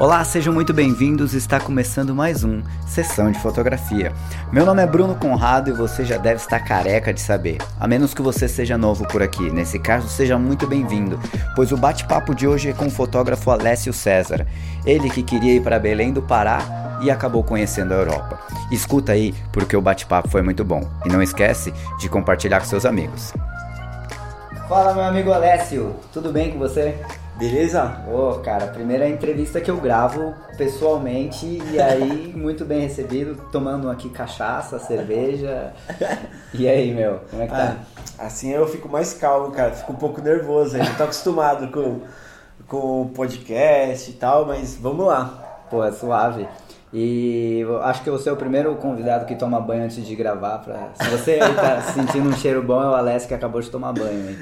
Olá, 0.00 0.24
sejam 0.24 0.54
muito 0.54 0.72
bem-vindos. 0.72 1.34
Está 1.34 1.60
começando 1.60 2.14
mais 2.14 2.42
um 2.42 2.62
Sessão 2.86 3.30
de 3.30 3.38
Fotografia. 3.38 4.14
Meu 4.50 4.64
nome 4.64 4.82
é 4.82 4.86
Bruno 4.86 5.14
Conrado 5.14 5.68
e 5.68 5.74
você 5.74 6.06
já 6.06 6.16
deve 6.16 6.36
estar 6.36 6.58
careca 6.60 7.12
de 7.12 7.20
saber, 7.20 7.58
a 7.78 7.86
menos 7.86 8.14
que 8.14 8.22
você 8.22 8.48
seja 8.48 8.78
novo 8.78 9.06
por 9.08 9.22
aqui. 9.22 9.50
Nesse 9.50 9.78
caso, 9.78 10.08
seja 10.08 10.38
muito 10.38 10.66
bem-vindo, 10.66 11.20
pois 11.54 11.70
o 11.70 11.76
bate-papo 11.76 12.34
de 12.34 12.48
hoje 12.48 12.70
é 12.70 12.72
com 12.72 12.86
o 12.86 12.90
fotógrafo 12.90 13.50
Alessio 13.50 13.92
César. 13.92 14.46
Ele 14.86 15.10
que 15.10 15.22
queria 15.22 15.56
ir 15.56 15.62
para 15.62 15.78
Belém 15.78 16.14
do 16.14 16.22
Pará 16.22 16.98
e 17.02 17.10
acabou 17.10 17.44
conhecendo 17.44 17.92
a 17.92 17.98
Europa. 17.98 18.40
Escuta 18.72 19.12
aí, 19.12 19.34
porque 19.52 19.76
o 19.76 19.82
bate-papo 19.82 20.30
foi 20.30 20.40
muito 20.40 20.64
bom. 20.64 20.80
E 21.04 21.10
não 21.10 21.22
esquece 21.22 21.74
de 21.98 22.08
compartilhar 22.08 22.60
com 22.60 22.64
seus 22.64 22.86
amigos. 22.86 23.34
Fala, 24.66 24.94
meu 24.94 25.04
amigo 25.04 25.30
Alessio, 25.30 25.94
tudo 26.10 26.32
bem 26.32 26.52
com 26.52 26.58
você? 26.58 26.98
Beleza? 27.40 28.04
Ô, 28.06 28.32
oh, 28.32 28.38
cara, 28.40 28.66
primeira 28.66 29.08
entrevista 29.08 29.62
que 29.62 29.70
eu 29.70 29.78
gravo 29.78 30.34
pessoalmente 30.58 31.46
e 31.72 31.80
aí 31.80 32.30
muito 32.36 32.66
bem 32.66 32.82
recebido, 32.82 33.34
tomando 33.50 33.90
aqui 33.90 34.10
cachaça, 34.10 34.78
cerveja. 34.78 35.72
E 36.52 36.68
aí, 36.68 36.92
meu, 36.92 37.20
como 37.30 37.42
é 37.42 37.46
que 37.46 37.52
tá? 37.52 37.78
Ah, 38.18 38.26
assim 38.26 38.50
eu 38.50 38.68
fico 38.68 38.90
mais 38.90 39.14
calmo, 39.14 39.52
cara, 39.52 39.72
fico 39.72 39.90
um 39.90 39.96
pouco 39.96 40.20
nervoso, 40.20 40.76
ainda 40.76 40.90
tô 40.90 41.04
acostumado 41.04 41.72
com 41.72 42.02
com 42.68 43.08
podcast 43.14 44.10
e 44.10 44.14
tal, 44.14 44.44
mas 44.44 44.76
vamos 44.76 45.06
lá. 45.06 45.64
Pô, 45.70 45.82
é 45.82 45.92
suave. 45.92 46.46
E 46.92 47.64
acho 47.82 48.02
que 48.02 48.10
você 48.10 48.28
é 48.28 48.32
o 48.32 48.36
primeiro 48.36 48.74
convidado 48.74 49.24
que 49.24 49.36
toma 49.36 49.60
banho 49.60 49.84
antes 49.84 50.04
de 50.04 50.16
gravar. 50.16 50.58
Pra... 50.58 50.90
Se 50.94 51.08
você 51.08 51.32
aí 51.32 51.54
tá 51.54 51.80
sentindo 51.94 52.28
um 52.28 52.32
cheiro 52.32 52.62
bom, 52.62 52.82
é 52.82 52.88
o 52.88 52.94
Alessio 52.94 53.28
que 53.28 53.34
acabou 53.34 53.60
de 53.60 53.70
tomar 53.70 53.92
banho. 53.92 54.36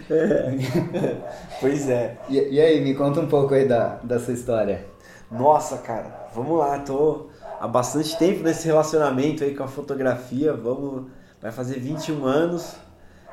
pois 1.60 1.88
é. 1.90 2.16
E, 2.28 2.54
e, 2.54 2.60
aí, 2.60 2.80
me 2.80 2.94
conta 2.94 3.20
um 3.20 3.26
pouco 3.26 3.52
aí 3.52 3.68
da, 3.68 3.98
da 4.02 4.18
sua 4.18 4.32
história. 4.32 4.86
Nossa, 5.30 5.76
cara, 5.78 6.28
vamos 6.34 6.58
lá, 6.58 6.78
tô 6.78 7.26
há 7.60 7.68
bastante 7.68 8.16
tempo 8.16 8.42
nesse 8.42 8.66
relacionamento 8.66 9.44
aí 9.44 9.54
com 9.54 9.64
a 9.64 9.68
fotografia. 9.68 10.54
Vamos. 10.54 11.06
Vai 11.42 11.52
fazer 11.52 11.78
21 11.78 12.24
anos. 12.24 12.76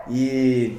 E, 0.10 0.78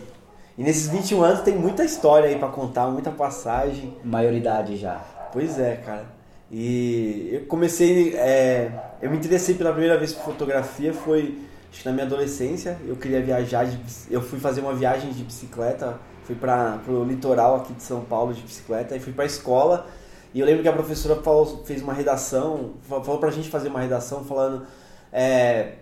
e 0.59 0.63
nesses 0.63 0.89
21 0.91 1.23
anos 1.23 1.41
tem 1.41 1.57
muita 1.57 1.85
história 1.85 2.29
aí 2.29 2.39
para 2.39 2.49
contar, 2.49 2.87
muita 2.89 3.11
passagem. 3.11 3.97
Maioridade 4.05 4.77
já. 4.77 5.01
Pois 5.33 5.59
é, 5.59 5.77
cara. 5.77 6.16
E 6.51 7.31
eu 7.33 7.47
comecei, 7.47 8.15
é, 8.15 8.71
eu 9.03 9.11
me 9.11 9.17
interessei 9.17 9.55
pela 9.55 9.73
primeira 9.73 9.99
vez 9.99 10.13
por 10.13 10.25
fotografia 10.25 10.93
foi 10.93 11.39
acho 11.71 11.83
que 11.83 11.89
na 11.89 11.93
minha 11.93 12.07
adolescência. 12.07 12.79
Eu 12.87 12.97
queria 12.97 13.21
viajar, 13.21 13.65
de, 13.65 13.79
eu 14.11 14.23
fui 14.23 14.39
fazer 14.39 14.61
uma 14.61 14.75
viagem 14.75 15.11
de 15.11 15.23
bicicleta, 15.23 15.99
fui 16.25 16.35
para 16.35 16.81
o 16.89 17.05
litoral 17.05 17.57
aqui 17.57 17.73
de 17.73 17.83
São 17.83 18.03
Paulo 18.03 18.33
de 18.33 18.41
bicicleta 18.43 18.97
e 18.97 19.01
fui 19.01 19.13
para 19.13 19.25
a 19.25 19.27
escola. 19.27 19.87
E 20.33 20.41
eu 20.41 20.47
lembro 20.47 20.63
que 20.63 20.69
a 20.69 20.73
professora 20.73 21.17
falou, 21.23 21.65
fez 21.65 21.83
uma 21.83 21.93
redação, 21.93 22.75
falou 22.89 23.19
para 23.19 23.29
a 23.29 23.33
gente 23.33 23.49
fazer 23.49 23.69
uma 23.69 23.81
redação 23.81 24.25
falando 24.25 24.67
é, 25.13 25.75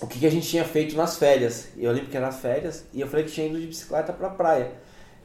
o 0.00 0.06
que, 0.06 0.18
que 0.18 0.26
a 0.26 0.30
gente 0.30 0.48
tinha 0.48 0.64
feito 0.64 0.96
nas 0.96 1.16
férias. 1.16 1.68
Eu 1.76 1.92
lembro 1.92 2.10
que 2.10 2.16
era 2.16 2.30
férias 2.32 2.84
e 2.92 3.00
eu 3.00 3.06
falei 3.06 3.24
que 3.24 3.32
tinha 3.32 3.46
ido 3.46 3.60
de 3.60 3.66
bicicleta 3.66 4.12
para 4.12 4.28
a 4.28 4.30
praia. 4.30 4.72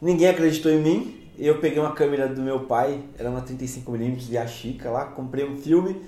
Ninguém 0.01 0.27
acreditou 0.27 0.71
em 0.71 0.81
mim, 0.81 1.20
eu 1.37 1.59
peguei 1.59 1.79
uma 1.79 1.93
câmera 1.93 2.27
do 2.27 2.41
meu 2.41 2.61
pai, 2.61 3.03
era 3.17 3.29
uma 3.29 3.41
35mm 3.41 4.15
de 4.15 4.35
Yashica 4.35 4.89
lá, 4.89 5.05
comprei 5.05 5.47
um 5.47 5.57
filme 5.57 6.01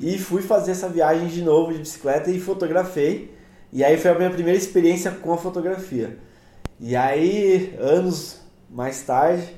e 0.00 0.18
fui 0.18 0.42
fazer 0.42 0.72
essa 0.72 0.88
viagem 0.88 1.28
de 1.28 1.42
novo 1.42 1.72
de 1.72 1.78
bicicleta 1.78 2.30
e 2.30 2.38
fotografei. 2.40 3.34
E 3.72 3.84
aí 3.84 3.96
foi 3.96 4.10
a 4.10 4.14
minha 4.14 4.30
primeira 4.30 4.58
experiência 4.58 5.10
com 5.10 5.32
a 5.32 5.38
fotografia. 5.38 6.18
E 6.78 6.94
aí, 6.94 7.74
anos 7.78 8.40
mais 8.70 9.02
tarde, 9.02 9.54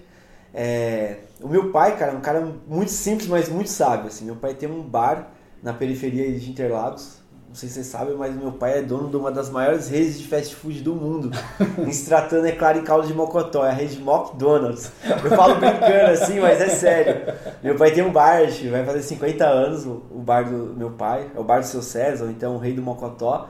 é... 0.54 1.16
o 1.40 1.48
meu 1.48 1.70
pai, 1.70 1.96
cara, 1.96 2.12
é 2.12 2.14
um 2.14 2.20
cara 2.20 2.54
muito 2.66 2.90
simples, 2.90 3.28
mas 3.28 3.48
muito 3.48 3.70
sábio. 3.70 4.06
Assim. 4.06 4.24
Meu 4.24 4.36
pai 4.36 4.54
tem 4.54 4.70
um 4.70 4.82
bar 4.82 5.30
na 5.62 5.72
periferia 5.72 6.32
de 6.32 6.50
Interlagos, 6.50 7.17
não 7.48 7.54
sei 7.54 7.68
se 7.68 7.76
vocês 7.76 7.86
sabem, 7.86 8.14
mas 8.14 8.36
meu 8.36 8.52
pai 8.52 8.78
é 8.78 8.82
dono 8.82 9.08
de 9.08 9.16
uma 9.16 9.30
das 9.32 9.48
maiores 9.48 9.88
redes 9.88 10.18
de 10.18 10.28
fast 10.28 10.54
food 10.54 10.82
do 10.82 10.94
mundo. 10.94 11.30
em 11.78 12.46
é 12.46 12.52
claro, 12.52 12.78
em 12.78 12.84
caldo 12.84 13.06
de 13.06 13.14
Mocotó, 13.14 13.64
é 13.64 13.70
a 13.70 13.72
rede 13.72 13.96
McDonald's. 13.96 14.92
Eu 15.02 15.30
falo 15.30 15.54
brincando 15.54 16.10
assim, 16.12 16.40
mas 16.40 16.60
é 16.60 16.68
sério. 16.68 17.34
Meu 17.62 17.74
pai 17.74 17.90
tem 17.90 18.04
um 18.04 18.12
bar, 18.12 18.42
vai 18.70 18.84
fazer 18.84 19.02
50 19.02 19.46
anos, 19.46 19.86
o 19.86 20.18
bar 20.18 20.44
do 20.44 20.74
meu 20.76 20.90
pai, 20.90 21.30
é 21.34 21.40
o 21.40 21.42
bar 21.42 21.60
do 21.60 21.66
seu 21.66 21.80
César, 21.80 22.26
ou 22.26 22.30
então 22.30 22.56
o 22.56 22.58
rei 22.58 22.74
do 22.74 22.82
Mocotó. 22.82 23.48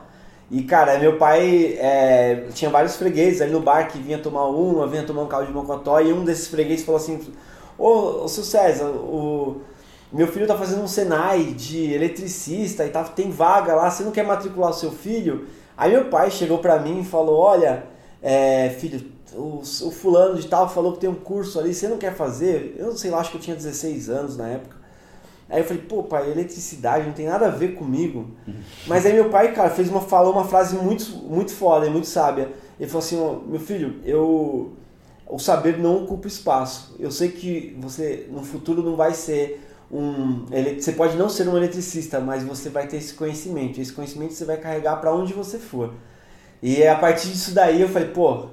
E, 0.49 0.63
cara, 0.63 0.97
meu 0.97 1.17
pai 1.17 1.77
é, 1.77 2.45
tinha 2.53 2.71
vários 2.71 2.95
fregueses 2.95 3.41
ali 3.41 3.51
no 3.51 3.59
bar 3.59 3.89
que 3.89 3.99
vinha 3.99 4.17
tomar 4.17 4.45
uma, 4.47 4.87
vinha 4.87 5.03
tomar 5.03 5.23
um 5.23 5.27
caldo 5.27 5.47
de 5.47 5.53
Mocotó, 5.53 5.99
e 5.99 6.13
um 6.13 6.23
desses 6.23 6.47
fregueses 6.47 6.85
falou 6.85 7.01
assim: 7.01 7.19
Ô, 7.77 8.23
ô 8.23 8.27
seu 8.29 8.45
César, 8.45 8.85
o 8.85 9.61
meu 10.11 10.27
filho 10.27 10.47
tá 10.47 10.57
fazendo 10.57 10.81
um 10.81 10.87
Senai 10.87 11.45
de 11.45 11.93
eletricista 11.93 12.85
e 12.85 12.89
tá, 12.89 13.03
tem 13.03 13.29
vaga 13.29 13.75
lá, 13.75 13.89
você 13.89 14.03
não 14.03 14.11
quer 14.11 14.25
matricular 14.25 14.71
o 14.71 14.73
seu 14.73 14.91
filho? 14.91 15.47
Aí 15.77 15.91
meu 15.91 16.05
pai 16.05 16.31
chegou 16.31 16.57
para 16.57 16.79
mim 16.79 17.01
e 17.01 17.05
falou, 17.05 17.37
olha, 17.37 17.85
é, 18.21 18.69
filho, 18.79 19.11
o, 19.33 19.61
o, 19.61 19.91
fulano 19.91 20.35
de 20.39 20.47
tal 20.47 20.67
falou 20.67 20.93
que 20.93 20.99
tem 20.99 21.09
um 21.09 21.15
curso 21.15 21.59
ali, 21.59 21.73
você 21.73 21.87
não 21.87 21.97
quer 21.97 22.15
fazer? 22.15 22.75
Eu 22.77 22.87
não 22.87 22.97
sei 22.97 23.11
lá, 23.11 23.19
acho 23.19 23.31
que 23.31 23.37
eu 23.37 23.41
tinha 23.41 23.55
16 23.55 24.09
anos 24.09 24.35
na 24.35 24.47
época. 24.47 24.77
Aí 25.47 25.61
eu 25.61 25.63
falei, 25.63 25.81
pô 25.83 26.03
pai, 26.03 26.31
eletricidade 26.31 27.05
não 27.05 27.13
tem 27.13 27.27
nada 27.27 27.47
a 27.47 27.51
ver 27.51 27.75
comigo. 27.75 28.31
Mas 28.87 29.05
aí 29.05 29.13
meu 29.13 29.29
pai, 29.29 29.53
cara, 29.53 29.69
fez 29.69 29.89
uma, 29.89 30.01
falou 30.01 30.33
uma 30.33 30.45
frase 30.45 30.75
muito, 30.75 31.05
muito 31.17 31.53
foda 31.53 31.85
e 31.85 31.89
muito 31.89 32.07
sábia. 32.07 32.51
Ele 32.79 32.89
falou 32.89 33.05
assim, 33.05 33.19
oh, 33.19 33.47
meu 33.47 33.59
filho, 33.59 33.99
eu 34.03 34.73
o 35.27 35.37
saber 35.37 35.77
não 35.77 36.03
ocupa 36.03 36.27
espaço. 36.27 36.95
Eu 36.99 37.11
sei 37.11 37.29
que 37.29 37.77
você 37.79 38.27
no 38.31 38.43
futuro 38.43 38.81
não 38.81 38.95
vai 38.95 39.13
ser 39.13 39.68
um. 39.91 40.45
Ele, 40.51 40.81
você 40.81 40.91
pode 40.91 41.17
não 41.17 41.29
ser 41.29 41.47
um 41.47 41.57
eletricista, 41.57 42.19
mas 42.19 42.43
você 42.43 42.69
vai 42.69 42.87
ter 42.87 42.97
esse 42.97 43.13
conhecimento. 43.13 43.79
Esse 43.79 43.93
conhecimento 43.93 44.33
você 44.33 44.45
vai 44.45 44.57
carregar 44.57 44.97
para 44.97 45.13
onde 45.13 45.33
você 45.33 45.57
for. 45.57 45.93
E 46.61 46.85
a 46.85 46.95
partir 46.95 47.29
disso 47.29 47.53
daí 47.53 47.81
eu 47.81 47.89
falei, 47.89 48.09
pô, 48.09 48.47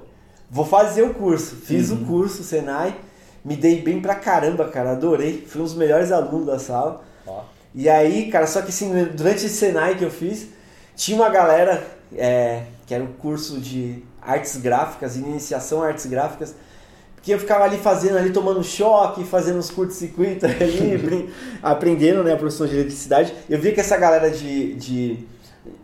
vou 0.49 0.65
fazer 0.65 1.03
o 1.03 1.13
curso. 1.13 1.55
Fiz 1.55 1.89
uhum. 1.89 2.01
o 2.01 2.05
curso, 2.05 2.43
Senai, 2.43 2.95
me 3.43 3.55
dei 3.55 3.81
bem 3.81 4.01
pra 4.01 4.15
caramba, 4.15 4.69
cara, 4.69 4.91
adorei. 4.91 5.45
Fui 5.47 5.61
um 5.61 5.65
dos 5.65 5.75
melhores 5.75 6.11
alunos 6.11 6.47
da 6.47 6.59
sala. 6.59 7.03
Oh. 7.25 7.41
E 7.75 7.87
aí, 7.89 8.31
cara, 8.31 8.47
só 8.47 8.61
que 8.61 8.69
assim, 8.69 8.91
durante 9.15 9.45
esse 9.45 9.49
Senai 9.49 9.95
que 9.95 10.03
eu 10.03 10.11
fiz, 10.11 10.47
tinha 10.95 11.17
uma 11.17 11.29
galera 11.29 11.85
é, 12.15 12.63
que 12.85 12.93
era 12.93 13.03
o 13.03 13.07
um 13.07 13.13
curso 13.13 13.59
de 13.59 14.03
artes 14.21 14.57
gráficas, 14.57 15.15
iniciação 15.15 15.83
a 15.83 15.87
artes 15.87 16.05
gráficas 16.05 16.55
que 17.27 17.33
eu 17.33 17.39
ficava 17.39 17.65
ali 17.65 17.77
fazendo, 17.77 18.17
ali 18.17 18.31
tomando 18.31 18.63
choque, 18.63 19.25
fazendo 19.25 19.59
uns 19.59 19.69
curtos-circuitos 19.69 20.45
ali, 20.49 21.29
aprendendo 21.61 22.23
né, 22.23 22.31
a 22.31 22.37
produção 22.37 22.65
de 22.65 22.73
eletricidade. 22.73 23.33
Eu 23.49 23.59
via 23.59 23.73
que 23.73 23.81
essa 23.81 23.97
galera 23.97 24.31
de, 24.31 24.75
de, 24.75 25.19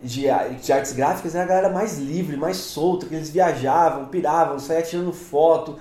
de, 0.02 0.22
de, 0.62 0.72
artes 0.72 0.92
gráficas 0.92 1.34
era 1.34 1.44
a 1.44 1.46
galera 1.46 1.68
mais 1.68 1.98
livre, 1.98 2.34
mais 2.34 2.56
solta, 2.56 3.04
que 3.04 3.14
eles 3.14 3.28
viajavam, 3.28 4.06
piravam, 4.06 4.58
saiam 4.58 4.80
tirando 4.80 5.12
foto, 5.12 5.78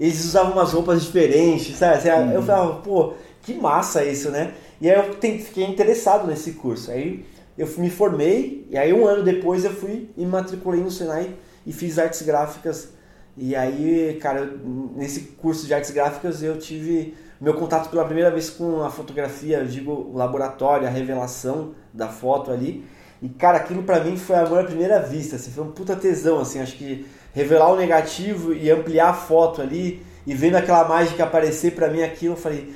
eles 0.00 0.24
usavam 0.24 0.52
umas 0.52 0.72
roupas 0.72 1.02
diferentes, 1.02 1.76
sabe? 1.76 2.08
Uhum. 2.08 2.30
Eu 2.32 2.42
falava, 2.42 2.76
pô, 2.76 3.12
que 3.42 3.52
massa 3.52 4.02
isso, 4.02 4.30
né? 4.30 4.54
E 4.80 4.90
aí 4.90 4.96
eu 4.96 5.12
fiquei 5.12 5.66
interessado 5.66 6.26
nesse 6.26 6.52
curso. 6.52 6.90
Aí 6.90 7.22
eu 7.58 7.68
me 7.76 7.90
formei, 7.90 8.66
e 8.70 8.78
aí 8.78 8.94
um 8.94 9.06
ano 9.06 9.22
depois 9.22 9.62
eu 9.62 9.74
fui 9.74 10.08
e 10.16 10.24
me 10.24 10.30
matriculei 10.30 10.80
no 10.80 10.90
Senai 10.90 11.34
e 11.66 11.72
fiz 11.72 11.98
artes 11.98 12.22
gráficas 12.22 12.88
e 13.36 13.56
aí, 13.56 14.18
cara, 14.20 14.48
nesse 14.94 15.20
curso 15.40 15.66
de 15.66 15.72
artes 15.72 15.90
gráficas 15.90 16.42
eu 16.42 16.58
tive 16.58 17.14
meu 17.40 17.54
contato 17.54 17.88
pela 17.88 18.04
primeira 18.04 18.30
vez 18.30 18.50
com 18.50 18.82
a 18.82 18.90
fotografia, 18.90 19.58
eu 19.58 19.66
digo 19.66 19.90
o 19.90 20.16
laboratório, 20.16 20.86
a 20.86 20.90
revelação 20.90 21.74
da 21.92 22.08
foto 22.08 22.50
ali. 22.50 22.84
E 23.22 23.28
cara, 23.28 23.58
aquilo 23.58 23.82
para 23.84 24.00
mim 24.00 24.16
foi 24.16 24.36
amor 24.36 24.60
à 24.60 24.64
primeira 24.64 25.00
vista, 25.00 25.36
assim, 25.36 25.50
foi 25.50 25.64
um 25.64 25.70
puta 25.70 25.96
tesão, 25.96 26.40
assim, 26.40 26.60
acho 26.60 26.76
que 26.76 27.06
revelar 27.32 27.72
o 27.72 27.76
negativo 27.76 28.52
e 28.52 28.70
ampliar 28.70 29.10
a 29.10 29.14
foto 29.14 29.62
ali 29.62 30.04
e 30.26 30.34
vendo 30.34 30.56
aquela 30.56 30.86
mágica 30.86 31.24
aparecer 31.24 31.72
para 31.72 31.88
mim 31.88 32.02
aquilo, 32.02 32.34
eu 32.34 32.38
falei, 32.38 32.74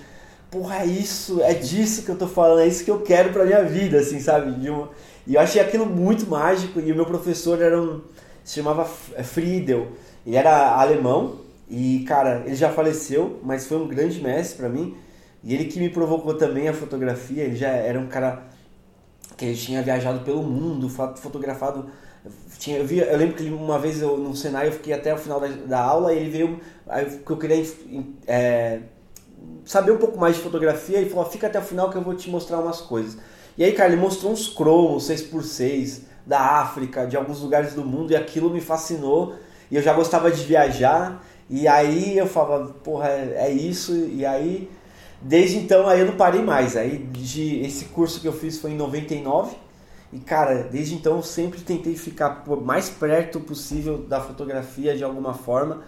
porra, 0.50 0.78
é 0.78 0.86
isso, 0.86 1.42
é 1.42 1.52
disso 1.52 2.02
que 2.02 2.08
eu 2.08 2.16
tô 2.16 2.26
falando, 2.26 2.60
é 2.60 2.66
isso 2.66 2.84
que 2.84 2.90
eu 2.90 3.02
quero 3.02 3.32
pra 3.32 3.44
minha 3.44 3.62
vida, 3.62 3.98
assim, 3.98 4.20
sabe? 4.20 4.54
E 5.26 5.34
eu 5.34 5.40
achei 5.40 5.60
aquilo 5.60 5.84
muito 5.84 6.26
mágico 6.26 6.80
e 6.80 6.90
o 6.90 6.94
meu 6.94 7.04
professor 7.04 7.60
era 7.60 7.80
um 7.80 8.00
se 8.42 8.54
chamava 8.54 8.84
Friedel. 8.84 9.88
Ele 10.26 10.36
era 10.36 10.74
alemão 10.74 11.36
e, 11.70 12.00
cara, 12.00 12.42
ele 12.44 12.56
já 12.56 12.70
faleceu, 12.70 13.38
mas 13.44 13.66
foi 13.66 13.76
um 13.76 13.86
grande 13.86 14.20
mestre 14.20 14.58
para 14.58 14.68
mim. 14.68 14.96
E 15.44 15.54
ele 15.54 15.66
que 15.66 15.78
me 15.78 15.88
provocou 15.88 16.34
também 16.34 16.68
a 16.68 16.74
fotografia. 16.74 17.44
Ele 17.44 17.54
já 17.54 17.68
era 17.68 17.98
um 18.00 18.08
cara 18.08 18.42
que 19.36 19.54
tinha 19.54 19.82
viajado 19.82 20.24
pelo 20.24 20.42
mundo, 20.42 20.88
fotografado. 20.88 21.88
Tinha, 22.58 22.78
eu, 22.78 22.90
eu 22.90 23.16
lembro 23.16 23.36
que 23.36 23.44
uma 23.48 23.78
vez 23.78 24.02
eu, 24.02 24.16
no 24.16 24.34
Senai 24.34 24.66
eu 24.66 24.72
fiquei 24.72 24.92
até 24.92 25.14
o 25.14 25.18
final 25.18 25.38
da, 25.38 25.46
da 25.46 25.80
aula 25.80 26.12
e 26.12 26.18
ele 26.18 26.30
veio. 26.30 26.60
Aí 26.88 27.20
eu 27.28 27.36
queria 27.36 27.64
é, 28.26 28.80
saber 29.64 29.92
um 29.92 29.98
pouco 29.98 30.18
mais 30.18 30.34
de 30.34 30.42
fotografia 30.42 31.00
e 31.00 31.08
falou: 31.08 31.24
fica 31.26 31.46
até 31.46 31.60
o 31.60 31.62
final 31.62 31.90
que 31.90 31.96
eu 31.96 32.02
vou 32.02 32.14
te 32.14 32.28
mostrar 32.28 32.58
umas 32.58 32.80
coisas. 32.80 33.16
E 33.56 33.62
aí, 33.62 33.72
cara, 33.72 33.92
ele 33.92 34.00
mostrou 34.00 34.32
uns 34.32 34.48
cromos 34.48 35.08
6x6 35.08 36.00
da 36.26 36.40
África, 36.40 37.06
de 37.06 37.16
alguns 37.16 37.40
lugares 37.40 37.74
do 37.74 37.84
mundo, 37.84 38.12
e 38.12 38.16
aquilo 38.16 38.50
me 38.50 38.60
fascinou 38.60 39.36
e 39.70 39.76
eu 39.76 39.82
já 39.82 39.92
gostava 39.92 40.30
de 40.30 40.42
viajar. 40.44 41.22
E 41.48 41.68
aí 41.68 42.18
eu 42.18 42.26
falava, 42.26 42.72
porra, 42.84 43.08
é, 43.08 43.50
isso. 43.50 43.92
E 43.92 44.24
aí 44.26 44.68
desde 45.20 45.56
então 45.56 45.88
aí 45.88 46.00
eu 46.00 46.06
não 46.06 46.16
parei 46.16 46.42
mais. 46.42 46.76
Aí 46.76 46.98
de, 46.98 47.60
esse 47.60 47.86
curso 47.86 48.20
que 48.20 48.28
eu 48.28 48.32
fiz 48.32 48.58
foi 48.58 48.72
em 48.72 48.76
99. 48.76 49.56
E 50.12 50.18
cara, 50.18 50.62
desde 50.64 50.94
então 50.94 51.16
eu 51.16 51.22
sempre 51.22 51.60
tentei 51.60 51.96
ficar 51.96 52.44
o 52.46 52.56
mais 52.60 52.88
perto 52.88 53.40
possível 53.40 53.98
da 53.98 54.20
fotografia 54.20 54.96
de 54.96 55.04
alguma 55.04 55.34
forma. 55.34 55.82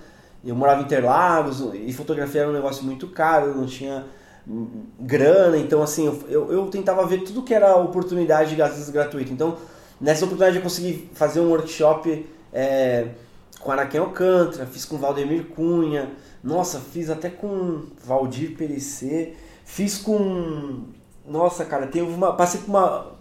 Eu 0.45 0.55
morava 0.55 0.83
em 0.83 0.85
Interlagos 0.85 1.63
e 1.75 1.93
fotografia 1.93 2.43
era 2.43 2.51
um 2.51 2.53
negócio 2.53 2.85
muito 2.85 3.09
caro, 3.09 3.57
não 3.57 3.67
tinha 3.67 4.07
grana, 4.99 5.59
então 5.59 5.83
assim, 5.83 6.07
eu, 6.29 6.51
eu 6.51 6.67
tentava 6.69 7.05
ver 7.07 7.23
tudo 7.23 7.43
que 7.43 7.53
era 7.53 7.77
oportunidade 7.77 8.55
de 8.55 8.63
às 8.63 8.89
gratuito. 8.89 9.33
Então, 9.33 9.59
nessa 10.01 10.25
oportunidade 10.25 10.57
eu 10.57 10.63
consegui 10.63 11.11
fazer 11.13 11.41
um 11.41 11.51
workshop 11.51 12.27
é, 12.53 13.09
com 13.61 13.73
Araquém 13.73 14.01
Alcântara, 14.01 14.67
fiz 14.67 14.85
com 14.85 14.99
Valdemir 14.99 15.47
Cunha, 15.47 16.13
nossa, 16.43 16.79
fiz 16.79 17.11
até 17.11 17.29
com 17.29 17.83
Valdir 18.05 18.57
Perecer, 18.57 19.35
fiz 19.65 19.99
com. 19.99 20.85
Nossa, 21.27 21.65
cara, 21.65 21.87
tem 21.87 22.03
uma. 22.03 22.35
Passei 22.35 22.61
com 22.61 22.69
uma. 22.69 23.19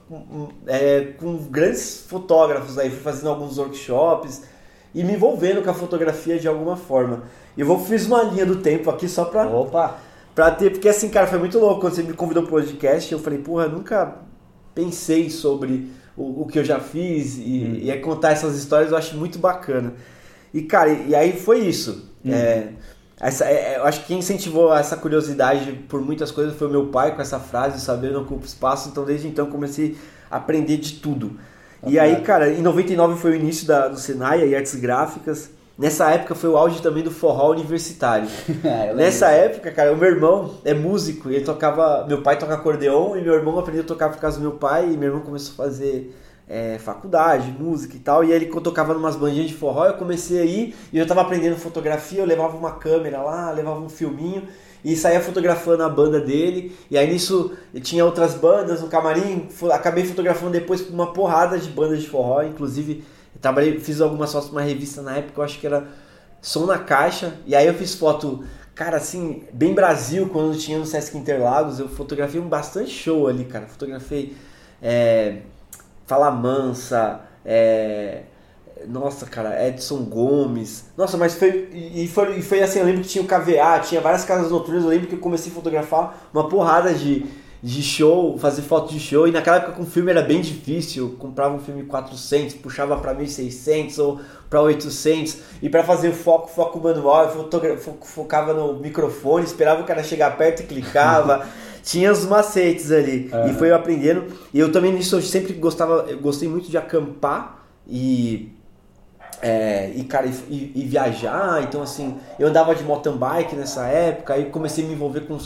É, 0.66 1.14
com 1.18 1.36
grandes 1.50 2.06
fotógrafos 2.08 2.78
aí, 2.78 2.90
fui 2.90 3.00
fazendo 3.00 3.30
alguns 3.30 3.58
workshops 3.58 4.44
e 4.94 5.04
me 5.04 5.14
envolvendo 5.14 5.62
com 5.62 5.70
a 5.70 5.74
fotografia 5.74 6.40
de 6.40 6.48
alguma 6.48 6.78
forma. 6.78 7.24
Eu 7.58 7.66
vou 7.66 7.80
fiz 7.80 8.06
uma 8.06 8.24
linha 8.24 8.46
do 8.46 8.58
tempo 8.58 8.90
aqui 8.90 9.10
só 9.10 9.26
pra. 9.26 9.48
Opa! 9.48 9.98
Pra 10.34 10.52
ter, 10.52 10.70
porque 10.70 10.88
assim, 10.88 11.10
cara, 11.10 11.26
foi 11.26 11.40
muito 11.40 11.58
louco 11.58 11.82
quando 11.82 11.96
você 11.96 12.04
me 12.04 12.14
convidou 12.14 12.44
pro 12.44 12.52
podcast. 12.52 13.12
Eu 13.12 13.18
falei, 13.18 13.40
porra, 13.40 13.68
nunca 13.68 14.20
pensei 14.76 15.32
sobre 15.32 15.92
o, 16.16 16.44
o 16.44 16.46
que 16.46 16.60
eu 16.60 16.64
já 16.64 16.80
fiz 16.80 17.38
e, 17.38 17.42
hum. 17.42 17.80
e 17.82 17.90
é 17.90 17.98
contar 17.98 18.32
essas 18.32 18.56
histórias 18.56 18.92
eu 18.92 18.98
acho 18.98 19.18
muito 19.18 19.40
bacana. 19.40 19.96
E, 20.58 20.64
cara, 20.64 20.90
e, 20.90 21.10
e 21.10 21.16
aí 21.16 21.34
foi 21.34 21.60
isso. 21.60 22.10
Hum. 22.26 22.34
É, 22.34 22.70
essa, 23.22 23.46
é, 23.46 23.74
é, 23.74 23.78
eu 23.78 23.84
acho 23.84 24.02
que 24.02 24.08
quem 24.08 24.18
incentivou 24.18 24.74
essa 24.74 24.98
curiosidade 24.98 25.72
por 25.88 26.02
muitas 26.02 26.32
coisas 26.32 26.56
foi 26.56 26.68
o 26.68 26.72
meu 26.72 26.88
pai 26.88 27.16
com 27.16 27.22
essa 27.22 27.40
frase, 27.40 27.80
saber 27.80 28.12
não 28.12 28.24
ocupa 28.24 28.44
espaço. 28.44 28.90
Então, 28.90 29.06
desde 29.06 29.28
então, 29.28 29.46
comecei 29.46 29.96
a 30.32 30.38
aprender 30.38 30.78
de 30.78 30.94
tudo. 30.94 31.38
Tá 31.80 31.90
e 31.92 32.00
aí, 32.00 32.22
cara, 32.22 32.50
em 32.50 32.62
99 32.62 33.20
foi 33.20 33.32
o 33.32 33.36
início 33.36 33.68
da, 33.68 33.88
do 33.88 34.00
Senai 34.00 34.48
e 34.48 34.56
artes 34.56 34.74
gráficas. 34.74 35.52
Nessa 35.78 36.10
época 36.10 36.34
foi 36.34 36.50
o 36.50 36.58
auge 36.58 36.82
também 36.82 37.04
do 37.04 37.12
forró 37.12 37.52
universitário. 37.52 38.28
é, 38.66 38.96
Nessa 38.96 39.28
época, 39.28 39.72
cara, 39.72 39.94
o 39.94 39.96
meu 39.96 40.10
irmão 40.10 40.56
é 40.66 40.74
músico, 40.74 41.30
ele 41.30 41.46
tocava. 41.46 42.04
Meu 42.08 42.24
pai 42.24 42.40
toca 42.40 42.56
acordeon 42.56 43.16
e 43.16 43.22
meu 43.22 43.36
irmão 43.36 43.60
aprendeu 43.60 43.84
a 43.84 43.86
tocar 43.86 44.10
por 44.10 44.20
causa 44.20 44.38
do 44.38 44.42
meu 44.42 44.54
pai, 44.54 44.92
e 44.92 44.98
meu 44.98 45.10
irmão 45.10 45.22
começou 45.22 45.54
a 45.54 45.68
fazer 45.68 46.16
é, 46.48 46.78
faculdade, 46.80 47.52
música 47.52 47.96
e 47.96 48.00
tal. 48.00 48.24
E 48.24 48.32
aí 48.32 48.44
ele 48.44 48.46
tocava 48.62 48.94
numas 48.94 49.16
bandinhas 49.16 49.48
de 49.48 49.54
forró, 49.54 49.86
eu 49.86 49.94
comecei 49.94 50.40
a 50.40 50.46
ir 50.46 50.76
e 50.92 50.98
eu 50.98 51.06
tava 51.06 51.22
aprendendo 51.22 51.58
fotografia, 51.58 52.20
eu 52.22 52.26
levava 52.26 52.56
uma 52.56 52.72
câmera 52.72 53.22
lá, 53.22 53.52
levava 53.52 53.80
um 53.80 53.90
filminho 53.90 54.44
e 54.84 54.96
saía 54.96 55.20
fotografando 55.20 55.84
a 55.84 55.90
banda 55.90 56.20
dele. 56.20 56.76
E 56.90 56.98
aí 56.98 57.12
nisso 57.12 57.56
tinha 57.82 58.06
outras 58.06 58.36
bandas 58.36 58.82
no 58.82 58.88
camarim, 58.88 59.48
acabei 59.74 60.06
fotografando 60.06 60.52
depois 60.52 60.88
uma 60.90 61.12
porrada 61.12 61.58
de 61.58 61.70
bandas 61.70 62.02
de 62.02 62.08
forró, 62.08 62.42
inclusive 62.44 63.04
trabalhei, 63.42 63.80
fiz 63.80 64.02
algumas 64.02 64.32
fotos 64.32 64.50
pra 64.50 64.60
uma 64.60 64.66
revista 64.66 65.02
na 65.02 65.18
época, 65.18 65.42
eu 65.42 65.46
acho 65.46 65.60
que 65.60 65.68
era 65.68 65.88
Som 66.42 66.66
na 66.66 66.80
Caixa, 66.80 67.34
e 67.46 67.56
aí 67.56 67.68
eu 67.68 67.74
fiz 67.74 67.96
foto, 67.96 68.44
cara, 68.74 68.98
assim, 68.98 69.44
bem 69.54 69.74
Brasil, 69.74 70.30
quando 70.30 70.58
tinha 70.58 70.78
no 70.78 70.86
Sesc 70.86 71.18
Interlagos, 71.18 71.80
eu 71.80 71.88
fotografei 71.88 72.40
um 72.40 72.48
bastante 72.48 72.90
show 72.90 73.28
ali, 73.28 73.46
cara. 73.46 73.68
Fotografei 73.68 74.36
é, 74.82 75.40
Fala 76.08 76.32
Mansa, 76.32 77.22
é, 77.46 78.22
nossa, 78.88 79.26
cara, 79.26 79.68
Edson 79.68 80.06
Gomes. 80.06 80.86
Nossa, 80.98 81.18
mas 81.18 81.36
foi 81.36 81.70
e, 81.72 82.08
foi. 82.08 82.40
e 82.40 82.42
foi 82.42 82.64
assim, 82.64 82.80
eu 82.80 82.86
lembro 82.86 83.02
que 83.02 83.10
tinha 83.10 83.24
o 83.24 83.28
KVA, 83.28 83.80
tinha 83.82 84.02
várias 84.02 84.24
casas 84.24 84.50
noturnas, 84.50 84.84
eu 84.84 84.90
lembro 84.90 85.08
que 85.08 85.16
eu 85.16 85.20
comecei 85.20 85.52
a 85.52 85.56
fotografar 85.56 86.30
uma 86.34 86.48
porrada 86.48 86.94
de 86.94 87.26
de 87.62 87.82
show, 87.82 88.38
fazer 88.38 88.62
foto 88.62 88.94
de 88.94 89.00
show. 89.00 89.28
E 89.28 89.32
naquela 89.32 89.58
época 89.58 89.74
com 89.74 89.86
filme 89.86 90.12
era 90.12 90.22
bem 90.22 90.42
difícil. 90.42 91.06
Eu 91.06 91.10
comprava 91.18 91.56
um 91.56 91.60
filme 91.60 91.84
400, 91.84 92.56
puxava 92.56 92.98
para 92.98 93.14
1600 93.14 94.00
ou 94.00 94.22
para 94.50 94.62
800. 94.62 95.38
E 95.62 95.70
para 95.70 95.84
fazer 95.84 96.10
o 96.10 96.14
foco, 96.14 96.48
foco 96.48 96.80
manual, 96.80 97.26
eu 97.26 97.78
focava 98.02 98.54
no 98.54 98.80
microfone, 98.80 99.46
esperava 99.46 99.82
o 99.82 99.86
cara 99.86 100.04
chegar 100.04 100.38
perto 100.38 100.62
e 100.62 100.66
clicava. 100.66 101.48
Tinha 101.88 102.12
os 102.12 102.26
macetes 102.26 102.92
ali. 102.92 103.32
E 103.50 103.54
foi 103.54 103.70
eu 103.70 103.76
aprendendo. 103.76 104.26
E 104.54 104.60
eu 104.60 104.70
também 104.70 104.92
nisso 104.92 105.16
eu 105.16 105.22
sempre 105.22 105.54
gostava, 105.54 106.06
eu 106.10 106.20
gostei 106.20 106.50
muito 106.50 106.70
de 106.70 106.78
acampar 106.78 107.66
e 107.88 108.52
é, 109.42 109.92
e 109.96 110.04
cara, 110.04 110.26
e, 110.26 110.72
e, 110.76 110.84
viajar, 110.84 111.62
então 111.64 111.82
assim, 111.82 112.18
eu 112.38 112.48
andava 112.48 112.76
de 112.76 112.84
mountain 112.84 113.16
bike 113.16 113.56
nessa 113.56 113.86
época, 113.86 114.34
aí 114.34 114.46
comecei 114.46 114.84
a 114.84 114.88
me 114.88 114.96
envolver 114.96 115.22
com 115.22 115.38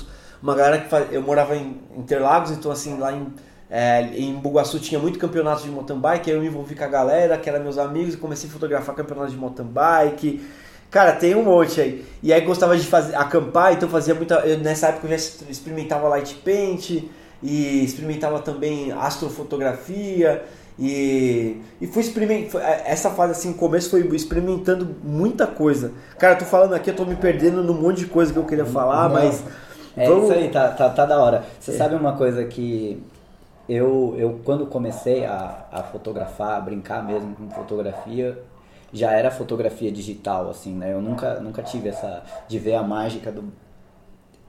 uma 0.42 0.56
galera 0.56 0.80
que 0.80 0.90
faz, 0.90 1.12
eu 1.12 1.22
morava 1.22 1.56
em 1.58 1.80
Interlagos, 1.98 2.52
então 2.52 2.72
assim, 2.72 2.98
lá 2.98 3.12
em, 3.12 3.28
é, 3.70 4.02
em 4.18 4.34
Bugaçu 4.34 4.80
tinha 4.80 5.00
muito 5.00 5.20
campeonato 5.20 5.64
de 5.64 5.70
mountain 5.70 6.00
bike, 6.00 6.32
aí 6.32 6.38
eu 6.38 6.42
me 6.42 6.48
envolvi 6.48 6.74
com 6.74 6.86
a 6.86 6.88
galera, 6.88 7.38
que 7.38 7.50
eram 7.50 7.62
meus 7.62 7.78
amigos, 7.78 8.14
e 8.14 8.18
comecei 8.18 8.50
a 8.50 8.54
fotografar 8.54 8.96
campeonato 8.96 9.30
de 9.30 9.38
mountain 9.38 9.66
bike. 9.66 10.42
Cara, 10.92 11.14
tem 11.14 11.34
um 11.34 11.44
monte 11.44 11.80
aí. 11.80 12.06
E 12.22 12.34
aí 12.34 12.42
gostava 12.42 12.78
de 12.78 12.86
fazer 12.86 13.16
acampar, 13.16 13.74
então 13.74 13.88
fazia 13.88 14.14
muita. 14.14 14.36
Eu, 14.40 14.60
nessa 14.60 14.90
época 14.90 15.08
eu 15.08 15.12
já 15.12 15.16
experimentava 15.50 16.10
light 16.10 16.36
paint 16.44 17.04
e 17.42 17.84
experimentava 17.84 18.40
também 18.40 18.92
astrofotografia. 18.92 20.44
E, 20.78 21.62
e 21.80 21.88
fui 21.88 22.02
experimentando. 22.02 22.64
Essa 22.86 23.10
fase 23.10 23.32
assim, 23.32 23.50
no 23.50 23.54
começo 23.56 23.90
foi 23.90 24.06
experimentando 24.14 24.94
muita 25.02 25.48
coisa. 25.48 25.94
Cara, 26.20 26.34
eu 26.34 26.40
tô 26.40 26.46
falando 26.46 26.74
aqui, 26.74 26.90
eu 26.90 26.96
tô 26.96 27.06
me 27.06 27.16
perdendo 27.16 27.64
num 27.64 27.74
monte 27.74 28.00
de 28.00 28.08
coisa 28.08 28.34
que 28.34 28.40
eu 28.40 28.46
queria 28.46 28.66
falar, 28.66 29.08
Nossa. 29.08 29.24
mas 29.24 29.44
é 29.96 30.08
Vamos... 30.08 30.26
isso 30.26 30.34
aí, 30.34 30.50
tá, 30.50 30.70
tá, 30.70 30.90
tá 30.90 31.06
da 31.06 31.22
hora. 31.22 31.46
Você 31.60 31.72
é. 31.72 31.74
sabe 31.76 31.96
uma 31.96 32.18
coisa 32.18 32.44
que 32.44 33.02
eu, 33.70 34.16
eu 34.18 34.42
quando 34.44 34.66
comecei 34.66 35.26
a, 35.26 35.66
a 35.72 35.84
fotografar, 35.84 36.58
a 36.58 36.60
brincar 36.60 37.06
mesmo 37.06 37.34
com 37.36 37.50
fotografia, 37.50 38.38
já 38.94 39.12
era 39.12 39.32
fotografia 39.32 39.92
digital, 39.92 40.50
assim, 40.50 40.76
né? 40.76 40.94
Eu 40.94 41.02
nunca, 41.02 41.40
nunca 41.40 41.64
tive 41.64 41.90
essa 41.90 42.24
de 42.48 42.60
ver 42.60 42.76
a 42.76 42.84
mágica 42.84 43.32
do, 43.32 43.52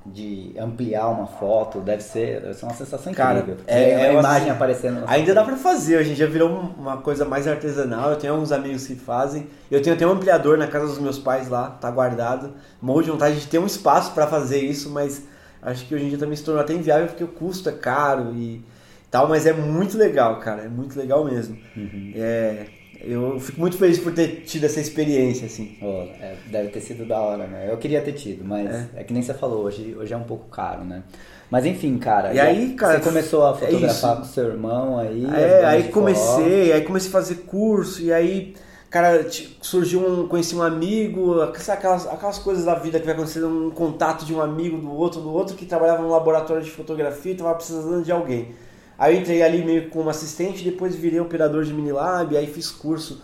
de 0.04 0.52
ampliar 0.58 1.08
uma 1.08 1.26
foto, 1.26 1.80
deve 1.80 2.02
ser, 2.02 2.40
deve 2.40 2.54
ser 2.54 2.64
uma 2.64 2.74
sensação 2.74 3.14
Cara, 3.14 3.38
incrível. 3.38 3.62
É, 3.66 3.90
é 3.90 4.08
a 4.08 4.12
imagem 4.14 4.42
assim, 4.42 4.50
aparecendo. 4.50 5.04
Ainda 5.06 5.32
dá 5.32 5.44
pra 5.44 5.56
fazer, 5.56 5.98
hoje 5.98 6.10
em 6.10 6.14
dia 6.14 6.26
virou 6.26 6.50
uma 6.50 6.96
coisa 6.96 7.24
mais 7.24 7.46
artesanal. 7.46 8.10
Eu 8.10 8.16
tenho 8.16 8.32
alguns 8.32 8.50
amigos 8.50 8.86
que 8.86 8.96
fazem. 8.96 9.46
Eu 9.70 9.80
tenho 9.80 9.94
até 9.94 10.06
um 10.06 10.10
ampliador 10.10 10.58
na 10.58 10.66
casa 10.66 10.86
dos 10.86 10.98
meus 10.98 11.18
pais 11.18 11.48
lá, 11.48 11.70
tá 11.70 11.90
guardado. 11.90 12.52
Morro 12.80 13.02
de 13.02 13.10
vontade 13.10 13.38
de 13.38 13.46
ter 13.46 13.58
um 13.58 13.66
espaço 13.66 14.12
para 14.12 14.26
fazer 14.26 14.58
isso, 14.58 14.90
mas 14.90 15.22
acho 15.62 15.86
que 15.86 15.94
hoje 15.94 16.06
em 16.06 16.08
dia 16.08 16.18
também 16.18 16.36
se 16.36 16.42
tornou 16.42 16.60
até 16.60 16.72
inviável 16.72 17.06
porque 17.06 17.22
o 17.22 17.28
custo 17.28 17.68
é 17.68 17.72
caro 17.72 18.34
e 18.34 18.60
tal, 19.08 19.28
mas 19.28 19.46
é 19.46 19.52
muito 19.52 19.96
legal, 19.96 20.40
cara, 20.40 20.62
é 20.62 20.68
muito 20.68 20.98
legal 20.98 21.24
mesmo. 21.24 21.56
Uhum. 21.76 22.12
É, 22.16 22.66
eu 23.04 23.38
fico 23.40 23.60
muito 23.60 23.76
feliz 23.76 23.98
por 23.98 24.12
ter 24.12 24.42
tido 24.44 24.64
essa 24.64 24.80
experiência, 24.80 25.46
assim. 25.46 25.76
Oh, 25.82 26.06
é, 26.20 26.36
deve 26.46 26.68
ter 26.68 26.80
sido 26.80 27.04
da 27.04 27.20
hora, 27.20 27.46
né? 27.46 27.68
Eu 27.70 27.76
queria 27.78 28.00
ter 28.00 28.12
tido, 28.12 28.44
mas 28.44 28.70
é, 28.70 28.88
é 28.96 29.04
que 29.04 29.12
nem 29.12 29.22
você 29.22 29.34
falou, 29.34 29.64
hoje, 29.64 29.94
hoje 29.98 30.12
é 30.12 30.16
um 30.16 30.24
pouco 30.24 30.48
caro, 30.48 30.84
né? 30.84 31.02
Mas 31.50 31.66
enfim, 31.66 31.98
cara. 31.98 32.32
E 32.32 32.40
aí, 32.40 32.74
cara. 32.74 32.98
Você 32.98 33.04
começou 33.04 33.46
a 33.46 33.50
é 33.50 33.54
fotografar 33.54 34.16
é 34.16 34.16
com 34.20 34.24
seu 34.24 34.48
irmão 34.48 34.98
aí? 34.98 35.26
É, 35.34 35.64
aí 35.64 35.88
comecei, 35.88 36.72
aí 36.72 36.82
comecei 36.82 37.08
a 37.08 37.12
fazer 37.12 37.34
curso, 37.46 38.02
e 38.02 38.12
aí 38.12 38.54
cara, 38.92 39.26
surgiu 39.62 40.06
um, 40.06 40.28
conheci 40.28 40.54
um 40.54 40.62
amigo, 40.62 41.40
aquelas, 41.40 42.06
aquelas 42.06 42.38
coisas 42.38 42.66
da 42.66 42.74
vida 42.74 43.00
que 43.00 43.06
vai 43.06 43.14
acontecendo, 43.14 43.48
um 43.48 43.70
contato 43.70 44.26
de 44.26 44.34
um 44.34 44.40
amigo 44.40 44.76
do 44.76 44.92
outro, 44.92 45.18
do 45.18 45.32
outro 45.32 45.56
que 45.56 45.64
trabalhava 45.64 46.02
no 46.02 46.10
laboratório 46.10 46.62
de 46.62 46.70
fotografia 46.70 47.32
e 47.32 47.34
estava 47.34 47.54
precisando 47.54 48.04
de 48.04 48.12
alguém. 48.12 48.54
Aí 48.98 49.14
eu 49.14 49.20
entrei 49.20 49.42
ali 49.42 49.64
meio 49.64 49.88
como 49.90 50.10
assistente, 50.10 50.64
depois 50.64 50.94
virei 50.94 51.20
operador 51.20 51.64
de 51.64 51.72
Minilab, 51.72 52.36
aí 52.36 52.46
fiz 52.46 52.70
curso 52.70 53.22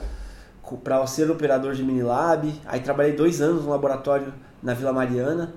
para 0.82 1.06
ser 1.06 1.30
operador 1.30 1.74
de 1.74 1.82
Minilab, 1.82 2.52
aí 2.66 2.80
trabalhei 2.80 3.12
dois 3.12 3.40
anos 3.40 3.64
no 3.64 3.70
laboratório 3.70 4.32
na 4.62 4.74
Vila 4.74 4.92
Mariana, 4.92 5.54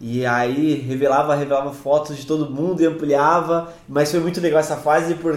e 0.00 0.24
aí 0.24 0.74
revelava, 0.74 1.34
revelava 1.34 1.72
fotos 1.72 2.16
de 2.16 2.26
todo 2.26 2.50
mundo 2.50 2.82
e 2.82 2.86
ampliava, 2.86 3.72
mas 3.88 4.10
foi 4.10 4.20
muito 4.20 4.40
legal 4.40 4.60
essa 4.60 4.76
fase 4.76 5.14
por, 5.14 5.36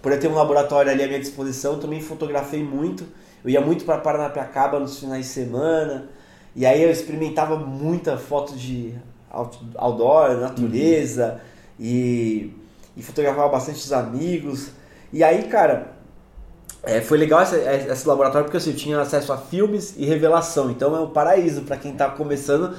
por 0.00 0.12
eu 0.12 0.20
ter 0.20 0.28
um 0.28 0.34
laboratório 0.34 0.90
ali 0.90 1.02
à 1.02 1.06
minha 1.06 1.20
disposição, 1.20 1.78
também 1.78 2.00
fotografei 2.00 2.62
muito, 2.62 3.04
eu 3.44 3.50
ia 3.50 3.60
muito 3.60 3.84
para 3.84 3.98
Paranapiacaba 3.98 4.78
nos 4.78 4.98
finais 4.98 5.26
de 5.26 5.32
semana. 5.32 6.08
E 6.54 6.64
aí 6.64 6.82
eu 6.82 6.90
experimentava 6.90 7.56
muita 7.56 8.16
foto 8.16 8.54
de 8.54 8.94
outdoor, 9.74 10.36
natureza. 10.36 11.32
Uhum. 11.32 11.84
E, 11.86 12.54
e 12.96 13.02
fotografava 13.02 13.48
bastante 13.48 13.78
os 13.78 13.92
amigos. 13.92 14.70
E 15.12 15.22
aí, 15.22 15.44
cara, 15.44 15.92
é, 16.84 17.00
foi 17.00 17.16
legal 17.16 17.42
esse, 17.42 17.56
esse, 17.56 18.08
laboratório 18.08 18.44
porque 18.44 18.56
assim, 18.56 18.70
eu 18.70 18.76
tinha 18.76 19.00
acesso 19.00 19.32
a 19.32 19.38
filmes 19.38 19.94
e 19.96 20.04
revelação. 20.04 20.70
Então 20.70 20.96
é 20.96 21.00
um 21.00 21.10
paraíso 21.10 21.62
para 21.62 21.76
quem 21.76 21.92
tá 21.92 22.08
começando. 22.08 22.74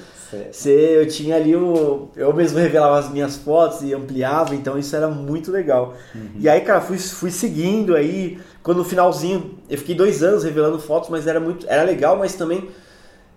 Se, 0.52 0.70
eu 0.72 1.08
tinha 1.08 1.36
ali 1.36 1.56
o. 1.56 2.10
Eu 2.16 2.34
mesmo 2.34 2.58
revelava 2.58 2.98
as 2.98 3.10
minhas 3.10 3.38
fotos 3.38 3.82
e 3.82 3.94
ampliava, 3.94 4.56
então 4.56 4.78
isso 4.78 4.96
era 4.96 5.08
muito 5.08 5.52
legal. 5.52 5.94
Uhum. 6.14 6.32
E 6.40 6.50
aí, 6.50 6.62
cara, 6.62 6.82
fui, 6.82 6.98
fui 6.98 7.32
seguindo 7.32 7.96
aí. 7.96 8.40
Quando 8.62 8.78
no 8.78 8.84
finalzinho, 8.84 9.60
eu 9.70 9.78
fiquei 9.78 9.94
dois 9.94 10.24
anos 10.24 10.44
revelando 10.44 10.80
fotos, 10.80 11.10
mas 11.10 11.28
era 11.28 11.40
muito. 11.40 11.66
Era 11.70 11.84
legal, 11.84 12.18
mas 12.18 12.34
também 12.34 12.70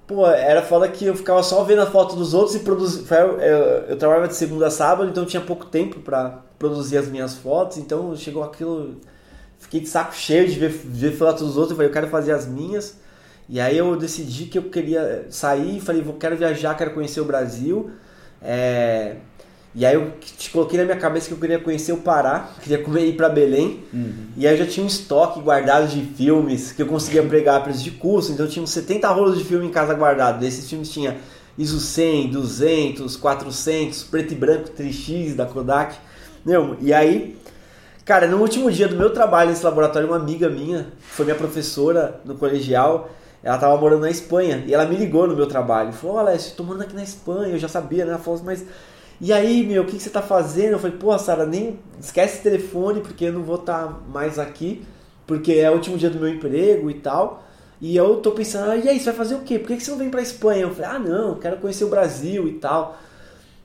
pô, 0.06 0.26
era 0.26 0.62
foda 0.62 0.88
que 0.88 1.06
eu 1.06 1.14
ficava 1.14 1.42
só 1.42 1.64
vendo 1.64 1.82
a 1.82 1.86
foto 1.86 2.16
dos 2.16 2.32
outros 2.34 2.54
e 2.54 2.60
produzir. 2.60 3.04
Eu, 3.10 3.40
eu, 3.40 3.58
eu, 3.88 3.96
trabalhava 3.96 4.28
de 4.28 4.36
segunda 4.36 4.68
a 4.68 4.70
sábado, 4.70 5.10
então 5.10 5.24
tinha 5.26 5.42
pouco 5.42 5.66
tempo 5.66 6.00
para 6.00 6.42
produzir 6.58 6.96
as 6.96 7.08
minhas 7.08 7.34
fotos, 7.34 7.78
então 7.78 8.14
chegou 8.16 8.42
aquilo. 8.42 8.96
Fiquei 9.58 9.80
de 9.80 9.88
saco 9.88 10.14
cheio 10.14 10.48
de 10.48 10.58
ver, 10.58 10.68
ver 10.68 11.12
fotos 11.16 11.46
dos 11.46 11.56
outros, 11.56 11.70
eu 11.70 11.76
falei, 11.76 11.88
eu 11.88 11.92
quero 11.92 12.08
fazer 12.08 12.32
as 12.32 12.46
minhas. 12.46 12.98
E 13.48 13.60
aí 13.60 13.78
eu 13.78 13.96
decidi 13.96 14.46
que 14.46 14.58
eu 14.58 14.64
queria 14.64 15.26
sair, 15.30 15.80
falei, 15.80 16.02
vou, 16.02 16.14
quero 16.14 16.36
viajar, 16.36 16.76
quero 16.76 16.92
conhecer 16.92 17.20
o 17.20 17.24
Brasil. 17.24 17.90
É, 18.42 19.16
e 19.76 19.84
aí 19.84 19.94
eu 19.94 20.10
te 20.38 20.50
coloquei 20.50 20.78
na 20.78 20.86
minha 20.86 20.96
cabeça 20.96 21.28
que 21.28 21.34
eu 21.34 21.38
queria 21.38 21.58
conhecer 21.58 21.92
o 21.92 21.98
Pará, 21.98 22.48
queria 22.62 22.82
comer, 22.82 23.08
ir 23.08 23.12
para 23.12 23.28
Belém. 23.28 23.84
Uhum. 23.92 24.28
E 24.34 24.46
aí 24.46 24.54
eu 24.54 24.64
já 24.64 24.70
tinha 24.70 24.82
um 24.82 24.86
estoque 24.86 25.38
guardado 25.38 25.86
de 25.86 26.00
filmes 26.00 26.72
que 26.72 26.80
eu 26.80 26.86
conseguia 26.86 27.22
pregar 27.22 27.58
a 27.58 27.60
preço 27.60 27.84
de 27.84 27.90
custo. 27.90 28.32
Então 28.32 28.46
eu 28.46 28.50
tinha 28.50 28.62
uns 28.62 28.70
70 28.70 29.06
rolos 29.10 29.36
de 29.36 29.44
filme 29.44 29.66
em 29.66 29.70
casa 29.70 29.92
guardado. 29.92 30.40
Desses 30.40 30.66
filmes 30.66 30.90
tinha 30.90 31.18
ISO 31.58 31.78
100, 31.78 32.30
200, 32.30 33.16
400, 33.18 34.02
preto 34.04 34.32
e 34.32 34.34
branco 34.34 34.70
3x 34.70 35.34
da 35.34 35.44
Kodak. 35.44 35.94
Meu, 36.42 36.78
e 36.80 36.94
aí, 36.94 37.36
cara, 38.02 38.26
no 38.26 38.38
último 38.38 38.70
dia 38.70 38.88
do 38.88 38.96
meu 38.96 39.10
trabalho 39.10 39.50
nesse 39.50 39.62
laboratório, 39.62 40.08
uma 40.08 40.16
amiga 40.16 40.48
minha, 40.48 40.86
foi 41.00 41.26
minha 41.26 41.36
professora 41.36 42.18
no 42.24 42.34
colegial, 42.34 43.10
ela 43.42 43.58
tava 43.58 43.76
morando 43.76 44.00
na 44.00 44.10
Espanha. 44.10 44.64
E 44.66 44.72
ela 44.72 44.86
me 44.86 44.96
ligou 44.96 45.26
no 45.26 45.36
meu 45.36 45.46
trabalho. 45.46 45.92
Falou, 45.92 46.16
olha, 46.16 46.34
estou 46.34 46.64
morando 46.64 46.84
aqui 46.84 46.94
na 46.94 47.02
Espanha. 47.02 47.52
Eu 47.52 47.58
já 47.58 47.68
sabia, 47.68 48.06
né? 48.06 48.12
Ela 48.12 48.18
falou, 48.18 48.40
mas 48.42 48.64
e 49.20 49.32
aí, 49.32 49.66
meu, 49.66 49.82
o 49.82 49.86
que, 49.86 49.96
que 49.96 50.02
você 50.02 50.10
tá 50.10 50.22
fazendo? 50.22 50.72
Eu 50.72 50.78
falei, 50.78 50.96
pô, 50.96 51.16
Sara, 51.18 51.46
nem 51.46 51.78
esquece 52.00 52.40
o 52.40 52.42
telefone, 52.42 53.00
porque 53.00 53.26
eu 53.26 53.32
não 53.32 53.42
vou 53.42 53.56
estar 53.56 53.86
tá 53.86 54.00
mais 54.12 54.38
aqui, 54.38 54.84
porque 55.26 55.52
é 55.52 55.70
o 55.70 55.74
último 55.74 55.96
dia 55.96 56.10
do 56.10 56.18
meu 56.18 56.28
emprego 56.28 56.90
e 56.90 56.94
tal. 56.94 57.42
E 57.80 57.96
eu 57.96 58.16
tô 58.16 58.32
pensando, 58.32 58.70
ah, 58.70 58.76
e 58.76 58.88
aí, 58.88 58.98
você 58.98 59.06
vai 59.06 59.14
fazer 59.14 59.34
o 59.34 59.40
quê? 59.40 59.58
Por 59.58 59.68
que, 59.68 59.76
que 59.76 59.82
você 59.82 59.90
não 59.90 59.98
vem 59.98 60.10
pra 60.10 60.22
Espanha? 60.22 60.62
Eu 60.62 60.74
falei, 60.74 60.90
ah, 60.90 60.98
não, 60.98 61.34
quero 61.36 61.58
conhecer 61.58 61.84
o 61.84 61.88
Brasil 61.88 62.46
e 62.48 62.52
tal. 62.52 62.98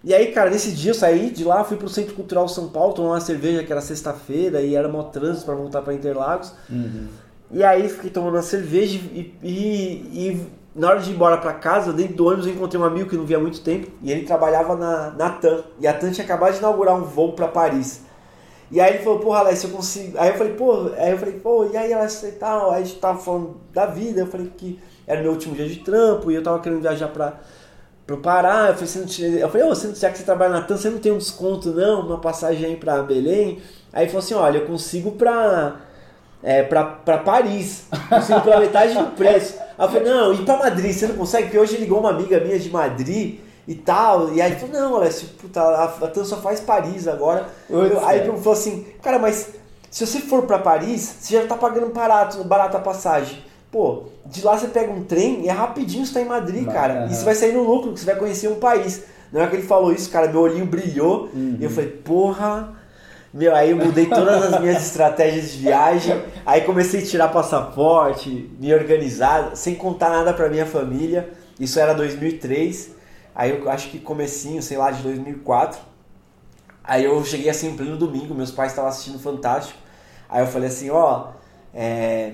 E 0.04 0.14
aí, 0.14 0.32
cara, 0.32 0.50
nesse 0.50 0.72
dia 0.72 0.92
eu 0.92 0.96
saí 0.96 1.30
de 1.30 1.44
lá, 1.44 1.64
fui 1.64 1.78
pro 1.78 1.88
Centro 1.88 2.16
Cultural 2.16 2.48
São 2.48 2.70
Paulo, 2.70 2.94
tomar 2.94 3.10
uma 3.10 3.22
cerveja 3.22 3.64
que 3.64 3.72
era 3.72 3.82
sexta-feira 3.82 4.62
e 4.62 4.76
era 4.76 4.90
mó 4.90 5.04
trânsito 5.04 5.46
pra 5.46 5.54
voltar 5.54 5.82
pra 5.82 5.94
Interlagos. 5.94 6.54
Uhum. 6.70 7.08
E 7.52 7.64
aí 7.64 7.88
fiquei 7.88 8.10
tomando 8.10 8.36
uma 8.36 8.42
cerveja 8.42 8.98
e, 8.98 9.34
e, 9.44 10.30
e 10.30 10.48
na 10.74 10.90
hora 10.90 11.00
de 11.00 11.12
ir 11.12 11.14
embora 11.14 11.38
para 11.38 11.54
casa, 11.54 11.92
dentro 11.92 12.16
do 12.16 12.26
ônibus 12.28 12.48
eu 12.48 12.54
encontrei 12.54 12.82
um 12.82 12.86
amigo 12.86 13.10
que 13.10 13.18
não 13.18 13.26
via 13.26 13.38
há 13.38 13.40
muito 13.40 13.62
tempo 13.62 13.92
e 14.02 14.12
ele 14.12 14.26
trabalhava 14.26 14.76
na, 14.76 15.12
na 15.12 15.30
TAM. 15.30 15.64
E 15.80 15.88
a 15.88 15.94
TAM 15.94 16.12
tinha 16.12 16.24
acabado 16.24 16.54
de 16.54 16.60
inaugurar 16.60 16.96
um 16.96 17.04
voo 17.04 17.34
para 17.34 17.48
Paris. 17.48 18.02
E 18.72 18.80
aí 18.80 18.94
ele 18.94 19.04
falou, 19.04 19.20
porra, 19.20 19.40
Alessio, 19.40 19.70
eu 19.70 19.76
consigo. 19.76 20.18
Aí 20.18 20.30
eu 20.30 20.36
falei, 20.36 20.54
pô, 20.54 20.92
aí 20.98 21.12
eu 21.12 21.18
falei, 21.18 21.40
pô, 21.40 21.66
e 21.66 21.76
aí 21.76 21.92
Alessio 21.92 22.30
e 22.30 22.32
tal? 22.34 22.72
Aí 22.72 22.84
a 22.84 22.86
gente 22.86 23.00
tava 23.00 23.20
falando 23.20 23.58
da 23.74 23.86
vida, 23.86 24.22
eu 24.22 24.28
falei 24.28 24.50
que 24.56 24.80
era 25.06 25.22
meu 25.22 25.32
último 25.32 25.54
dia 25.54 25.68
de 25.68 25.80
trampo 25.80 26.32
e 26.32 26.36
eu 26.36 26.44
tava 26.44 26.60
querendo 26.60 26.82
viajar 26.82 27.10
pra, 27.10 27.34
pro 28.08 28.18
Pará. 28.18 28.70
Eu 28.70 28.74
falei, 28.76 28.88
você 28.88 29.00
não 29.00 29.06
tinha... 29.08 29.28
eu 29.40 29.50
falei, 29.50 29.68
oh, 29.68 29.76
você, 29.76 29.90
que 29.90 30.18
você 30.18 30.24
trabalha 30.24 30.54
na 30.54 30.62
TAM, 30.62 30.78
você 30.78 30.90
não 30.90 31.00
tem 31.00 31.12
um 31.12 31.18
desconto 31.18 31.72
não, 31.72 32.08
uma 32.08 32.20
passagem 32.20 32.66
aí 32.66 32.76
pra 32.78 33.04
Belém? 33.04 33.62
Aí 33.92 34.04
ele 34.04 34.10
falou 34.10 34.24
assim, 34.24 34.36
olha, 34.36 34.60
eu 34.60 34.66
consigo 34.66 35.12
pra 35.12 35.76
é, 36.44 36.64
pra, 36.64 36.84
pra 36.84 37.18
Paris. 37.20 37.86
Consigo 38.10 38.42
pela 38.42 38.60
metade 38.60 38.94
do 38.94 39.12
preço. 39.12 39.56
Aí 39.78 39.86
eu 39.86 39.90
falei, 39.90 40.04
não, 40.04 40.34
e 40.34 40.46
pra 40.46 40.58
Madrid, 40.58 40.94
você 40.94 41.08
não 41.08 41.16
consegue? 41.16 41.44
Porque 41.46 41.60
hoje 41.60 41.78
ligou 41.78 42.00
uma 42.00 42.10
amiga 42.10 42.40
minha 42.40 42.60
de 42.60 42.70
Madrid 42.70 43.40
e 43.68 43.76
tal. 43.76 44.34
E 44.34 44.42
aí 44.42 44.56
falou, 44.56 44.76
não, 44.76 44.96
Alessio, 44.96 45.30
puta, 45.40 45.62
a, 45.62 45.86
a 45.86 46.08
TAM 46.08 46.26
só 46.26 46.38
faz 46.38 46.60
Paris 46.60 47.08
agora. 47.08 47.48
Eu, 47.70 48.06
aí 48.06 48.20
ele 48.20 48.38
falou 48.38 48.54
assim, 48.54 48.86
cara, 49.02 49.20
mas 49.20 49.50
se 49.90 50.06
você 50.06 50.20
for 50.20 50.44
pra 50.44 50.60
Paris, 50.60 51.16
você 51.20 51.42
já 51.42 51.48
tá 51.48 51.56
pagando 51.56 51.88
barato, 51.94 52.44
barato 52.44 52.78
a 52.78 52.80
passagem. 52.80 53.44
Pô, 53.72 54.04
de 54.26 54.44
lá 54.44 54.58
você 54.58 54.68
pega 54.68 54.92
um 54.92 55.04
trem 55.04 55.46
e 55.46 55.48
é 55.48 55.52
rapidinho 55.52 56.06
você 56.06 56.14
tá 56.14 56.22
em 56.22 56.26
Madrid, 56.26 56.66
cara. 56.68 57.02
Uhum. 57.02 57.06
E 57.08 57.16
você 57.16 57.24
vai 57.24 57.36
sair 57.36 57.54
no 57.54 57.64
lucro, 57.64 57.94
que 57.94 58.00
você 58.00 58.06
vai 58.06 58.16
conhecer 58.16 58.50
um 58.50 58.56
país. 58.56 59.04
Na 59.32 59.42
hora 59.42 59.50
que 59.50 59.56
ele 59.56 59.64
falou 59.64 59.94
isso, 59.94 60.10
cara, 60.10 60.28
meu 60.28 60.42
olhinho 60.42 60.66
brilhou. 60.66 61.30
Uhum. 61.34 61.56
E 61.58 61.64
eu 61.64 61.70
falei, 61.70 61.90
porra 61.90 62.81
meu, 63.34 63.56
aí 63.56 63.72
eu 63.72 63.78
mudei 63.78 64.08
todas 64.08 64.44
as 64.44 64.60
minhas 64.60 64.86
estratégias 64.86 65.54
de 65.54 65.60
viagem, 65.60 66.22
aí 66.46 66.62
comecei 66.62 67.02
a 67.02 67.06
tirar 67.06 67.28
passaporte, 67.30 68.52
me 68.60 68.74
organizar, 68.74 69.56
sem 69.56 69.74
contar 69.76 70.10
nada 70.10 70.34
para 70.34 70.50
minha 70.50 70.66
família. 70.66 71.32
Isso 71.60 71.80
era 71.80 71.94
2003. 71.94 72.92
Aí 73.34 73.52
eu 73.52 73.70
acho 73.70 73.90
que 73.90 74.00
comecinho, 74.00 74.62
sei 74.62 74.78
lá, 74.78 74.92
de 74.92 75.02
2004. 75.04 75.80
Aí 76.84 77.06
eu 77.06 77.24
cheguei 77.24 77.50
assim 77.50 77.70
em 77.70 77.78
pleno 77.78 77.96
domingo, 77.96 78.34
meus 78.34 78.52
pais 78.52 78.72
estavam 78.72 78.90
assistindo 78.90 79.20
Fantástico. 79.20 79.80
Aí 80.28 80.42
eu 80.42 80.48
falei 80.48 80.68
assim, 80.68 80.90
ó, 80.90 81.28
é, 81.74 82.34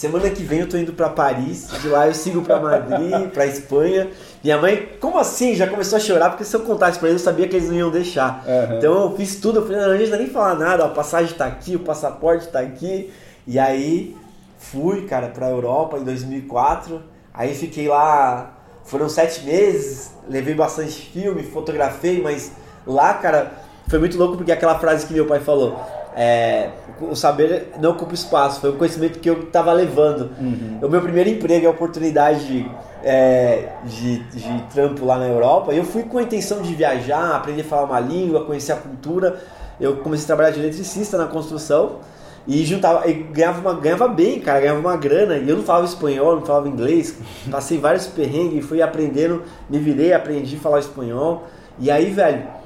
Semana 0.00 0.30
que 0.30 0.42
vem 0.42 0.60
eu 0.60 0.66
tô 0.66 0.78
indo 0.78 0.94
para 0.94 1.10
Paris, 1.10 1.68
de 1.82 1.86
lá 1.86 2.06
eu 2.06 2.14
sigo 2.14 2.40
para 2.40 2.58
Madrid, 2.58 3.28
para 3.28 3.44
Espanha. 3.44 4.08
Minha 4.42 4.56
mãe, 4.56 4.88
como 4.98 5.18
assim? 5.18 5.54
Já 5.54 5.66
começou 5.66 5.98
a 5.98 6.00
chorar, 6.00 6.30
porque 6.30 6.42
se 6.42 6.56
eu 6.56 6.60
contasse 6.60 6.98
para 6.98 7.10
eles, 7.10 7.20
eu 7.20 7.24
sabia 7.26 7.46
que 7.46 7.54
eles 7.54 7.68
não 7.68 7.76
iam 7.76 7.90
deixar. 7.90 8.42
Uhum. 8.46 8.78
Então 8.78 9.02
eu 9.02 9.14
fiz 9.14 9.36
tudo, 9.36 9.58
eu 9.58 9.66
falei, 9.66 9.78
não, 9.82 9.90
a 9.90 9.98
gente 9.98 10.10
não 10.10 10.16
nem 10.16 10.30
falar 10.30 10.54
nada, 10.54 10.86
a 10.86 10.88
passagem 10.88 11.36
tá 11.36 11.44
aqui, 11.44 11.76
o 11.76 11.80
passaporte 11.80 12.48
tá 12.48 12.60
aqui. 12.60 13.12
E 13.46 13.58
aí 13.58 14.16
fui, 14.58 15.04
cara, 15.04 15.28
pra 15.28 15.50
Europa 15.50 15.98
em 15.98 16.04
2004. 16.04 17.02
Aí 17.34 17.54
fiquei 17.54 17.86
lá, 17.86 18.54
foram 18.84 19.06
sete 19.06 19.44
meses, 19.44 20.12
levei 20.26 20.54
bastante 20.54 21.10
filme, 21.12 21.42
fotografei, 21.42 22.22
mas 22.22 22.52
lá, 22.86 23.12
cara, 23.12 23.52
foi 23.86 23.98
muito 23.98 24.16
louco 24.16 24.38
porque 24.38 24.50
aquela 24.50 24.78
frase 24.78 25.04
que 25.04 25.12
meu 25.12 25.26
pai 25.26 25.40
falou 25.40 25.99
é, 26.16 26.70
o 27.00 27.14
saber 27.14 27.72
não 27.80 27.92
ocupa 27.92 28.14
espaço, 28.14 28.60
foi 28.60 28.70
o 28.70 28.76
conhecimento 28.76 29.18
que 29.18 29.30
eu 29.30 29.44
estava 29.44 29.72
levando. 29.72 30.30
Uhum. 30.40 30.80
O 30.82 30.88
meu 30.88 31.00
primeiro 31.00 31.30
emprego, 31.30 31.66
a 31.66 31.70
oportunidade 31.70 32.46
de, 32.46 32.70
é, 33.02 33.68
de, 33.84 34.18
de, 34.24 34.62
trampo 34.72 35.04
lá 35.04 35.18
na 35.18 35.26
Europa, 35.26 35.72
eu 35.72 35.84
fui 35.84 36.02
com 36.02 36.18
a 36.18 36.22
intenção 36.22 36.62
de 36.62 36.74
viajar, 36.74 37.36
aprender 37.36 37.62
a 37.62 37.64
falar 37.64 37.84
uma 37.84 38.00
língua, 38.00 38.44
conhecer 38.44 38.72
a 38.72 38.76
cultura. 38.76 39.40
Eu 39.80 39.98
comecei 39.98 40.24
a 40.24 40.26
trabalhar 40.26 40.50
de 40.50 40.60
eletricista 40.60 41.16
na 41.16 41.26
construção 41.26 42.00
e 42.46 42.64
juntava, 42.64 43.08
e 43.08 43.14
ganhava, 43.14 43.60
uma, 43.60 43.80
ganhava 43.80 44.08
bem, 44.08 44.40
cara, 44.40 44.60
ganhava 44.60 44.80
uma 44.80 44.96
grana. 44.96 45.36
E 45.36 45.48
eu 45.48 45.56
não 45.56 45.62
falava 45.62 45.86
espanhol, 45.86 46.36
não 46.36 46.44
falava 46.44 46.68
inglês, 46.68 47.16
passei 47.50 47.78
vários 47.78 48.06
perrengues, 48.06 48.66
fui 48.66 48.82
aprendendo, 48.82 49.42
me 49.68 49.78
virei, 49.78 50.12
aprendi 50.12 50.56
a 50.56 50.60
falar 50.60 50.80
espanhol. 50.80 51.46
E 51.78 51.90
aí, 51.90 52.10
velho, 52.10 52.59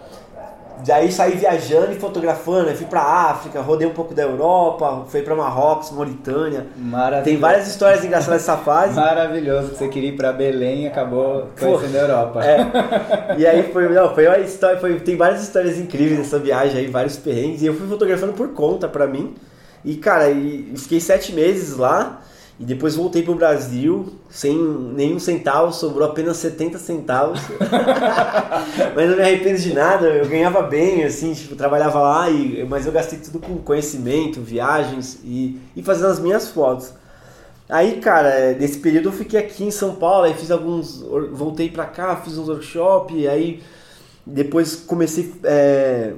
Daí 0.87 1.12
saí 1.12 1.37
viajando 1.37 1.93
e 1.93 1.97
fotografando, 1.97 2.75
fui 2.75 2.87
pra 2.87 3.00
África, 3.00 3.61
rodei 3.61 3.87
um 3.87 3.93
pouco 3.93 4.14
da 4.14 4.23
Europa, 4.23 5.04
fui 5.09 5.23
pra 5.23 5.35
Marrocos, 5.35 5.90
Mauritânia. 5.90 6.66
Maravilhoso. 6.76 7.25
Tem 7.25 7.37
várias 7.37 7.69
histórias 7.69 8.04
engraçadas 8.04 8.40
dessa 8.40 8.57
fase. 8.57 8.95
Maravilhoso, 8.95 9.75
você 9.75 9.88
queria 9.88 10.11
ir 10.11 10.16
pra 10.16 10.33
Belém 10.33 10.85
e 10.85 10.87
acabou 10.87 11.49
conhecendo 11.59 11.97
a 11.97 12.00
Europa. 12.00 12.45
É. 12.45 13.37
E 13.38 13.47
aí 13.47 13.73
foi, 13.73 13.88
não, 13.88 14.14
foi 14.14 14.26
uma 14.26 14.38
história, 14.38 14.78
foi, 14.78 14.99
tem 15.00 15.16
várias 15.16 15.43
histórias 15.43 15.78
incríveis 15.78 16.19
dessa 16.19 16.38
viagem 16.38 16.81
aí, 16.81 16.87
vários 16.87 17.16
perrengues. 17.16 17.62
E 17.62 17.66
eu 17.66 17.75
fui 17.75 17.87
fotografando 17.87 18.33
por 18.33 18.49
conta 18.49 18.88
pra 18.88 19.07
mim. 19.07 19.35
E 19.85 19.97
cara, 19.97 20.31
e 20.31 20.73
fiquei 20.76 21.00
sete 21.00 21.33
meses 21.33 21.76
lá. 21.76 22.21
E 22.58 22.64
depois 22.64 22.94
voltei 22.94 23.23
pro 23.23 23.34
Brasil 23.34 24.14
sem 24.30 24.56
nenhum 24.56 25.18
centavo, 25.18 25.73
sobrou 25.73 26.08
apenas 26.08 26.37
70 26.37 26.78
centavos. 26.78 27.40
mas 28.94 29.11
não 29.11 29.16
me 29.16 29.23
arrependo 29.23 29.58
de 29.58 29.75
nada, 29.75 30.06
eu 30.06 30.28
ganhava 30.28 30.62
bem, 30.62 31.02
assim, 31.02 31.32
tipo, 31.32 31.56
trabalhava 31.56 32.00
lá, 32.00 32.30
e, 32.30 32.64
mas 32.64 32.87
eu 32.87 32.92
gastei 32.92 33.18
tudo 33.18 33.40
com 33.40 33.58
conhecimento, 33.58 34.40
viagens 34.40 35.18
e, 35.25 35.58
e 35.75 35.82
fazendo 35.82 36.08
as 36.08 36.20
minhas 36.20 36.49
fotos. 36.49 36.92
Aí, 37.68 38.00
cara, 38.00 38.52
nesse 38.52 38.78
período 38.78 39.08
eu 39.08 39.12
fiquei 39.12 39.40
aqui 39.40 39.64
em 39.64 39.70
São 39.70 39.96
Paulo, 39.96 40.25
aí 40.25 40.34
fiz 40.34 40.50
alguns. 40.50 41.00
Voltei 41.32 41.70
pra 41.70 41.87
cá, 41.87 42.14
fiz 42.16 42.37
uns 42.37 42.49
workshops, 42.49 43.26
aí 43.26 43.62
depois 44.25 44.76
comecei. 44.76 45.32
É, 45.42 46.12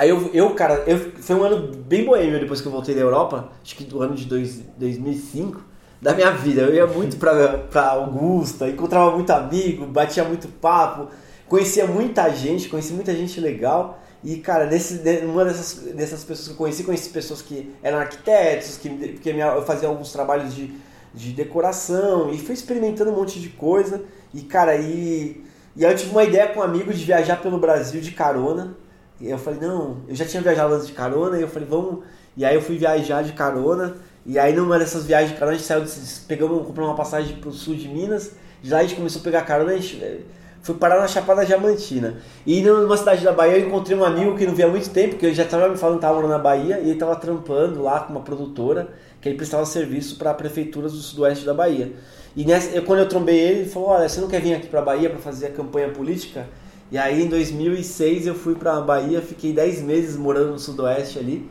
Aí 0.00 0.08
eu, 0.08 0.30
eu 0.32 0.54
cara, 0.54 0.82
eu, 0.86 0.98
foi 1.20 1.36
um 1.36 1.44
ano 1.44 1.76
bem 1.76 2.06
boêmio 2.06 2.40
depois 2.40 2.62
que 2.62 2.66
eu 2.66 2.72
voltei 2.72 2.94
da 2.94 3.02
Europa, 3.02 3.50
acho 3.62 3.76
que 3.76 3.84
do 3.84 4.00
ano 4.00 4.14
de 4.14 4.24
dois, 4.24 4.62
2005, 4.78 5.62
da 6.00 6.14
minha 6.14 6.30
vida. 6.30 6.62
Eu 6.62 6.74
ia 6.74 6.86
muito 6.86 7.18
pra, 7.18 7.58
pra 7.58 7.88
Augusta, 7.90 8.66
encontrava 8.66 9.10
muito 9.10 9.28
amigo, 9.28 9.84
batia 9.84 10.24
muito 10.24 10.48
papo, 10.48 11.10
conhecia 11.46 11.86
muita 11.86 12.30
gente, 12.30 12.70
conheci 12.70 12.94
muita 12.94 13.14
gente 13.14 13.38
legal. 13.42 14.02
E, 14.24 14.38
cara, 14.38 14.64
nesse, 14.64 15.02
uma 15.26 15.44
dessas, 15.44 15.92
dessas 15.92 16.24
pessoas 16.24 16.48
que 16.48 16.54
eu 16.54 16.56
conheci, 16.56 16.82
conheci 16.82 17.10
pessoas 17.10 17.42
que 17.42 17.70
eram 17.82 17.98
arquitetos, 17.98 18.78
que, 18.78 18.88
que 18.88 19.28
eu 19.28 19.62
fazia 19.66 19.86
alguns 19.86 20.10
trabalhos 20.10 20.54
de, 20.54 20.72
de 21.12 21.32
decoração, 21.32 22.32
e 22.32 22.38
fui 22.38 22.54
experimentando 22.54 23.10
um 23.10 23.16
monte 23.16 23.38
de 23.38 23.50
coisa. 23.50 24.02
E, 24.32 24.40
cara, 24.40 24.76
e, 24.76 25.44
e 25.76 25.84
aí 25.84 25.92
eu 25.92 25.98
tive 25.98 26.10
uma 26.12 26.24
ideia 26.24 26.48
com 26.48 26.60
um 26.60 26.62
amigo 26.62 26.90
de 26.90 27.04
viajar 27.04 27.36
pelo 27.42 27.58
Brasil 27.58 28.00
de 28.00 28.12
carona. 28.12 28.78
E 29.20 29.28
eu 29.28 29.38
falei, 29.38 29.60
não, 29.60 29.98
eu 30.08 30.14
já 30.14 30.24
tinha 30.24 30.42
viajado 30.42 30.74
antes 30.74 30.86
de 30.86 30.92
carona, 30.92 31.38
e 31.38 31.42
eu 31.42 31.48
falei, 31.48 31.68
vamos. 31.68 32.04
E 32.36 32.44
aí 32.44 32.54
eu 32.54 32.62
fui 32.62 32.78
viajar 32.78 33.22
de 33.22 33.32
carona, 33.32 33.96
e 34.24 34.38
aí 34.38 34.54
numa 34.54 34.78
dessas 34.78 35.04
viagens 35.04 35.32
de 35.32 35.38
carona 35.38 35.56
a 35.56 35.58
gente 35.58 35.66
saiu, 35.66 35.84
pegamos, 36.26 36.66
uma 36.68 36.94
passagem 36.94 37.36
pro 37.36 37.52
sul 37.52 37.74
de 37.74 37.88
Minas, 37.88 38.32
de 38.62 38.70
lá 38.70 38.78
a 38.78 38.82
gente 38.82 38.94
começou 38.94 39.20
a 39.20 39.24
pegar 39.24 39.42
carona, 39.42 39.72
a 39.72 39.76
gente, 39.76 40.24
fui 40.62 40.74
parar 40.74 41.00
na 41.00 41.08
Chapada 41.08 41.44
Diamantina. 41.44 42.16
E 42.46 42.62
numa 42.62 42.96
cidade 42.96 43.24
da 43.24 43.32
Bahia 43.32 43.58
eu 43.58 43.66
encontrei 43.66 43.96
um 43.96 44.04
amigo 44.04 44.36
que 44.36 44.46
não 44.46 44.54
via 44.54 44.66
há 44.66 44.68
muito 44.68 44.88
tempo, 44.90 45.16
que 45.16 45.26
ele 45.26 45.34
já 45.34 45.44
estava 45.44 45.68
me 45.68 45.76
falando 45.76 45.96
que 45.96 46.04
estava 46.04 46.14
morando 46.14 46.30
na 46.30 46.38
Bahia, 46.38 46.78
e 46.78 46.84
ele 46.84 46.92
estava 46.92 47.16
trampando 47.16 47.82
lá 47.82 48.00
com 48.00 48.12
uma 48.12 48.22
produtora, 48.22 48.88
que 49.20 49.28
ele 49.28 49.36
prestava 49.36 49.66
serviço 49.66 50.16
para 50.16 50.32
prefeituras 50.32 50.92
do 50.92 50.98
sudoeste 50.98 51.44
da 51.44 51.52
Bahia. 51.52 51.92
E 52.36 52.44
nessa, 52.44 52.70
eu, 52.70 52.84
quando 52.84 53.00
eu 53.00 53.08
trombei 53.08 53.38
ele, 53.38 53.60
ele 53.60 53.68
falou: 53.68 53.88
Olha, 53.88 54.08
você 54.08 54.20
não 54.20 54.28
quer 54.28 54.40
vir 54.40 54.54
aqui 54.54 54.68
para 54.68 54.80
Bahia 54.80 55.10
para 55.10 55.18
fazer 55.18 55.46
a 55.46 55.50
campanha 55.50 55.88
política? 55.88 56.46
E 56.90 56.98
aí 56.98 57.22
em 57.22 57.28
2006 57.28 58.26
eu 58.26 58.34
fui 58.34 58.54
para 58.54 58.80
Bahia, 58.80 59.22
fiquei 59.22 59.52
10 59.52 59.82
meses 59.82 60.16
morando 60.16 60.52
no 60.52 60.58
sudoeste 60.58 61.18
ali, 61.18 61.48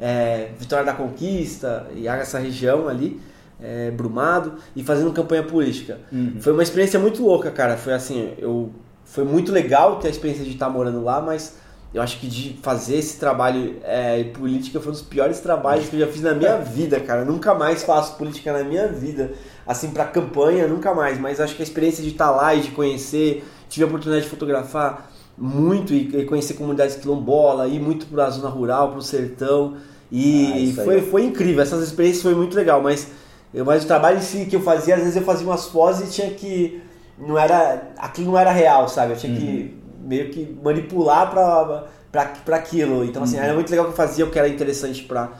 é, 0.00 0.50
Vitória 0.58 0.84
da 0.84 0.92
Conquista 0.92 1.86
e 1.94 2.06
essa 2.06 2.38
região 2.38 2.88
ali 2.88 3.20
é, 3.62 3.90
Brumado 3.90 4.54
e 4.74 4.82
fazendo 4.82 5.12
campanha 5.12 5.42
política. 5.42 6.00
Uhum. 6.10 6.36
Foi 6.40 6.52
uma 6.52 6.62
experiência 6.62 6.98
muito 6.98 7.22
louca, 7.22 7.50
cara. 7.50 7.76
Foi 7.76 7.92
assim, 7.92 8.34
eu 8.38 8.70
foi 9.04 9.24
muito 9.24 9.52
legal 9.52 9.98
ter 9.98 10.08
a 10.08 10.10
experiência 10.10 10.44
de 10.44 10.50
estar 10.50 10.68
morando 10.68 11.02
lá, 11.02 11.20
mas 11.20 11.56
eu 11.92 12.00
acho 12.00 12.18
que 12.18 12.26
de 12.26 12.58
fazer 12.62 12.96
esse 12.96 13.18
trabalho 13.18 13.76
é, 13.84 14.24
política 14.24 14.80
foi 14.80 14.88
um 14.88 14.92
dos 14.92 15.02
piores 15.02 15.40
trabalhos 15.40 15.88
que 15.88 15.96
eu 15.96 16.00
já 16.00 16.06
fiz 16.06 16.22
na 16.22 16.34
minha 16.34 16.56
vida, 16.64 16.98
cara. 16.98 17.20
Eu 17.20 17.26
nunca 17.26 17.54
mais 17.54 17.82
faço 17.82 18.16
política 18.16 18.52
na 18.52 18.64
minha 18.64 18.88
vida. 18.88 19.32
Assim, 19.66 19.90
para 19.90 20.06
campanha, 20.06 20.66
nunca 20.66 20.94
mais. 20.94 21.18
Mas 21.18 21.40
acho 21.40 21.54
que 21.54 21.62
a 21.62 21.64
experiência 21.64 22.02
de 22.02 22.10
estar 22.10 22.30
lá 22.30 22.54
e 22.54 22.62
de 22.62 22.70
conhecer, 22.70 23.44
tive 23.72 23.84
a 23.84 23.86
oportunidade 23.86 24.24
de 24.24 24.30
fotografar 24.30 25.10
muito 25.36 25.94
e 25.94 26.24
conhecer 26.26 26.54
comunidades 26.54 26.96
quilombola, 26.96 27.66
ir 27.66 27.80
muito 27.80 28.06
para 28.06 28.26
a 28.26 28.30
zona 28.30 28.48
rural, 28.48 28.90
para 28.90 28.98
o 28.98 29.02
sertão. 29.02 29.76
E 30.10 30.74
ah, 30.78 30.84
foi, 30.84 31.00
foi 31.00 31.24
incrível. 31.24 31.62
Essas 31.62 31.82
experiências 31.82 32.22
foi 32.22 32.34
muito 32.34 32.54
legal, 32.54 32.82
mas 32.82 33.08
eu, 33.54 33.64
mas 33.64 33.84
o 33.84 33.86
trabalho 33.86 34.18
em 34.18 34.22
si 34.22 34.44
que 34.44 34.56
eu 34.56 34.60
fazia, 34.60 34.94
às 34.94 35.00
vezes 35.00 35.16
eu 35.16 35.22
fazia 35.22 35.46
umas 35.46 35.66
poses 35.66 36.08
e 36.08 36.12
tinha 36.12 36.30
que. 36.30 36.82
Não 37.18 37.38
era. 37.38 37.90
Aquilo 37.96 38.32
não 38.32 38.38
era 38.38 38.52
real, 38.52 38.88
sabe? 38.88 39.12
Eu 39.12 39.16
tinha 39.16 39.32
uhum. 39.32 39.40
que 39.40 39.82
meio 40.04 40.30
que 40.30 40.56
manipular 40.62 41.30
pra 41.30 42.56
aquilo. 42.56 43.04
Então, 43.04 43.22
assim, 43.22 43.36
uhum. 43.36 43.42
era 43.42 43.54
muito 43.54 43.70
legal 43.70 43.86
que 43.86 43.92
eu 43.92 43.96
fazia 43.96 44.24
o 44.24 44.30
que 44.30 44.38
era 44.38 44.48
interessante 44.48 45.02
pra, 45.04 45.30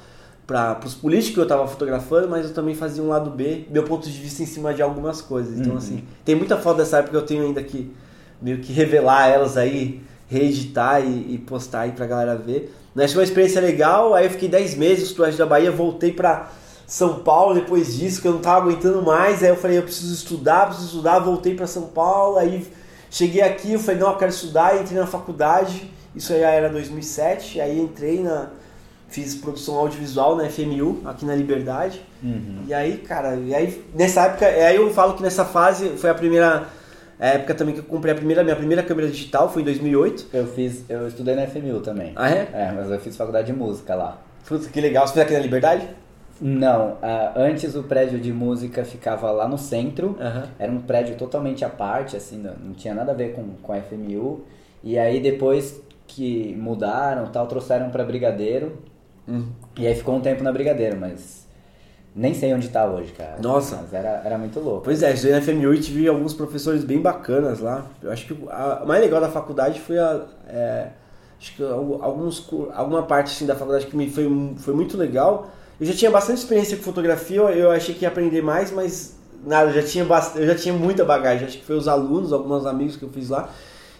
para 0.46 0.80
os 0.86 0.94
políticos 0.94 1.34
que 1.34 1.40
eu 1.40 1.44
estava 1.44 1.66
fotografando, 1.66 2.28
mas 2.28 2.46
eu 2.46 2.54
também 2.54 2.74
fazia 2.74 3.02
um 3.02 3.08
lado 3.08 3.30
B, 3.30 3.66
meu 3.70 3.82
ponto 3.82 4.08
de 4.08 4.18
vista 4.18 4.42
em 4.42 4.46
cima 4.46 4.72
de 4.72 4.80
algumas 4.80 5.20
coisas. 5.20 5.58
Então, 5.58 5.72
uhum. 5.72 5.78
assim, 5.78 6.04
tem 6.24 6.34
muita 6.34 6.56
foto 6.56 6.78
dessa 6.78 6.98
época 6.98 7.10
que 7.10 7.16
eu 7.16 7.26
tenho 7.26 7.42
ainda 7.44 7.62
que 7.62 7.92
meio 8.42 8.58
que 8.58 8.72
revelar 8.72 9.28
elas 9.28 9.56
aí, 9.56 10.02
reeditar 10.28 11.02
e, 11.02 11.34
e 11.34 11.38
postar 11.38 11.82
aí 11.82 11.92
pra 11.92 12.06
galera 12.06 12.36
ver. 12.36 12.74
Mas 12.94 13.12
foi 13.12 13.22
uma 13.22 13.26
experiência 13.26 13.60
legal, 13.60 14.14
aí 14.14 14.26
eu 14.26 14.30
fiquei 14.30 14.48
10 14.48 14.74
meses 14.74 15.16
no 15.16 15.32
da 15.32 15.46
Bahia, 15.46 15.70
voltei 15.70 16.12
pra 16.12 16.50
são 16.92 17.20
Paulo 17.20 17.54
depois 17.54 17.96
disso, 17.96 18.20
que 18.20 18.28
eu 18.28 18.32
não 18.32 18.38
estava 18.40 18.66
aguentando 18.66 19.00
mais. 19.00 19.42
Aí 19.42 19.48
eu 19.48 19.56
falei, 19.56 19.78
eu 19.78 19.82
preciso 19.82 20.12
estudar, 20.12 20.66
preciso 20.66 20.88
estudar. 20.88 21.20
Voltei 21.20 21.54
para 21.54 21.66
São 21.66 21.84
Paulo. 21.84 22.36
Aí 22.36 22.66
cheguei 23.10 23.40
aqui, 23.40 23.72
eu 23.72 23.78
falei, 23.78 23.98
não, 23.98 24.10
eu 24.10 24.18
quero 24.18 24.30
estudar. 24.30 24.78
Entrei 24.78 24.98
na 24.98 25.06
faculdade. 25.06 25.90
Isso 26.14 26.34
aí 26.34 26.42
era 26.42 26.68
2007. 26.68 27.62
Aí 27.62 27.80
entrei 27.80 28.22
na. 28.22 28.50
Fiz 29.08 29.34
produção 29.34 29.76
audiovisual 29.76 30.36
na 30.36 30.48
FMU, 30.50 31.00
aqui 31.06 31.24
na 31.24 31.34
Liberdade. 31.34 32.02
Uhum. 32.22 32.64
E 32.66 32.74
aí, 32.74 32.98
cara, 32.98 33.36
e 33.36 33.54
aí 33.54 33.84
nessa 33.94 34.22
época, 34.22 34.46
aí 34.46 34.76
eu 34.76 34.90
falo 34.92 35.14
que 35.14 35.22
nessa 35.22 35.46
fase 35.46 35.96
foi 35.98 36.08
a 36.08 36.14
primeira 36.14 36.68
época 37.28 37.54
também 37.54 37.74
que 37.74 37.80
eu 37.80 37.84
comprei 37.84 38.12
a 38.12 38.16
primeira, 38.16 38.42
minha 38.42 38.56
primeira 38.56 38.82
câmera 38.82 39.08
digital, 39.08 39.48
foi 39.48 39.62
em 39.62 39.64
2008. 39.64 40.28
Eu 40.32 40.46
fiz, 40.46 40.84
eu 40.88 41.06
estudei 41.06 41.34
na 41.34 41.46
FMU 41.46 41.80
também. 41.80 42.12
Ah, 42.16 42.30
é? 42.30 42.48
É, 42.52 42.72
mas 42.74 42.90
eu 42.90 42.98
fiz 42.98 43.16
faculdade 43.16 43.46
de 43.46 43.52
música 43.52 43.94
lá. 43.94 44.18
Puta, 44.46 44.68
que 44.68 44.80
legal. 44.80 45.06
Você 45.06 45.14
fez 45.14 45.26
aqui 45.26 45.34
na 45.34 45.40
Liberdade? 45.40 45.88
Não, 46.40 46.94
uh, 46.94 46.98
antes 47.36 47.76
o 47.76 47.84
prédio 47.84 48.18
de 48.18 48.32
música 48.32 48.84
ficava 48.84 49.30
lá 49.30 49.46
no 49.46 49.56
centro, 49.56 50.16
uhum. 50.18 50.42
era 50.58 50.72
um 50.72 50.80
prédio 50.80 51.14
totalmente 51.14 51.64
à 51.64 51.68
parte, 51.68 52.16
assim, 52.16 52.36
não, 52.38 52.54
não, 52.54 52.72
tinha 52.74 52.92
nada 52.92 53.12
a 53.12 53.14
ver 53.14 53.32
com, 53.32 53.44
com 53.62 53.72
a 53.72 53.80
FMU. 53.80 54.44
E 54.82 54.98
aí 54.98 55.20
depois 55.20 55.80
que 56.04 56.54
mudaram 56.58 57.26
tal, 57.28 57.46
trouxeram 57.46 57.90
para 57.90 58.02
Brigadeiro. 58.02 58.76
Uhum. 59.28 59.46
E 59.78 59.86
aí 59.86 59.94
ficou 59.94 60.16
um 60.16 60.20
tempo 60.20 60.42
na 60.42 60.50
Brigadeiro, 60.50 60.98
mas 60.98 61.41
nem 62.14 62.34
sei 62.34 62.52
onde 62.52 62.68
tá 62.68 62.86
hoje, 62.86 63.12
cara. 63.12 63.38
Nossa. 63.40 63.76
Mas 63.76 63.94
era, 63.94 64.22
era 64.24 64.38
muito 64.38 64.60
louco. 64.60 64.82
Pois 64.84 65.02
é, 65.02 65.12
estudei 65.12 65.34
na 65.34 65.42
FMU 65.42 65.74
e 65.74 65.80
tive 65.80 66.08
alguns 66.08 66.34
professores 66.34 66.84
bem 66.84 67.00
bacanas 67.00 67.60
lá. 67.60 67.86
Eu 68.02 68.10
acho 68.12 68.26
que 68.26 68.36
a, 68.50 68.84
mais 68.86 69.00
legal 69.00 69.20
da 69.20 69.28
faculdade 69.28 69.80
foi 69.80 69.98
a. 69.98 70.26
É, 70.48 70.88
acho 71.40 71.56
que 71.56 71.62
alguns, 71.62 72.48
alguma 72.74 73.02
parte 73.02 73.32
assim, 73.32 73.46
da 73.46 73.56
faculdade 73.56 73.86
que 73.86 73.96
me 73.96 74.10
foi, 74.10 74.54
foi 74.58 74.74
muito 74.74 74.96
legal 74.96 75.50
eu 75.82 75.86
já 75.86 75.94
tinha 75.94 76.12
bastante 76.12 76.38
experiência 76.38 76.76
com 76.76 76.84
fotografia, 76.84 77.40
eu 77.40 77.68
achei 77.68 77.92
que 77.92 78.02
ia 78.02 78.08
aprender 78.08 78.40
mais, 78.40 78.70
mas 78.70 79.16
nada, 79.44 79.70
eu 79.70 79.74
já 79.74 79.82
tinha, 79.82 80.06
eu 80.36 80.46
já 80.46 80.54
tinha 80.54 80.72
muita 80.72 81.04
bagagem. 81.04 81.44
Acho 81.44 81.58
que 81.58 81.64
foi 81.64 81.74
os 81.74 81.88
alunos, 81.88 82.32
alguns 82.32 82.64
amigos 82.66 82.94
que 82.94 83.02
eu 83.02 83.08
fiz 83.08 83.30
lá, 83.30 83.50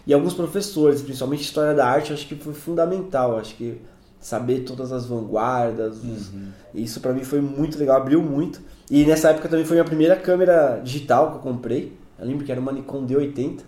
e 0.07 0.13
alguns 0.13 0.33
professores, 0.33 1.01
principalmente 1.01 1.41
história 1.41 1.73
da 1.73 1.85
arte, 1.85 2.13
acho 2.13 2.25
que 2.25 2.35
foi 2.35 2.53
fundamental. 2.53 3.37
Acho 3.37 3.53
que 3.55 3.81
saber 4.23 4.61
todas 4.61 4.93
as 4.93 5.05
vanguardas, 5.05 5.97
uhum. 6.01 6.47
isso 6.73 7.01
para 7.01 7.11
mim 7.11 7.25
foi 7.25 7.41
muito 7.41 7.77
legal, 7.77 7.97
abriu 7.97 8.21
muito. 8.21 8.61
E 8.89 9.03
nessa 9.03 9.31
época 9.31 9.49
também 9.49 9.65
foi 9.65 9.75
a 9.75 9.81
minha 9.81 9.85
primeira 9.85 10.15
câmera 10.15 10.79
digital 10.81 11.31
que 11.31 11.37
eu 11.37 11.41
comprei. 11.41 11.91
Eu 12.17 12.25
lembro 12.25 12.45
que 12.45 12.51
era 12.51 12.61
uma 12.61 12.71
Nikon 12.71 13.05
D80. 13.05 13.59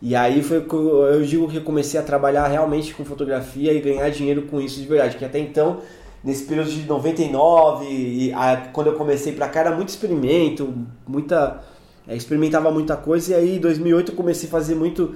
E 0.00 0.14
aí 0.14 0.40
foi 0.40 0.64
eu 0.64 1.22
digo 1.22 1.48
que 1.48 1.56
eu 1.56 1.64
comecei 1.64 1.98
a 1.98 2.02
trabalhar 2.02 2.46
realmente 2.46 2.94
com 2.94 3.04
fotografia 3.04 3.72
e 3.72 3.80
ganhar 3.80 4.08
dinheiro 4.10 4.42
com 4.42 4.60
isso 4.60 4.80
de 4.80 4.86
verdade, 4.86 5.16
que 5.16 5.24
até 5.24 5.40
então 5.40 5.80
nesse 6.22 6.44
período 6.44 6.70
de 6.70 6.86
99 6.86 7.84
e 7.84 8.32
a, 8.32 8.68
quando 8.72 8.86
eu 8.88 8.94
comecei 8.94 9.32
para 9.32 9.48
cá 9.48 9.60
era 9.60 9.74
muito 9.74 9.88
experimento, 9.88 10.72
muita 11.06 11.60
é, 12.06 12.14
experimentava 12.16 12.70
muita 12.70 12.96
coisa 12.96 13.32
e 13.32 13.34
aí 13.34 13.56
em 13.56 13.60
2008 13.60 14.12
eu 14.12 14.16
comecei 14.16 14.48
a 14.48 14.50
fazer 14.52 14.76
muito 14.76 15.14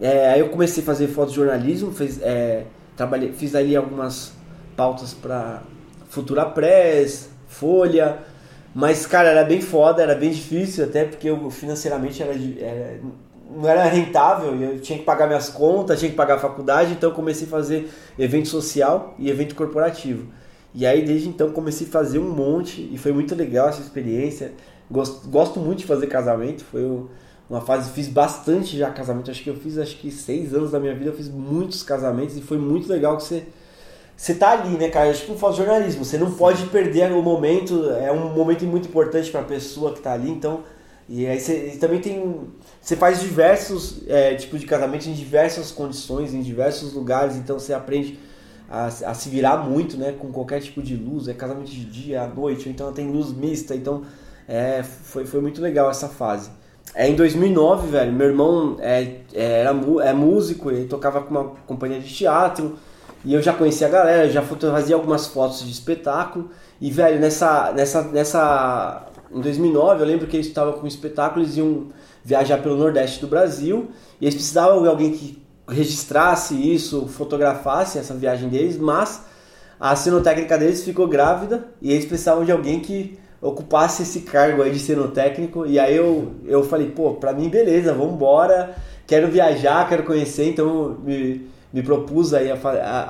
é, 0.00 0.30
aí 0.30 0.40
eu 0.40 0.48
comecei 0.48 0.82
a 0.82 0.86
fazer 0.86 1.06
fotojornalismo, 1.08 1.92
fez, 1.92 2.20
é, 2.20 2.64
trabalhei, 2.96 3.32
fiz 3.32 3.54
ali 3.54 3.76
algumas 3.76 4.32
pautas 4.76 5.14
para 5.14 5.62
Futura 6.08 6.46
Press, 6.46 7.30
Folha, 7.48 8.18
mas 8.74 9.06
cara, 9.06 9.28
era 9.28 9.44
bem 9.44 9.60
foda, 9.60 10.02
era 10.02 10.14
bem 10.14 10.30
difícil 10.30 10.84
até 10.84 11.04
porque 11.04 11.28
eu 11.28 11.50
financeiramente 11.50 12.22
era, 12.22 12.32
era 12.32 13.00
não 13.54 13.68
era 13.68 13.84
rentável, 13.84 14.54
eu 14.54 14.80
tinha 14.80 14.98
que 14.98 15.04
pagar 15.04 15.26
minhas 15.26 15.48
contas, 15.48 15.98
tinha 15.98 16.10
que 16.10 16.16
pagar 16.16 16.36
a 16.36 16.38
faculdade, 16.38 16.92
então 16.92 17.10
comecei 17.10 17.46
a 17.46 17.50
fazer 17.50 17.90
evento 18.18 18.48
social 18.48 19.14
e 19.18 19.28
evento 19.28 19.54
corporativo. 19.54 20.26
E 20.74 20.86
aí 20.86 21.04
desde 21.04 21.28
então 21.28 21.50
comecei 21.50 21.86
a 21.86 21.90
fazer 21.90 22.18
um 22.18 22.30
monte 22.30 22.88
e 22.90 22.96
foi 22.96 23.12
muito 23.12 23.34
legal 23.34 23.68
essa 23.68 23.82
experiência. 23.82 24.52
Gosto, 24.90 25.28
gosto 25.28 25.60
muito 25.60 25.80
de 25.80 25.86
fazer 25.86 26.06
casamento, 26.06 26.64
foi 26.64 26.84
uma 27.48 27.60
fase, 27.60 27.90
fiz 27.90 28.08
bastante 28.08 28.76
já 28.78 28.90
casamento, 28.90 29.30
acho 29.30 29.42
que 29.42 29.50
eu 29.50 29.56
fiz 29.56 29.78
acho 29.78 29.96
que 29.98 30.10
seis 30.10 30.54
anos 30.54 30.70
da 30.70 30.80
minha 30.80 30.94
vida, 30.94 31.10
eu 31.10 31.14
fiz 31.14 31.28
muitos 31.28 31.82
casamentos 31.82 32.36
e 32.36 32.40
foi 32.40 32.58
muito 32.58 32.88
legal 32.88 33.16
que 33.16 33.24
você 33.24 33.44
você 34.16 34.34
tá 34.34 34.52
ali, 34.52 34.76
né, 34.76 34.88
cara? 34.88 35.08
É 35.08 35.12
tipo 35.12 35.32
um 35.32 35.52
jornalismo, 35.52 36.04
você 36.04 36.16
não 36.16 36.32
pode 36.32 36.66
perder 36.66 37.10
o 37.10 37.22
momento, 37.22 37.90
é 37.90 38.12
um 38.12 38.32
momento 38.32 38.64
muito 38.66 38.88
importante 38.88 39.30
para 39.30 39.40
a 39.40 39.44
pessoa 39.44 39.92
que 39.92 40.00
tá 40.00 40.12
ali, 40.12 40.30
então 40.30 40.62
e 41.08 41.26
aí 41.26 41.40
você 41.40 41.72
e 41.74 41.76
também 41.78 42.00
tem. 42.00 42.48
Você 42.80 42.96
faz 42.96 43.20
diversos 43.20 44.02
é, 44.08 44.34
tipos 44.34 44.60
de 44.60 44.66
casamento 44.66 45.08
em 45.08 45.12
diversas 45.12 45.70
condições, 45.70 46.32
em 46.32 46.40
diversos 46.40 46.92
lugares, 46.94 47.36
então 47.36 47.58
você 47.58 47.72
aprende 47.74 48.18
a, 48.70 48.86
a, 48.86 49.14
se 49.14 49.28
virar 49.28 49.58
muito, 49.58 49.96
né? 49.96 50.12
Com 50.18 50.30
qualquer 50.32 50.60
tipo 50.60 50.82
de 50.82 50.96
luz, 50.96 51.28
é 51.28 51.34
casamento 51.34 51.70
de 51.70 51.84
dia, 51.84 52.22
à 52.22 52.26
noite, 52.28 52.68
ou 52.68 52.72
então 52.72 52.92
tem 52.92 53.10
luz 53.10 53.32
mista, 53.32 53.74
então 53.74 54.04
é, 54.48 54.82
foi, 54.82 55.26
foi 55.26 55.40
muito 55.40 55.60
legal 55.60 55.90
essa 55.90 56.08
fase. 56.08 56.50
É 56.94 57.08
em 57.08 57.14
2009, 57.14 57.88
velho, 57.88 58.12
meu 58.12 58.26
irmão 58.28 58.76
é, 58.80 59.16
é, 59.32 59.60
era 59.62 59.70
é 60.02 60.12
músico, 60.12 60.70
ele 60.70 60.86
tocava 60.86 61.22
com 61.22 61.30
uma 61.30 61.44
companhia 61.66 62.00
de 62.00 62.12
teatro, 62.12 62.76
e 63.24 63.32
eu 63.32 63.40
já 63.40 63.52
conhecia 63.52 63.86
a 63.86 63.90
galera, 63.90 64.28
já 64.28 64.42
fazia 64.42 64.94
algumas 64.94 65.26
fotos 65.26 65.64
de 65.64 65.70
espetáculo, 65.70 66.50
e 66.80 66.90
velho, 66.90 67.18
nessa, 67.18 67.72
nessa, 67.72 68.02
nessa 68.02 69.06
em 69.32 69.40
2009, 69.40 70.02
eu 70.02 70.06
lembro 70.06 70.26
que 70.26 70.36
eles 70.36 70.46
estavam 70.46 70.74
com 70.74 70.84
um 70.84 70.86
espetáculo, 70.86 71.44
eles 71.44 71.56
iam 71.56 71.86
viajar 72.22 72.58
pelo 72.58 72.76
Nordeste 72.76 73.20
do 73.20 73.26
Brasil. 73.26 73.88
E 74.20 74.26
eles 74.26 74.34
precisavam 74.34 74.82
de 74.82 74.88
alguém 74.88 75.12
que 75.12 75.42
registrasse 75.66 76.54
isso, 76.54 77.06
fotografasse 77.06 77.98
essa 77.98 78.14
viagem 78.14 78.48
deles, 78.48 78.76
mas 78.76 79.22
a 79.80 79.96
cenotécnica 79.96 80.58
deles 80.58 80.84
ficou 80.84 81.08
grávida 81.08 81.66
e 81.80 81.90
eles 81.90 82.04
precisavam 82.04 82.44
de 82.44 82.52
alguém 82.52 82.80
que 82.80 83.18
ocupasse 83.42 84.04
esse 84.04 84.20
cargo 84.20 84.62
aí 84.62 84.70
de 84.70 84.78
cenotécnico 84.78 85.66
e 85.66 85.78
aí 85.78 85.96
eu, 85.96 86.32
eu 86.46 86.62
falei, 86.62 86.88
pô, 86.88 87.14
pra 87.14 87.32
mim 87.32 87.48
beleza, 87.48 87.92
vamos 87.92 88.14
embora, 88.14 88.74
quero 89.06 89.28
viajar, 89.28 89.88
quero 89.88 90.04
conhecer, 90.04 90.48
então 90.48 90.96
me, 91.04 91.50
me 91.72 91.82
propus 91.82 92.32
aí 92.32 92.50
a, 92.50 92.54
a, 92.54 93.00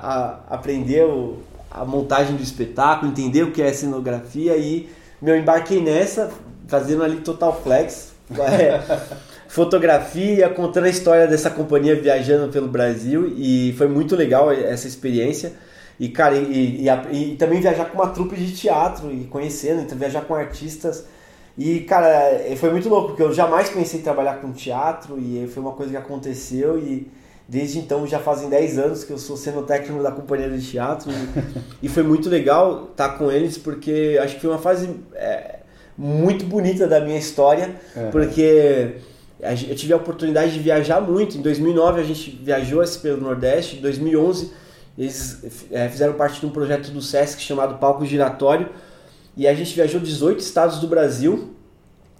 a 0.48 0.54
aprender 0.54 1.04
o, 1.04 1.36
a 1.70 1.84
montagem 1.84 2.34
do 2.34 2.42
espetáculo, 2.42 3.12
entender 3.12 3.42
o 3.42 3.52
que 3.52 3.60
é 3.60 3.72
cenografia 3.72 4.56
e 4.56 4.88
meu, 5.22 5.36
embarquei 5.36 5.80
nessa, 5.80 6.32
fazendo 6.66 7.04
ali 7.04 7.18
total 7.18 7.60
flex. 7.62 8.10
É, 8.32 8.80
fotografia, 9.46 10.48
contando 10.48 10.84
a 10.84 10.88
história 10.88 11.26
dessa 11.26 11.50
companhia 11.50 11.94
viajando 11.94 12.50
pelo 12.50 12.66
Brasil 12.66 13.30
e 13.36 13.74
foi 13.76 13.86
muito 13.86 14.16
legal 14.16 14.50
essa 14.50 14.88
experiência. 14.88 15.52
E, 15.98 16.08
cara, 16.08 16.36
e, 16.36 16.86
e, 16.86 17.32
e, 17.32 17.36
também 17.36 17.60
viajar 17.60 17.86
com 17.86 17.94
uma 17.94 18.08
trupe 18.08 18.36
de 18.36 18.52
teatro 18.52 19.12
e 19.12 19.24
conhecendo, 19.24 19.82
então 19.82 19.96
viajar 19.96 20.22
com 20.22 20.34
artistas 20.34 21.04
E, 21.56 21.80
cara, 21.80 22.40
foi 22.56 22.70
muito 22.70 22.88
louco, 22.88 23.08
porque 23.08 23.22
eu 23.22 23.32
jamais 23.32 23.68
pensei 23.68 24.00
em 24.00 24.02
trabalhar 24.02 24.40
com 24.40 24.52
teatro 24.52 25.18
e 25.18 25.46
foi 25.52 25.62
uma 25.62 25.72
coisa 25.72 25.92
que 25.92 25.98
aconteceu 25.98 26.78
e 26.78 27.08
desde 27.46 27.78
então 27.78 28.06
já 28.06 28.18
fazem 28.18 28.48
10 28.48 28.78
anos 28.78 29.04
que 29.04 29.12
eu 29.12 29.18
sou 29.18 29.36
sendo 29.36 29.62
técnico 29.62 30.02
da 30.02 30.10
companhia 30.10 30.48
de 30.48 30.66
teatro 30.66 31.10
e, 31.10 31.56
e 31.86 31.88
foi 31.88 32.02
muito 32.02 32.28
legal 32.30 32.88
estar 32.90 33.10
com 33.10 33.30
eles 33.30 33.58
porque 33.58 34.18
acho 34.22 34.36
que 34.36 34.40
foi 34.40 34.50
uma 34.50 34.58
fase 34.58 34.88
é, 35.14 35.56
muito 35.96 36.44
bonita 36.46 36.86
da 36.86 37.00
minha 37.00 37.18
história, 37.18 37.76
é. 37.94 38.08
porque 38.10 38.96
eu 39.40 39.76
tive 39.76 39.92
a 39.92 39.96
oportunidade 39.96 40.52
de 40.52 40.58
viajar 40.58 41.00
muito. 41.00 41.36
Em 41.36 41.42
2009 41.42 42.00
a 42.00 42.04
gente 42.04 42.30
viajou 42.42 42.82
pelo 43.00 43.20
Nordeste, 43.20 43.76
em 43.76 43.80
2011 43.80 44.61
eles 44.96 45.68
é, 45.70 45.88
fizeram 45.88 46.14
parte 46.14 46.40
de 46.40 46.46
um 46.46 46.50
projeto 46.50 46.90
do 46.90 47.00
SESC 47.00 47.40
chamado 47.40 47.78
Palco 47.78 48.04
Giratório 48.04 48.68
e 49.36 49.48
a 49.48 49.54
gente 49.54 49.74
viajou 49.74 50.00
18 50.00 50.40
estados 50.40 50.78
do 50.78 50.86
Brasil 50.86 51.54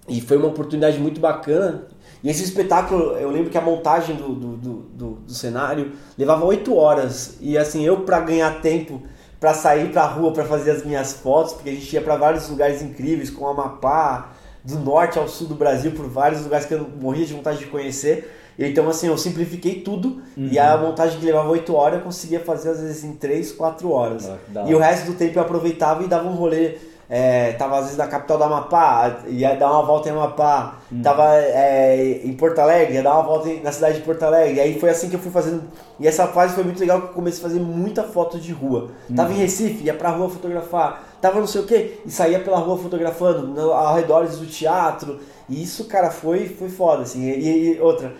e 0.07 0.19
foi 0.19 0.37
uma 0.37 0.47
oportunidade 0.47 0.99
muito 0.99 1.21
bacana. 1.21 1.87
E 2.23 2.29
esse 2.29 2.43
espetáculo, 2.43 3.17
eu 3.17 3.29
lembro 3.29 3.49
que 3.49 3.57
a 3.57 3.61
montagem 3.61 4.15
do, 4.15 4.33
do, 4.33 4.57
do, 4.57 5.09
do 5.11 5.33
cenário 5.33 5.91
levava 6.17 6.45
8 6.45 6.75
horas 6.75 7.37
e 7.39 7.57
assim, 7.57 7.85
eu 7.85 8.01
para 8.01 8.19
ganhar 8.21 8.61
tempo 8.61 9.03
para 9.39 9.53
sair 9.53 9.91
para 9.91 10.03
a 10.03 10.07
rua 10.07 10.31
para 10.31 10.45
fazer 10.45 10.71
as 10.71 10.85
minhas 10.85 11.11
fotos, 11.11 11.51
porque 11.51 11.69
a 11.69 11.73
gente 11.73 11.93
ia 11.93 12.01
para 12.01 12.15
vários 12.15 12.47
lugares 12.47 12.81
incríveis, 12.81 13.29
como 13.29 13.49
Amapá, 13.49 14.31
do 14.63 14.79
norte 14.79 15.19
ao 15.19 15.27
sul 15.27 15.47
do 15.47 15.55
Brasil, 15.55 15.91
por 15.91 16.07
vários 16.07 16.43
lugares 16.43 16.65
que 16.65 16.73
eu 16.73 16.89
morria 17.01 17.25
de 17.25 17.33
vontade 17.33 17.59
de 17.59 17.65
conhecer. 17.65 18.33
Então, 18.57 18.87
assim, 18.89 19.07
eu 19.07 19.17
simplifiquei 19.17 19.81
tudo 19.81 20.21
uhum. 20.37 20.49
e 20.51 20.59
a 20.59 20.77
montagem 20.77 21.19
que 21.19 21.25
levava 21.25 21.49
8 21.49 21.75
horas 21.75 21.99
eu 21.99 22.05
conseguia 22.05 22.39
fazer 22.39 22.69
às 22.69 22.79
vezes 22.79 23.03
em 23.03 23.13
3, 23.13 23.51
4 23.53 23.89
horas. 23.89 24.29
Ah, 24.29 24.65
e 24.67 24.75
o 24.75 24.79
resto 24.79 25.11
do 25.11 25.17
tempo 25.17 25.37
eu 25.37 25.41
aproveitava 25.41 26.03
e 26.03 26.07
dava 26.07 26.27
um 26.27 26.35
rolê 26.35 26.77
é, 27.09 27.51
tava 27.53 27.77
às 27.77 27.83
vezes 27.83 27.97
na 27.97 28.07
capital 28.07 28.37
do 28.39 28.43
Amapá, 28.45 29.19
ia 29.27 29.55
dar 29.55 29.71
uma 29.71 29.83
volta 29.83 30.09
em 30.09 30.11
Amapá, 30.11 30.79
hum. 30.91 31.01
tava 31.03 31.35
é, 31.35 32.21
em 32.23 32.33
Porto 32.33 32.57
Alegre, 32.59 32.95
ia 32.95 33.03
dar 33.03 33.13
uma 33.13 33.23
volta 33.23 33.49
na 33.61 33.71
cidade 33.71 33.97
de 33.97 34.01
Porto 34.01 34.23
Alegre. 34.23 34.55
E 34.55 34.59
aí 34.59 34.79
foi 34.79 34.89
assim 34.89 35.09
que 35.09 35.15
eu 35.15 35.19
fui 35.19 35.31
fazendo. 35.31 35.63
E 35.99 36.07
essa 36.07 36.25
fase 36.27 36.55
foi 36.55 36.63
muito 36.63 36.79
legal 36.79 37.01
que 37.01 37.07
eu 37.09 37.13
comecei 37.13 37.39
a 37.39 37.47
fazer 37.49 37.59
muita 37.59 38.01
foto 38.01 38.39
de 38.39 38.51
rua. 38.51 38.89
Hum. 39.09 39.15
Tava 39.15 39.31
em 39.31 39.35
Recife, 39.35 39.83
ia 39.83 39.93
pra 39.93 40.09
rua 40.09 40.27
fotografar, 40.29 41.03
tava 41.21 41.39
não 41.39 41.45
sei 41.45 41.61
o 41.61 41.67
que, 41.67 41.99
e 42.03 42.09
saía 42.09 42.39
pela 42.39 42.57
rua 42.57 42.77
fotografando, 42.77 43.47
no, 43.47 43.71
ao 43.71 43.95
redor 43.95 44.25
do 44.25 44.47
teatro. 44.47 45.19
E 45.47 45.61
isso, 45.61 45.85
cara, 45.85 46.09
foi, 46.09 46.47
foi 46.47 46.69
foda, 46.69 47.03
assim. 47.03 47.21
E, 47.29 47.75
e 47.75 47.79
outra. 47.79 48.13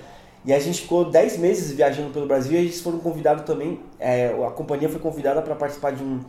E 0.45 0.53
a 0.53 0.59
gente 0.59 0.81
ficou 0.81 1.09
10 1.09 1.37
meses 1.37 1.71
viajando 1.71 2.09
pelo 2.11 2.25
Brasil 2.25 2.53
e 2.53 2.57
eles 2.57 2.81
foram 2.81 2.99
convidados 2.99 3.45
também. 3.45 3.79
É, 3.99 4.27
a 4.45 4.51
companhia 4.51 4.89
foi 4.89 4.99
convidada 4.99 5.41
para 5.41 5.55
participar 5.55 5.91
de 5.91 6.03
um, 6.03 6.19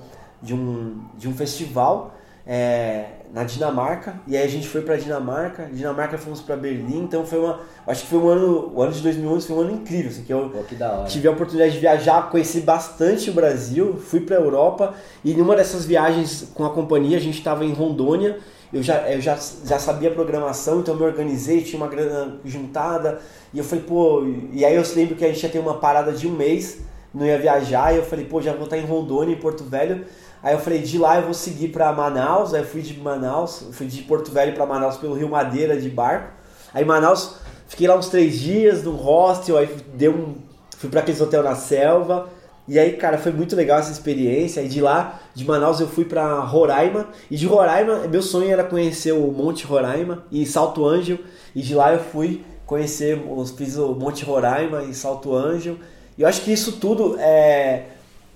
de 0.41 0.55
um, 0.55 1.01
de 1.17 1.29
um 1.29 1.35
festival 1.35 2.15
é, 2.47 3.07
na 3.33 3.45
Dinamarca. 3.45 4.15
E 4.27 4.37
aí 4.37 4.45
a 4.45 4.49
gente 4.49 4.69
foi 4.69 4.83
para 4.83 4.97
Dinamarca, 4.97 5.69
Dinamarca 5.73 6.19
fomos 6.19 6.41
para 6.41 6.57
Berlim, 6.57 7.03
então 7.03 7.25
foi 7.25 7.41
uma, 7.41 7.61
acho 7.87 8.03
que 8.03 8.09
foi 8.09 8.19
um 8.19 8.29
ano, 8.29 8.73
o 8.75 8.83
ano 8.83 8.93
de 8.93 9.01
2011 9.01 9.47
foi 9.47 9.57
um 9.57 9.61
ano 9.61 9.73
incrível, 9.73 10.11
assim, 10.11 10.23
que 10.23 10.33
eu 10.33 10.51
Pô, 10.51 10.63
que 10.63 10.77
tive 11.09 11.27
a 11.27 11.31
oportunidade 11.31 11.73
de 11.73 11.79
viajar, 11.79 12.31
conheci 12.31 12.61
bastante 12.61 13.31
o 13.31 13.33
Brasil, 13.33 13.97
fui 13.97 14.21
para 14.21 14.37
Europa. 14.37 14.95
E 15.25 15.33
numa 15.35 15.57
dessas 15.57 15.85
viagens 15.85 16.53
com 16.55 16.65
a 16.65 16.71
companhia 16.71 17.17
a 17.17 17.21
gente 17.21 17.39
estava 17.39 17.65
em 17.65 17.73
Rondônia, 17.73 18.39
eu 18.75 18.83
já, 18.83 19.11
eu 19.11 19.21
já, 19.21 19.39
já 19.65 19.79
sabia 19.79 20.11
programação, 20.11 20.81
então 20.81 20.95
eu 20.95 21.01
me 21.01 21.07
organizei, 21.07 21.63
tinha 21.63 21.81
uma 21.81 21.89
grana 21.89 22.39
juntada 22.45 23.21
e 23.53 23.59
eu 23.59 23.65
falei, 23.65 23.85
pô, 23.85 24.25
e 24.53 24.65
aí 24.65 24.75
eu 24.75 24.83
lembro 24.95 25.15
que 25.15 25.25
a 25.25 25.29
gente 25.29 25.43
ia 25.43 25.49
ter 25.49 25.59
uma 25.59 25.79
parada 25.79 26.13
de 26.13 26.27
um 26.27 26.33
mês, 26.33 26.79
não 27.15 27.25
ia 27.25 27.39
viajar, 27.39 27.95
e 27.95 27.99
eu 27.99 28.05
falei, 28.05 28.25
pô, 28.25 28.43
já 28.43 28.53
vou 28.53 28.65
estar 28.65 28.77
em 28.77 28.85
Rondônia, 28.85 29.33
em 29.33 29.39
Porto 29.39 29.65
Velho, 29.65 30.05
Aí 30.45 30.53
eu 30.53 30.59
falei, 30.59 30.83
de 30.83 30.99
lá 30.99 31.17
eu 31.17 31.23
vou 31.23 31.33
seguir 31.33 31.69
para 31.69 31.91
Manaus. 31.91 32.53
Aí 32.53 32.61
eu 32.61 32.67
fui 32.67 32.83
de 32.83 33.01
Manaus, 33.01 33.67
fui 33.73 33.87
de 33.87 34.03
Porto 34.03 34.31
Velho 34.31 34.53
para 34.53 34.67
Manaus 34.67 34.99
pelo 34.99 35.15
Rio 35.15 35.31
Madeira 35.31 35.75
de 35.81 35.89
barco. 35.89 36.35
Aí 36.75 36.85
Manaus, 36.85 37.37
fiquei 37.67 37.89
lá 37.89 37.97
uns 37.97 38.11
três 38.11 38.39
dias 38.39 38.83
no 38.83 38.95
hostel, 38.95 39.57
aí 39.57 39.75
deu 39.95 40.13
um, 40.13 40.35
fui 40.77 40.91
para 40.91 41.01
aquele 41.01 41.23
hotel 41.23 41.43
na 41.43 41.57
selva. 41.57 42.29
E 42.67 42.79
aí, 42.79 42.93
cara, 42.95 43.19
foi 43.19 43.33
muito 43.33 43.55
legal 43.55 43.79
essa 43.79 43.93
experiência. 43.93 44.61
E 44.63 44.69
de 44.69 44.81
lá, 44.81 45.21
de 45.35 45.45
Manaus, 45.45 45.81
eu 45.81 45.89
fui 45.89 46.05
para 46.05 46.41
Roraima. 46.41 47.09
E 47.31 47.37
de 47.37 47.47
Roraima, 47.47 48.07
meu 48.09 48.23
sonho 48.23 48.51
era 48.51 48.65
conhecer 48.65 49.13
o 49.13 49.31
Monte 49.31 49.67
Roraima 49.67 50.25
e 50.33 50.47
Salto 50.47 50.87
Ângelo. 50.87 51.19
E 51.55 51.61
de 51.61 51.75
lá 51.75 51.93
eu 51.93 52.01
fui 52.01 52.43
conhecer, 52.67 53.23
fiz 53.57 53.77
o 53.77 53.95
Monte 53.95 54.25
Roraima 54.25 54.83
e 54.85 54.95
Salto 54.95 55.35
Ângelo. 55.35 55.79
E 56.17 56.23
eu 56.23 56.29
acho 56.29 56.43
que 56.43 56.53
isso 56.53 56.73
tudo 56.73 57.17
é, 57.19 57.87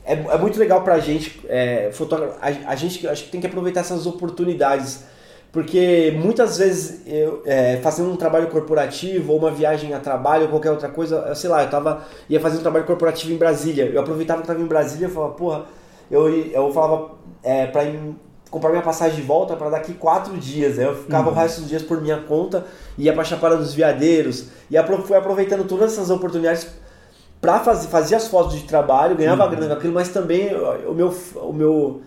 é, 0.04 0.12
é 0.14 0.38
muito 0.38 0.58
legal 0.58 0.82
pra 0.82 0.98
gente, 0.98 1.40
é, 1.48 1.90
a, 2.40 2.72
a, 2.72 2.74
gente 2.74 3.06
acho 3.06 3.24
que 3.24 3.30
tem 3.30 3.40
que 3.40 3.46
aproveitar 3.46 3.80
essas 3.80 4.06
oportunidades, 4.06 5.04
porque 5.50 6.14
muitas 6.18 6.58
vezes 6.58 7.02
eu, 7.06 7.42
é, 7.46 7.78
fazendo 7.82 8.10
um 8.10 8.16
trabalho 8.16 8.48
corporativo 8.48 9.32
ou 9.32 9.38
uma 9.38 9.50
viagem 9.50 9.94
a 9.94 9.98
trabalho 9.98 10.44
ou 10.44 10.48
qualquer 10.48 10.70
outra 10.70 10.88
coisa, 10.88 11.34
sei 11.34 11.48
lá, 11.48 11.62
eu 11.62 11.70
tava, 11.70 12.04
ia 12.28 12.40
fazer 12.40 12.58
um 12.58 12.60
trabalho 12.62 12.84
corporativo 12.84 13.32
em 13.32 13.36
Brasília, 13.36 13.86
eu 13.86 14.00
aproveitava 14.00 14.40
que 14.40 14.44
estava 14.44 14.60
em 14.60 14.66
Brasília 14.66 15.06
e 15.06 15.10
falava, 15.10 15.32
porra, 15.34 15.64
eu, 16.10 16.28
eu 16.28 16.72
falava 16.72 17.12
é, 17.42 17.66
pra 17.66 17.84
ir 17.84 17.98
comprar 18.50 18.70
minha 18.70 18.82
passagem 18.82 19.16
de 19.16 19.22
volta 19.22 19.56
para 19.56 19.70
daqui 19.70 19.94
quatro 19.94 20.36
dias. 20.36 20.78
Aí 20.78 20.84
eu 20.84 20.96
ficava 20.96 21.28
uhum. 21.28 21.34
o 21.34 21.38
resto 21.38 21.60
dos 21.60 21.68
dias 21.68 21.82
por 21.82 22.00
minha 22.00 22.18
conta, 22.18 22.64
ia 22.96 23.12
para 23.12 23.24
Chapada 23.24 23.56
dos 23.56 23.74
Veadeiros, 23.74 24.46
e 24.70 24.76
fui 25.04 25.16
aproveitando 25.16 25.66
todas 25.66 25.92
essas 25.92 26.10
oportunidades 26.10 26.66
para 27.40 27.60
fazer, 27.60 27.88
fazer 27.88 28.14
as 28.16 28.26
fotos 28.26 28.54
de 28.54 28.64
trabalho, 28.64 29.16
ganhava 29.16 29.44
uhum. 29.44 29.50
grana 29.50 29.66
com 29.68 29.72
aquilo, 29.74 29.94
mas 29.94 30.08
também 30.08 30.50
o 30.86 30.92
meu, 30.92 31.14
o 31.36 31.52
meu 31.52 32.02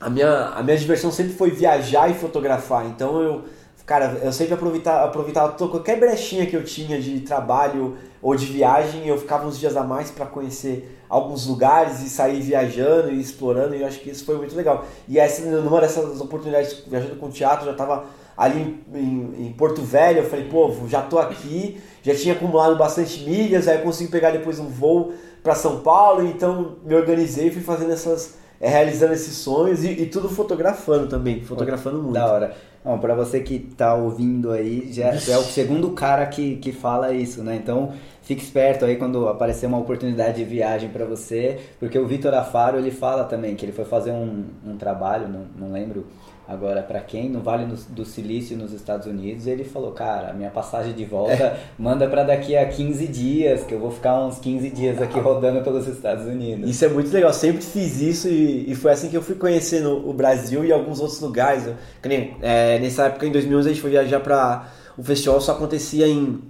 a 0.00 0.08
minha, 0.08 0.46
a 0.46 0.62
minha 0.62 0.76
diversão 0.76 1.12
sempre 1.12 1.34
foi 1.34 1.50
viajar 1.50 2.10
e 2.10 2.14
fotografar. 2.14 2.86
Então 2.86 3.20
eu, 3.20 3.44
cara, 3.84 4.18
eu 4.22 4.32
sempre 4.32 4.54
aproveitava, 4.54 5.04
aproveitava 5.04 5.52
qualquer 5.52 6.00
brechinha 6.00 6.46
que 6.46 6.56
eu 6.56 6.64
tinha 6.64 6.98
de 6.98 7.20
trabalho 7.20 7.98
ou 8.22 8.34
de 8.34 8.46
viagem, 8.46 9.06
eu 9.06 9.18
ficava 9.18 9.46
uns 9.46 9.58
dias 9.58 9.76
a 9.76 9.82
mais 9.82 10.10
para 10.10 10.26
conhecer 10.26 10.98
alguns 11.08 11.46
lugares 11.46 12.02
e 12.02 12.08
sair 12.08 12.40
viajando 12.40 13.10
e 13.10 13.20
explorando, 13.20 13.74
e 13.74 13.82
eu 13.82 13.86
acho 13.86 14.00
que 14.00 14.10
isso 14.10 14.24
foi 14.24 14.36
muito 14.36 14.54
legal. 14.54 14.86
E 15.08 15.18
essa, 15.18 15.42
numa 15.42 15.80
dessas 15.80 16.20
oportunidades, 16.20 16.84
viajando 16.86 17.16
com 17.16 17.30
teatro, 17.30 17.66
já 17.66 17.72
estava 17.72 18.04
ali 18.36 18.82
em, 18.94 19.46
em, 19.46 19.52
Porto 19.52 19.82
Velho, 19.82 20.20
eu 20.20 20.30
falei, 20.30 20.48
pô, 20.48 20.72
já 20.86 21.02
tô 21.02 21.18
aqui, 21.18 21.80
já 22.02 22.14
tinha 22.14 22.34
acumulado 22.34 22.76
bastante 22.76 23.22
milhas, 23.24 23.68
aí 23.68 23.78
eu 23.78 23.82
consegui 23.82 24.10
pegar 24.10 24.30
depois 24.30 24.58
um 24.58 24.68
voo 24.68 25.12
para 25.42 25.54
São 25.54 25.80
Paulo, 25.80 26.26
então 26.26 26.76
me 26.84 26.94
organizei 26.94 27.48
e 27.48 27.50
fui 27.50 27.62
fazendo 27.62 27.92
essas, 27.92 28.36
é, 28.60 28.68
realizando 28.68 29.14
esses 29.14 29.34
sonhos 29.36 29.82
e, 29.82 29.88
e, 29.88 30.06
tudo 30.06 30.28
fotografando 30.28 31.06
também, 31.06 31.40
fotografando 31.42 32.02
muito. 32.02 32.12
Da 32.12 32.30
hora. 32.30 32.54
Bom, 32.84 32.98
para 32.98 33.14
você 33.14 33.40
que 33.40 33.58
tá 33.58 33.94
ouvindo 33.94 34.52
aí, 34.52 34.92
já, 34.92 35.12
já 35.12 35.34
é 35.34 35.38
o 35.38 35.42
segundo 35.42 35.90
cara 35.90 36.26
que, 36.26 36.56
que 36.56 36.72
fala 36.72 37.12
isso, 37.12 37.42
né? 37.42 37.56
Então, 37.56 37.92
fique 38.22 38.42
esperto 38.42 38.84
aí 38.84 38.96
quando 38.96 39.28
aparecer 39.28 39.66
uma 39.66 39.78
oportunidade 39.78 40.38
de 40.38 40.44
viagem 40.44 40.88
para 40.88 41.04
você, 41.04 41.58
porque 41.78 41.98
o 41.98 42.06
Vitor 42.06 42.32
Afaro, 42.34 42.78
ele 42.78 42.90
fala 42.90 43.24
também 43.24 43.54
que 43.54 43.64
ele 43.64 43.72
foi 43.72 43.84
fazer 43.84 44.12
um, 44.12 44.44
um 44.66 44.76
trabalho, 44.76 45.28
não, 45.28 45.46
não 45.56 45.72
lembro 45.72 46.06
Agora, 46.50 46.82
para 46.82 46.98
quem 46.98 47.30
no 47.30 47.38
Vale 47.38 47.64
do 47.90 48.04
Silício, 48.04 48.56
nos 48.56 48.72
Estados 48.72 49.06
Unidos, 49.06 49.46
ele 49.46 49.62
falou: 49.62 49.92
Cara, 49.92 50.32
minha 50.32 50.50
passagem 50.50 50.92
de 50.92 51.04
volta 51.04 51.32
é. 51.32 51.60
manda 51.78 52.08
para 52.08 52.24
daqui 52.24 52.56
a 52.56 52.66
15 52.66 53.06
dias, 53.06 53.62
que 53.62 53.72
eu 53.72 53.78
vou 53.78 53.92
ficar 53.92 54.20
uns 54.26 54.40
15 54.40 54.68
dias 54.70 55.00
aqui 55.00 55.20
rodando 55.20 55.62
pelos 55.62 55.86
Estados 55.86 56.26
Unidos. 56.26 56.68
Isso 56.68 56.84
é 56.84 56.88
muito 56.88 57.12
legal, 57.12 57.32
sempre 57.32 57.62
fiz 57.62 58.00
isso 58.00 58.26
e, 58.26 58.68
e 58.68 58.74
foi 58.74 58.90
assim 58.90 59.08
que 59.08 59.16
eu 59.16 59.22
fui 59.22 59.36
conhecendo 59.36 60.08
o 60.08 60.12
Brasil 60.12 60.64
e 60.64 60.72
alguns 60.72 60.98
outros 60.98 61.20
lugares. 61.20 61.68
que 62.02 62.08
nem, 62.08 62.36
é, 62.42 62.80
nessa 62.80 63.04
época, 63.04 63.26
em 63.26 63.30
2011, 63.30 63.68
a 63.68 63.72
gente 63.72 63.80
foi 63.80 63.90
viajar 63.90 64.18
para. 64.18 64.66
O 64.98 65.04
festival 65.04 65.40
só 65.40 65.52
acontecia 65.52 66.08
em 66.08 66.42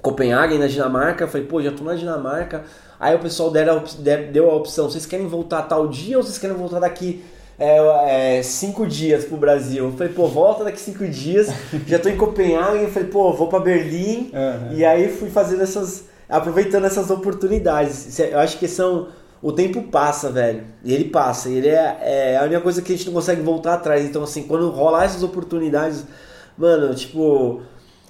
Copenhague, 0.00 0.56
na 0.56 0.66
Dinamarca. 0.66 1.24
Eu 1.24 1.28
falei: 1.28 1.46
Pô, 1.46 1.60
já 1.60 1.72
tô 1.72 1.84
na 1.84 1.94
Dinamarca. 1.94 2.64
Aí 2.98 3.14
o 3.14 3.18
pessoal 3.18 3.50
deram, 3.50 3.84
deu 4.32 4.50
a 4.50 4.54
opção: 4.54 4.88
Vocês 4.88 5.04
querem 5.04 5.26
voltar 5.26 5.60
tal 5.64 5.88
dia 5.88 6.16
ou 6.16 6.22
vocês 6.22 6.38
querem 6.38 6.56
voltar 6.56 6.80
daqui 6.80 7.22
é, 7.58 8.38
é, 8.38 8.42
cinco 8.42 8.86
dias 8.86 9.24
pro 9.24 9.36
Brasil. 9.36 9.86
Eu 9.86 9.92
falei, 9.92 10.12
pô, 10.12 10.26
volta 10.26 10.64
daqui 10.64 10.80
cinco 10.80 11.06
dias. 11.06 11.48
Já 11.86 11.98
tô 11.98 12.08
em 12.08 12.16
Copenhague. 12.16 12.84
Eu 12.84 12.90
falei, 12.90 13.08
pô, 13.08 13.32
vou 13.32 13.48
para 13.48 13.60
Berlim. 13.60 14.30
Uhum. 14.32 14.76
E 14.76 14.84
aí 14.84 15.08
fui 15.08 15.30
fazendo 15.30 15.62
essas. 15.62 16.04
aproveitando 16.28 16.84
essas 16.84 17.10
oportunidades. 17.10 18.18
Eu 18.18 18.38
acho 18.38 18.58
que 18.58 18.68
são. 18.68 19.08
O 19.42 19.52
tempo 19.52 19.82
passa, 19.84 20.30
velho. 20.30 20.64
E 20.82 20.92
ele 20.92 21.04
passa. 21.04 21.48
Ele 21.48 21.68
é, 21.68 21.98
é 22.02 22.36
a 22.38 22.42
única 22.42 22.60
coisa 22.60 22.82
que 22.82 22.92
a 22.92 22.96
gente 22.96 23.06
não 23.06 23.14
consegue 23.14 23.42
voltar 23.42 23.74
atrás. 23.74 24.04
Então, 24.04 24.22
assim, 24.22 24.42
quando 24.42 24.70
rolar 24.70 25.04
essas 25.04 25.22
oportunidades, 25.22 26.04
mano, 26.58 26.94
tipo 26.94 27.62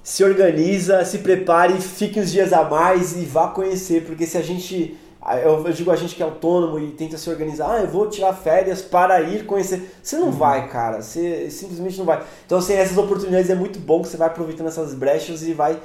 se 0.07 0.23
organiza, 0.23 1.05
se 1.05 1.19
prepare, 1.19 1.81
fique 1.81 2.21
uns 2.21 2.31
dias 2.31 2.53
a 2.53 2.63
mais 2.63 3.17
e 3.17 3.25
vá 3.25 3.49
conhecer, 3.49 4.05
porque 4.05 4.25
se 4.25 4.39
a 4.39 4.41
gente 4.41 4.97
eu, 5.35 5.67
eu, 5.67 5.73
digo 5.73 5.91
a 5.91 5.97
gente 5.97 6.15
que 6.15 6.23
é 6.23 6.25
autônomo 6.25 6.79
e 6.79 6.93
tenta 6.93 7.19
se 7.19 7.29
organizar, 7.29 7.71
ah, 7.71 7.81
eu 7.81 7.89
vou 7.89 8.09
tirar 8.09 8.33
férias 8.33 8.83
para 8.83 9.21
ir 9.23 9.45
conhecer. 9.45 9.91
Você 10.03 10.17
não 10.17 10.27
uhum. 10.27 10.33
vai, 10.33 10.69
cara, 10.69 11.03
você 11.03 11.51
simplesmente 11.51 11.99
não 11.99 12.05
vai. 12.05 12.23
Então, 12.45 12.59
assim, 12.59 12.75
essas 12.75 12.97
oportunidades 12.97 13.51
é 13.51 13.55
muito 13.55 13.79
bom 13.79 14.03
que 14.03 14.09
você 14.09 14.17
vai 14.17 14.29
aproveitando 14.29 14.69
essas 14.69 14.95
brechas 14.95 15.43
e 15.43 15.53
vai 15.53 15.81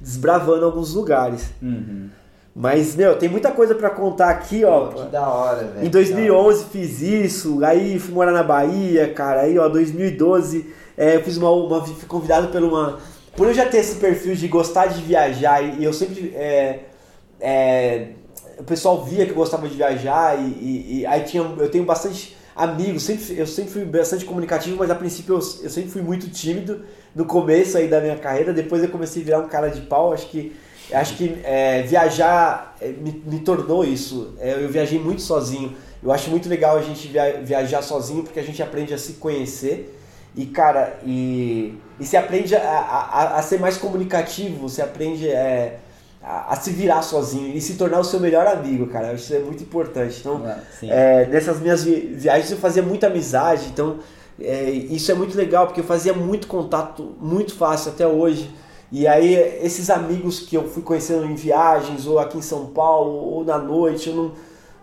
desbravando 0.00 0.64
alguns 0.64 0.94
lugares. 0.94 1.50
Uhum. 1.60 2.08
Mas, 2.54 2.96
meu, 2.96 3.18
tem 3.18 3.28
muita 3.28 3.50
coisa 3.50 3.74
para 3.74 3.90
contar 3.90 4.30
aqui, 4.30 4.64
ó. 4.64 4.88
Que 4.88 5.10
da 5.10 5.28
hora, 5.28 5.64
velho. 5.64 5.86
Em 5.86 5.90
2011 5.90 6.64
fiz 6.72 7.02
isso, 7.02 7.62
aí 7.62 7.98
fui 7.98 8.14
morar 8.14 8.32
na 8.32 8.42
Bahia, 8.42 9.12
cara. 9.12 9.42
Aí, 9.42 9.58
ó, 9.58 9.68
2012 9.68 10.72
é, 10.96 11.16
eu 11.16 11.22
fiz 11.22 11.36
uma, 11.36 11.50
uma. 11.50 11.84
Fui 11.84 12.06
convidado 12.08 12.48
por 12.48 12.62
uma. 12.62 12.98
Por 13.36 13.48
eu 13.48 13.52
já 13.52 13.66
ter 13.66 13.78
esse 13.78 13.96
perfil 13.96 14.34
de 14.34 14.48
gostar 14.48 14.86
de 14.86 15.02
viajar 15.02 15.62
e, 15.62 15.80
e 15.80 15.84
eu 15.84 15.92
sempre. 15.92 16.32
É, 16.34 16.80
é, 17.38 18.06
o 18.58 18.64
pessoal 18.64 19.04
via 19.04 19.24
que 19.24 19.32
eu 19.32 19.36
gostava 19.36 19.68
de 19.68 19.76
viajar 19.76 20.38
e, 20.38 20.44
e, 20.44 20.98
e, 21.00 21.06
aí 21.06 21.22
tinha, 21.24 21.42
eu 21.42 21.70
tenho 21.70 21.84
bastante 21.84 22.36
amigos, 22.54 23.02
sempre, 23.02 23.38
eu 23.38 23.46
sempre 23.46 23.70
fui 23.70 23.84
bastante 23.84 24.24
comunicativo, 24.24 24.76
mas 24.78 24.90
a 24.90 24.94
princípio 24.94 25.34
eu, 25.34 25.64
eu 25.64 25.70
sempre 25.70 25.90
fui 25.90 26.00
muito 26.00 26.28
tímido 26.30 26.84
no 27.14 27.26
começo 27.26 27.76
aí 27.76 27.86
da 27.86 28.00
minha 28.00 28.16
carreira, 28.16 28.52
depois 28.52 28.82
eu 28.82 28.88
comecei 28.88 29.22
a 29.22 29.24
virar 29.24 29.38
um 29.40 29.48
cara 29.48 29.68
de 29.68 29.82
pau, 29.82 30.12
acho 30.12 30.28
que 30.28 30.56
acho 30.92 31.16
que 31.16 31.38
é, 31.42 31.82
viajar 31.82 32.76
é, 32.80 32.88
me, 32.88 33.22
me, 33.26 33.40
tornou 33.40 33.84
isso. 33.84 34.34
É, 34.38 34.54
eu 34.54 34.68
viajei 34.68 35.00
muito 35.00 35.20
sozinho. 35.20 35.74
Eu 36.02 36.12
acho 36.12 36.30
muito 36.30 36.48
legal 36.48 36.76
a 36.76 36.82
gente 36.82 37.08
via, 37.08 37.40
viajar 37.42 37.82
sozinho 37.82 38.22
porque 38.22 38.38
a 38.38 38.42
gente 38.42 38.62
aprende 38.62 38.94
a 38.94 38.98
se 38.98 39.14
conhecer 39.14 39.98
e 40.36 40.46
cara 40.46 41.00
e, 41.04 41.74
e 41.98 42.04
se 42.04 42.16
aprende 42.16 42.54
a, 42.54 42.60
a, 42.60 43.38
a 43.38 43.42
ser 43.42 43.58
mais 43.58 43.76
comunicativo, 43.76 44.68
você 44.68 44.82
aprende 44.82 45.28
é, 45.28 45.78
a, 46.26 46.52
a, 46.52 46.56
se 46.56 46.72
virar 46.72 47.02
sozinho 47.02 47.56
e 47.56 47.60
se 47.60 47.74
tornar 47.74 48.00
o 48.00 48.04
seu 48.04 48.18
melhor 48.18 48.48
amigo, 48.48 48.88
cara. 48.88 49.12
Isso 49.14 49.32
é 49.32 49.38
muito 49.38 49.62
importante. 49.62 50.18
Então, 50.18 50.42
é, 50.82 51.24
nessas 51.26 51.60
minhas 51.60 51.84
viagens 51.84 52.50
eu 52.50 52.58
fazia 52.58 52.82
muita 52.82 53.06
amizade, 53.06 53.68
então 53.72 53.98
é, 54.40 54.68
isso 54.68 55.10
é 55.12 55.14
muito 55.14 55.36
legal 55.36 55.66
porque 55.66 55.80
eu 55.80 55.84
fazia 55.84 56.12
muito 56.12 56.48
contato 56.48 57.14
muito 57.20 57.54
fácil 57.54 57.92
até 57.92 58.06
hoje. 58.06 58.50
E 58.90 59.06
aí, 59.06 59.34
esses 59.62 59.88
amigos 59.88 60.40
que 60.40 60.56
eu 60.56 60.68
fui 60.68 60.82
conhecendo 60.82 61.24
em 61.26 61.34
viagens, 61.34 62.06
ou 62.06 62.18
aqui 62.18 62.38
em 62.38 62.42
São 62.42 62.66
Paulo, 62.66 63.12
ou 63.12 63.44
na 63.44 63.58
noite, 63.58 64.10
ou 64.10 64.16
num, 64.16 64.32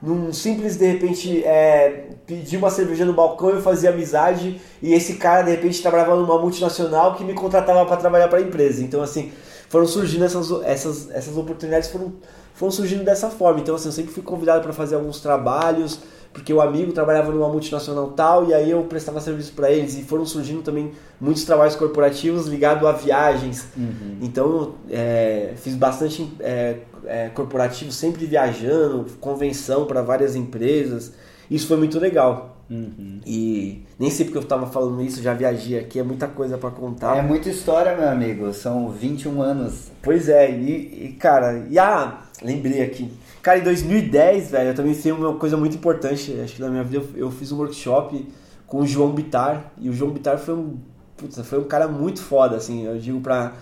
num 0.01 0.34
simples, 0.34 0.75
de 0.75 0.86
repente, 0.86 1.43
é, 1.45 2.10
pedir 2.25 2.58
uma 2.58 2.69
cerveja 2.69 3.06
no 3.06 3.13
balcão, 3.13 3.49
eu 3.49 3.62
fazia 3.62 3.91
amizade, 3.91 4.60
e 4.82 4.93
esse 4.93 5.15
cara, 5.15 5.43
de 5.43 5.51
repente, 5.51 5.82
trabalhava 5.82 6.17
numa 6.17 6.38
multinacional 6.38 7.15
que 7.15 7.23
me 7.23 7.34
contratava 7.34 7.86
para 7.86 7.95
trabalhar 7.95 8.27
para 8.27 8.39
a 8.39 8.41
empresa. 8.41 8.84
Então, 8.84 9.01
assim, 9.01 9.32
foram 9.73 9.88
surgindo 9.88 10.23
essas, 10.23 10.51
essas, 10.65 11.09
essas 11.09 11.36
oportunidades, 11.36 11.89
foram, 11.89 12.13
foram 12.53 12.71
surgindo 12.71 13.03
dessa 13.03 13.31
forma. 13.31 13.59
Então, 13.59 13.73
assim, 13.73 13.88
eu 13.88 13.91
sempre 13.91 14.13
fui 14.13 14.21
convidado 14.21 14.62
para 14.62 14.71
fazer 14.71 14.93
alguns 14.93 15.19
trabalhos, 15.19 15.99
porque 16.31 16.53
o 16.53 16.62
amigo 16.62 16.91
trabalhava 16.91 17.31
numa 17.31 17.49
multinacional 17.49 18.12
tal 18.12 18.47
e 18.47 18.53
aí 18.53 18.69
eu 18.69 18.83
prestava 18.83 19.19
serviço 19.19 19.51
para 19.53 19.71
eles 19.71 19.97
e 19.97 20.03
foram 20.03 20.27
surgindo 20.27 20.62
também 20.62 20.91
muitos 21.19 21.43
trabalhos 21.43 21.75
corporativos 21.75 22.45
ligados 22.45 22.88
a 22.88 22.91
viagens. 22.91 23.65
Uhum. 23.75 24.19
Então 24.21 24.75
é, 24.91 25.53
fiz 25.55 25.73
bastante 25.73 26.31
é, 26.39 26.77
é, 27.05 27.29
corporativo, 27.29 27.91
sempre 27.91 28.27
viajando, 28.27 29.07
convenção 29.19 29.88
para 29.88 30.03
várias 30.03 30.36
empresas. 30.36 31.13
Isso 31.49 31.65
foi 31.65 31.77
muito 31.77 31.97
legal. 31.97 32.52
Uhum. 32.69 33.19
E 33.26 33.84
nem 33.99 34.10
sei 34.10 34.26
porque 34.26 34.38
eu 34.38 34.43
estava 34.43 34.65
falando 34.67 35.02
isso, 35.02 35.21
já 35.21 35.34
viajei 35.34 35.78
aqui, 35.78 35.99
é 35.99 36.04
muita 36.04 36.28
coisa 36.28 36.58
para 36.58 36.71
contar. 36.71 37.17
É 37.17 37.21
muita 37.21 37.49
história, 37.49 37.95
meu 37.95 38.10
amigo, 38.10 38.52
são 38.54 38.89
21 38.89 39.41
anos. 39.41 39.91
Pois 40.02 40.30
é, 40.30 40.49
e, 40.49 41.06
e 41.06 41.13
cara, 41.13 41.65
e 41.69 41.78
ah, 41.78 42.21
lembrei 42.41 42.82
aqui. 42.82 43.12
Cara, 43.41 43.60
em 43.60 43.63
2010, 43.63 44.52
velho, 44.52 44.69
eu 44.69 44.76
também 44.76 44.93
fiz 44.93 45.12
uma 45.12 45.36
coisa 45.36 45.58
muito 45.58 45.76
importante, 45.76 46.39
acho 46.41 46.56
que 46.56 46.62
na 46.62 46.69
minha 46.69 46.84
vida, 46.84 47.04
eu, 47.13 47.26
eu 47.26 47.32
fiz 47.32 47.52
um 47.52 47.58
workshop 47.58 48.26
com 48.65 48.80
o 48.80 48.88
João 48.88 49.12
Bitar, 49.12 49.71
e 49.78 49.89
o 49.89 49.93
João 49.93 50.12
Bitar 50.12 50.38
foi 50.38 50.56
um, 50.56 50.78
putz, 51.17 51.38
foi 51.45 51.60
um 51.60 51.65
cara 51.65 51.88
muito 51.88 52.21
foda, 52.21 52.56
assim, 52.56 52.86
eu 52.86 52.97
digo 52.97 53.19
pra, 53.19 53.54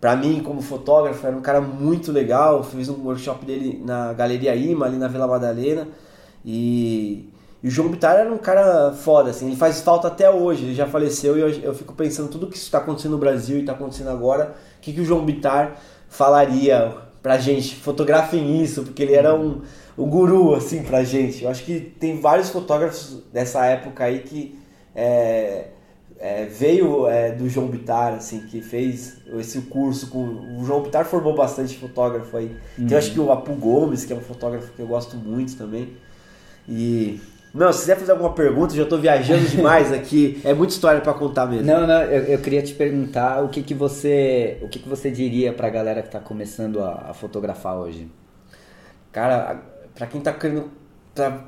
pra 0.00 0.16
mim, 0.16 0.42
como 0.42 0.60
fotógrafo, 0.60 1.26
era 1.26 1.36
um 1.36 1.40
cara 1.40 1.60
muito 1.60 2.10
legal, 2.10 2.58
eu 2.58 2.64
fiz 2.64 2.88
um 2.88 3.02
workshop 3.04 3.46
dele 3.46 3.80
na 3.86 4.12
Galeria 4.12 4.54
Ima, 4.54 4.86
ali 4.86 4.98
na 4.98 5.08
Vila 5.08 5.26
Madalena, 5.26 5.86
e, 6.44 7.30
e 7.62 7.68
o 7.68 7.70
João 7.70 7.88
Bitar 7.88 8.16
era 8.16 8.32
um 8.32 8.38
cara 8.38 8.92
foda, 8.92 9.30
assim, 9.30 9.46
ele 9.46 9.56
faz 9.56 9.80
falta 9.80 10.08
até 10.08 10.30
hoje, 10.30 10.64
ele 10.64 10.74
já 10.74 10.86
faleceu, 10.86 11.36
e 11.36 11.40
eu, 11.40 11.48
eu 11.62 11.74
fico 11.74 11.94
pensando 11.94 12.28
tudo 12.28 12.46
que 12.46 12.56
está 12.56 12.78
acontecendo 12.78 13.12
no 13.12 13.18
Brasil 13.18 13.58
e 13.58 13.60
está 13.60 13.72
acontecendo 13.72 14.10
agora, 14.10 14.54
o 14.78 14.80
que, 14.80 14.92
que 14.92 15.00
o 15.00 15.04
João 15.04 15.24
Bitar 15.24 15.76
falaria 16.08 16.94
pra 17.22 17.38
gente, 17.38 17.74
fotografem 17.76 18.62
isso, 18.62 18.82
porque 18.84 19.02
ele 19.02 19.14
era 19.14 19.34
um, 19.34 19.60
o 19.96 20.06
guru, 20.06 20.54
assim, 20.54 20.82
pra 20.82 21.02
gente. 21.02 21.44
Eu 21.44 21.50
acho 21.50 21.64
que 21.64 21.80
tem 21.80 22.20
vários 22.20 22.48
fotógrafos 22.50 23.22
dessa 23.32 23.66
época 23.66 24.04
aí 24.04 24.20
que 24.20 24.56
é, 24.94 25.66
é, 26.18 26.44
veio 26.46 27.08
é, 27.08 27.32
do 27.32 27.48
João 27.48 27.66
Bitar, 27.66 28.14
assim, 28.14 28.40
que 28.46 28.60
fez 28.60 29.16
esse 29.38 29.60
curso 29.62 30.08
com... 30.08 30.58
O 30.58 30.64
João 30.64 30.82
Bitar 30.82 31.04
formou 31.04 31.34
bastante 31.34 31.76
fotógrafo 31.76 32.36
aí. 32.36 32.56
Uhum. 32.78 32.86
Tem, 32.86 32.92
eu 32.92 32.98
acho 32.98 33.12
que 33.12 33.20
o 33.20 33.32
Apu 33.32 33.52
Gomes, 33.54 34.04
que 34.04 34.12
é 34.12 34.16
um 34.16 34.20
fotógrafo 34.20 34.72
que 34.72 34.80
eu 34.80 34.86
gosto 34.86 35.16
muito 35.16 35.56
também. 35.56 35.96
E 36.68 37.20
não, 37.58 37.72
se 37.72 37.80
quiser 37.80 37.96
fazer 37.96 38.12
alguma 38.12 38.32
pergunta, 38.32 38.74
já 38.74 38.84
estou 38.84 38.98
viajando 38.98 39.44
demais 39.50 39.92
aqui. 39.92 40.40
É 40.44 40.54
muita 40.54 40.72
história 40.72 41.00
para 41.00 41.12
contar 41.12 41.46
mesmo. 41.46 41.66
Não, 41.66 41.86
não, 41.86 42.02
eu, 42.02 42.24
eu, 42.24 42.38
queria 42.38 42.62
te 42.62 42.72
perguntar 42.72 43.42
o 43.42 43.48
que, 43.48 43.62
que 43.62 43.74
você, 43.74 44.58
o 44.62 44.68
que, 44.68 44.78
que 44.78 44.88
você 44.88 45.10
diria 45.10 45.52
para 45.52 45.66
a 45.66 45.70
galera 45.70 46.00
que 46.00 46.08
está 46.08 46.20
começando 46.20 46.80
a, 46.80 47.06
a, 47.10 47.14
fotografar 47.14 47.76
hoje. 47.76 48.08
Cara, 49.10 49.60
para 49.94 50.06
quem 50.06 50.20
está 50.20 50.32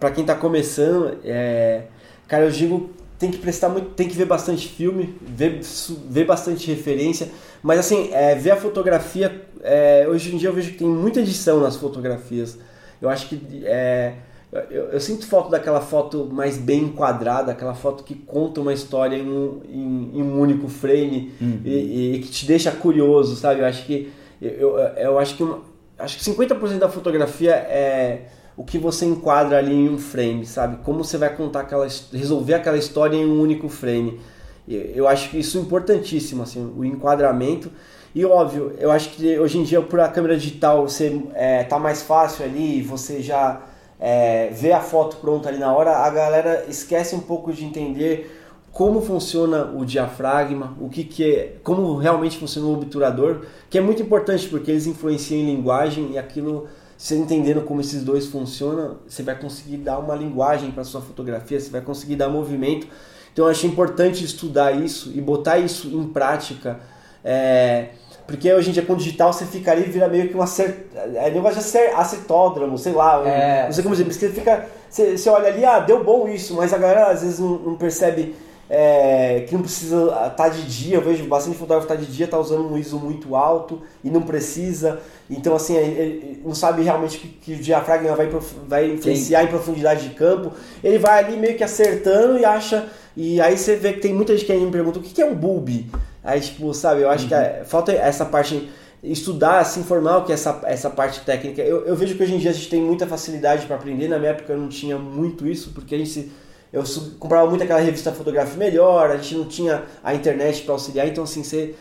para 0.00 0.10
quem 0.10 0.24
tá 0.24 0.34
começando, 0.34 1.18
é, 1.24 1.84
cara, 2.26 2.44
eu 2.44 2.50
digo 2.50 2.90
tem 3.20 3.30
que 3.30 3.38
prestar 3.38 3.68
muito, 3.68 3.90
tem 3.90 4.08
que 4.08 4.16
ver 4.16 4.24
bastante 4.24 4.66
filme, 4.66 5.14
ver, 5.20 5.60
ver 6.08 6.24
bastante 6.24 6.66
referência, 6.68 7.28
mas 7.62 7.78
assim, 7.78 8.08
é, 8.14 8.34
ver 8.34 8.52
a 8.52 8.56
fotografia, 8.56 9.46
é, 9.62 10.06
hoje 10.08 10.34
em 10.34 10.38
dia 10.38 10.48
eu 10.48 10.54
vejo 10.54 10.72
que 10.72 10.78
tem 10.78 10.88
muita 10.88 11.20
edição 11.20 11.60
nas 11.60 11.76
fotografias. 11.76 12.58
Eu 13.00 13.10
acho 13.10 13.28
que 13.28 13.62
é, 13.64 14.14
eu, 14.52 14.86
eu, 14.86 15.00
sinto 15.00 15.26
falta 15.26 15.50
daquela 15.50 15.80
foto 15.80 16.28
mais 16.30 16.58
bem 16.58 16.84
enquadrada, 16.84 17.52
aquela 17.52 17.74
foto 17.74 18.02
que 18.02 18.16
conta 18.16 18.60
uma 18.60 18.72
história 18.72 19.16
em 19.16 19.28
um, 19.28 19.60
em, 19.68 20.10
em 20.18 20.22
um 20.22 20.40
único 20.40 20.68
frame 20.68 21.32
uhum. 21.40 21.60
e, 21.64 22.16
e, 22.16 22.18
que 22.20 22.28
te 22.28 22.46
deixa 22.46 22.72
curioso, 22.72 23.36
sabe? 23.36 23.60
Eu 23.60 23.66
acho 23.66 23.86
que 23.86 24.10
eu, 24.42 24.76
eu 24.78 25.18
acho 25.18 25.36
que 25.36 25.42
uma, 25.44 25.60
acho 25.98 26.18
que 26.18 26.24
50% 26.24 26.78
da 26.78 26.88
fotografia 26.88 27.52
é 27.52 28.22
o 28.56 28.64
que 28.64 28.76
você 28.76 29.06
enquadra 29.06 29.58
ali 29.58 29.72
em 29.72 29.88
um 29.88 29.98
frame, 29.98 30.44
sabe? 30.44 30.78
Como 30.84 31.04
você 31.04 31.16
vai 31.16 31.34
contar 31.34 31.60
aquela 31.60 31.86
resolver 32.12 32.54
aquela 32.54 32.76
história 32.76 33.16
em 33.16 33.24
um 33.24 33.40
único 33.40 33.68
frame. 33.68 34.20
Eu 34.66 35.08
acho 35.08 35.30
que 35.30 35.38
isso 35.38 35.58
é 35.58 35.60
importantíssimo, 35.60 36.42
assim, 36.42 36.72
o 36.76 36.84
enquadramento. 36.84 37.70
E 38.14 38.24
óbvio, 38.24 38.74
eu 38.78 38.90
acho 38.90 39.10
que 39.10 39.38
hoje 39.38 39.58
em 39.58 39.62
dia 39.62 39.80
por 39.80 40.00
a 40.00 40.08
câmera 40.08 40.36
digital 40.36 40.82
você 40.82 41.22
é, 41.34 41.62
tá 41.64 41.78
mais 41.78 42.02
fácil 42.02 42.44
ali, 42.44 42.82
você 42.82 43.22
já 43.22 43.62
é, 44.00 44.48
vê 44.48 44.72
a 44.72 44.80
foto 44.80 45.16
pronta 45.18 45.50
ali 45.50 45.58
na 45.58 45.72
hora, 45.72 45.98
a 45.98 46.08
galera 46.10 46.64
esquece 46.68 47.14
um 47.14 47.20
pouco 47.20 47.52
de 47.52 47.64
entender 47.64 48.38
como 48.72 49.02
funciona 49.02 49.64
o 49.76 49.84
diafragma, 49.84 50.76
o 50.80 50.88
que, 50.88 51.04
que 51.04 51.24
é, 51.24 51.56
como 51.62 51.96
realmente 51.96 52.38
funciona 52.38 52.68
o 52.68 52.74
obturador, 52.74 53.42
que 53.68 53.76
é 53.76 53.80
muito 53.80 54.00
importante 54.00 54.48
porque 54.48 54.70
eles 54.70 54.86
influenciam 54.86 55.40
em 55.40 55.46
linguagem 55.46 56.12
e 56.12 56.18
aquilo, 56.18 56.68
você 56.96 57.16
entendendo 57.16 57.62
como 57.62 57.80
esses 57.80 58.02
dois 58.02 58.26
funcionam, 58.26 58.98
você 59.06 59.22
vai 59.22 59.38
conseguir 59.38 59.78
dar 59.78 59.98
uma 59.98 60.14
linguagem 60.14 60.70
para 60.70 60.84
sua 60.84 61.00
fotografia, 61.00 61.60
você 61.60 61.68
vai 61.68 61.80
conseguir 61.80 62.16
dar 62.16 62.28
movimento. 62.28 62.86
Então 63.32 63.44
eu 63.44 63.50
acho 63.50 63.66
importante 63.66 64.24
estudar 64.24 64.72
isso 64.72 65.12
e 65.14 65.20
botar 65.20 65.58
isso 65.58 65.88
em 65.88 66.04
prática. 66.04 66.80
É, 67.24 67.90
porque 68.30 68.52
hoje 68.52 68.70
em 68.70 68.72
dia 68.72 68.82
com 68.84 68.92
o 68.92 68.96
digital 68.96 69.32
você 69.32 69.44
fica 69.44 69.72
ali 69.72 69.82
vira 69.82 70.06
meio 70.08 70.28
que 70.28 70.34
uma 70.34 70.46
cer... 70.46 70.88
é 70.94 71.30
negócio 71.30 71.60
de 71.60 71.78
acetódromo, 71.94 72.78
sei 72.78 72.92
lá, 72.92 73.20
é, 73.26 73.64
não 73.64 73.72
sei 73.72 73.82
como 73.82 73.94
dizer, 73.94 74.04
porque 74.04 74.26
você 74.26 74.32
fica 74.32 74.66
você, 74.88 75.18
você, 75.18 75.28
olha 75.28 75.48
ali, 75.48 75.64
ah, 75.64 75.80
deu 75.80 76.02
bom 76.02 76.28
isso, 76.28 76.54
mas 76.54 76.72
a 76.72 76.78
galera 76.78 77.08
às 77.08 77.22
vezes 77.22 77.38
não, 77.38 77.58
não 77.58 77.76
percebe 77.76 78.34
é, 78.68 79.44
que 79.48 79.54
não 79.54 79.62
precisa 79.62 80.04
estar 80.04 80.30
tá 80.30 80.48
de 80.48 80.62
dia, 80.62 80.96
eu 80.96 81.02
vejo 81.02 81.24
bastante 81.24 81.58
fotógrafo 81.58 81.88
tá 81.88 81.96
de 81.96 82.06
dia, 82.06 82.28
tá 82.28 82.38
usando 82.38 82.72
um 82.72 82.78
ISO 82.78 82.98
muito 83.00 83.34
alto 83.34 83.82
e 84.02 84.08
não 84.08 84.22
precisa, 84.22 85.00
então 85.28 85.56
assim, 85.56 85.76
ele 85.76 86.40
não 86.44 86.54
sabe 86.54 86.82
realmente 86.82 87.18
que, 87.18 87.28
que 87.28 87.52
o 87.54 87.58
diafragma 87.58 88.14
vai, 88.14 88.28
vai 88.68 88.92
influenciar 88.92 89.40
Sim. 89.40 89.46
em 89.46 89.48
profundidade 89.48 90.08
de 90.08 90.14
campo, 90.14 90.52
ele 90.84 90.98
vai 90.98 91.24
ali 91.24 91.36
meio 91.36 91.56
que 91.56 91.64
acertando 91.64 92.38
e 92.38 92.44
acha, 92.44 92.88
e 93.16 93.40
aí 93.40 93.58
você 93.58 93.74
vê 93.74 93.92
que 93.92 94.00
tem 94.00 94.14
muita 94.14 94.36
gente 94.36 94.46
que 94.46 94.52
me 94.52 94.70
pergunta 94.70 95.00
o 95.00 95.02
que 95.02 95.20
é 95.20 95.26
um 95.26 95.34
bulb? 95.34 95.90
Aí, 96.22 96.40
tipo, 96.40 96.72
sabe, 96.74 97.02
eu 97.02 97.10
acho 97.10 97.24
uhum. 97.24 97.28
que 97.28 97.34
é, 97.34 97.62
falta 97.64 97.92
essa 97.92 98.24
parte, 98.24 98.70
estudar, 99.02 99.64
se 99.64 99.80
informar 99.80 100.18
o 100.18 100.24
que 100.24 100.32
é 100.32 100.34
essa, 100.34 100.60
essa 100.64 100.90
parte 100.90 101.20
técnica. 101.20 101.62
Eu, 101.62 101.86
eu 101.86 101.96
vejo 101.96 102.14
que 102.14 102.22
hoje 102.22 102.34
em 102.34 102.38
dia 102.38 102.50
a 102.50 102.54
gente 102.54 102.68
tem 102.68 102.82
muita 102.82 103.06
facilidade 103.06 103.66
para 103.66 103.76
aprender, 103.76 104.08
na 104.08 104.18
minha 104.18 104.32
época 104.32 104.52
eu 104.52 104.58
não 104.58 104.68
tinha 104.68 104.98
muito 104.98 105.46
isso, 105.46 105.70
porque 105.74 105.94
a 105.94 105.98
gente 105.98 106.30
eu 106.72 106.84
comprava 107.18 107.48
muito 107.48 107.64
aquela 107.64 107.80
revista 107.80 108.12
Fotografia 108.12 108.56
Melhor, 108.56 109.10
a 109.10 109.16
gente 109.16 109.34
não 109.34 109.44
tinha 109.44 109.82
a 110.04 110.14
internet 110.14 110.62
para 110.62 110.72
auxiliar, 110.72 111.08
então 111.08 111.24
assim, 111.24 111.42
você 111.42 111.74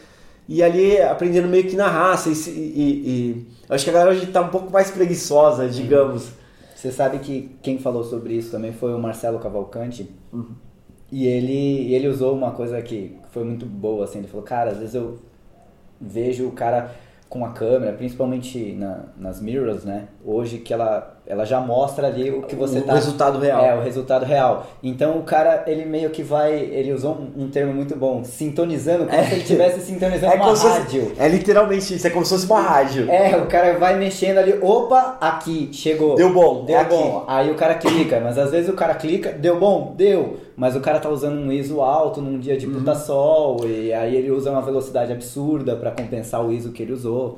e 0.48 0.64
ali 0.64 1.00
aprendendo 1.00 1.48
meio 1.48 1.68
que 1.68 1.76
na 1.76 1.88
raça. 1.88 2.28
E, 2.30 2.34
e, 2.34 3.08
e, 3.08 3.48
eu 3.70 3.76
acho 3.76 3.84
que 3.84 3.92
a 3.92 3.94
galera 3.94 4.12
hoje 4.12 4.24
está 4.24 4.42
um 4.42 4.50
pouco 4.50 4.72
mais 4.72 4.90
preguiçosa, 4.90 5.70
digamos. 5.70 6.30
Você 6.76 6.92
sabe 6.92 7.20
que 7.20 7.56
quem 7.62 7.78
falou 7.78 8.04
sobre 8.04 8.34
isso 8.34 8.50
também 8.50 8.74
foi 8.74 8.96
o 8.96 8.98
Marcelo 8.98 9.38
Cavalcante. 9.38 10.10
Uhum. 10.34 10.56
E 11.12 11.26
ele, 11.26 11.94
ele 11.94 12.08
usou 12.08 12.36
uma 12.36 12.52
coisa 12.52 12.82
que 12.82 13.18
foi 13.32 13.44
muito 13.44 13.66
boa, 13.66 14.06
assim. 14.06 14.20
Ele 14.20 14.28
falou, 14.28 14.44
cara, 14.44 14.72
às 14.72 14.78
vezes 14.78 14.96
eu 14.96 15.20
vejo 16.00 16.48
o 16.48 16.52
cara 16.52 16.92
com 17.28 17.46
a 17.46 17.52
câmera, 17.52 17.94
principalmente 17.94 18.74
na, 18.74 19.06
nas 19.18 19.42
mirrors, 19.42 19.86
né? 19.86 20.08
Hoje 20.24 20.60
que 20.60 20.74
ela, 20.74 21.19
ela 21.30 21.46
já 21.46 21.60
mostra 21.62 22.08
ali 22.08 22.32
o 22.32 22.42
que 22.42 22.56
você 22.56 22.80
o 22.80 22.82
tá... 22.82 22.94
O 22.94 22.96
resultado 22.96 23.38
real. 23.40 23.64
É, 23.64 23.76
o 23.78 23.82
resultado 23.84 24.26
real. 24.26 24.66
Então 24.82 25.20
o 25.20 25.22
cara, 25.24 25.64
ele 25.68 25.86
meio 25.86 26.10
que 26.10 26.24
vai... 26.24 26.54
Ele 26.60 26.92
usou 26.92 27.12
um, 27.38 27.44
um 27.44 27.50
termo 27.50 27.72
muito 27.72 27.96
bom, 27.96 28.24
sintonizando, 28.24 29.06
como 29.06 29.16
É. 29.16 29.24
se 29.24 29.32
ele 29.34 29.42
estivesse 29.42 29.80
sintonizando 29.82 30.34
É 30.34 30.36
uma 30.36 30.46
fosse- 30.48 30.68
rádio. 30.68 31.12
É 31.20 31.28
literalmente 31.28 31.94
isso, 31.96 32.08
é 32.08 32.10
como 32.10 32.26
se 32.26 32.34
fosse 32.34 32.46
uma 32.48 32.60
rádio. 32.60 33.08
É, 33.12 33.38
o 33.38 33.46
cara 33.46 33.78
vai 33.78 33.96
mexendo 33.98 34.40
ali, 34.40 34.58
opa, 34.60 35.18
aqui, 35.22 35.70
chegou. 35.72 36.16
Deu 36.16 36.34
bom, 36.34 36.66
Deu 36.66 36.76
é 36.76 36.80
aqui. 36.82 36.90
bom. 36.96 37.24
Aí 37.28 37.52
o 37.52 37.56
cara 37.56 37.76
clica, 37.76 38.20
mas 38.20 38.36
às 38.38 38.50
vezes 38.50 38.68
o 38.68 38.74
cara 38.74 38.96
clica, 38.96 39.32
deu 39.32 39.60
bom, 39.60 39.94
deu. 39.96 40.38
Mas 40.58 40.76
o 40.76 40.80
cara 40.82 41.00
tá 41.00 41.10
usando 41.10 41.38
um 41.38 41.52
ISO 41.52 41.80
alto 41.82 42.20
num 42.22 42.40
dia 42.40 42.58
de 42.58 42.66
Uhum. 42.66 42.74
puta 42.80 42.96
sol, 42.96 43.60
e 43.68 43.94
aí 43.94 44.16
ele 44.16 44.32
usa 44.32 44.50
uma 44.50 44.62
velocidade 44.64 45.12
absurda 45.14 45.76
pra 45.76 45.92
compensar 45.92 46.44
o 46.44 46.52
ISO 46.52 46.72
que 46.72 46.82
ele 46.82 46.92
usou. 46.94 47.38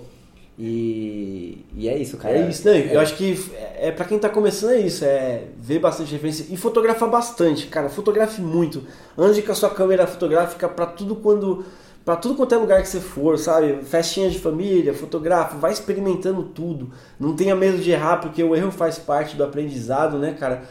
E, 0.63 1.65
e 1.76 1.89
é 1.89 1.97
isso, 1.97 2.17
cara. 2.17 2.38
É 2.38 2.47
isso, 2.47 2.67
né? 2.67 2.93
Eu 2.93 3.00
acho 3.00 3.15
que 3.17 3.34
é 3.56 3.88
é 3.88 3.91
pra 3.91 4.06
quem 4.06 4.19
tá 4.19 4.30
começando 4.30 4.74
é 4.74 4.80
isso, 4.80 5.04
é 5.04 5.45
ver 5.58 5.80
bastante 5.80 6.12
referência 6.12 6.45
e 6.54 6.56
fotografar 6.56 7.10
bastante, 7.10 7.65
cara, 7.65 7.89
fotografe 7.89 8.39
muito. 8.39 8.84
Ande 9.17 9.41
com 9.41 9.52
a 9.52 9.56
sua 9.56 9.71
câmera 9.71 10.06
fotográfica 10.06 10.69
pra 10.69 10.86
tudo 10.86 11.15
quando 11.15 11.65
para 12.06 12.15
tudo 12.15 12.36
quanto 12.36 12.54
é 12.54 12.60
lugar 12.60 12.80
que 12.80 12.88
você 12.88 13.00
for, 13.00 13.39
sabe? 13.39 13.84
Festinha 13.84 14.30
de 14.30 14.38
família, 14.38 14.93
fotografa, 14.93 15.58
vai 15.58 15.71
experimentando 15.71 16.43
tudo. 16.43 16.91
Não 17.19 17.36
tenha 17.36 17.56
medo 17.56 17.80
de 17.80 17.89
errar, 17.89 18.17
porque 18.17 18.43
o 18.43 18.56
erro 18.56 18.71
faz 18.71 19.00
parte 19.00 19.36
do 19.36 19.43
aprendizado, 19.43 20.19
né, 20.19 20.36
cara? 20.39 20.62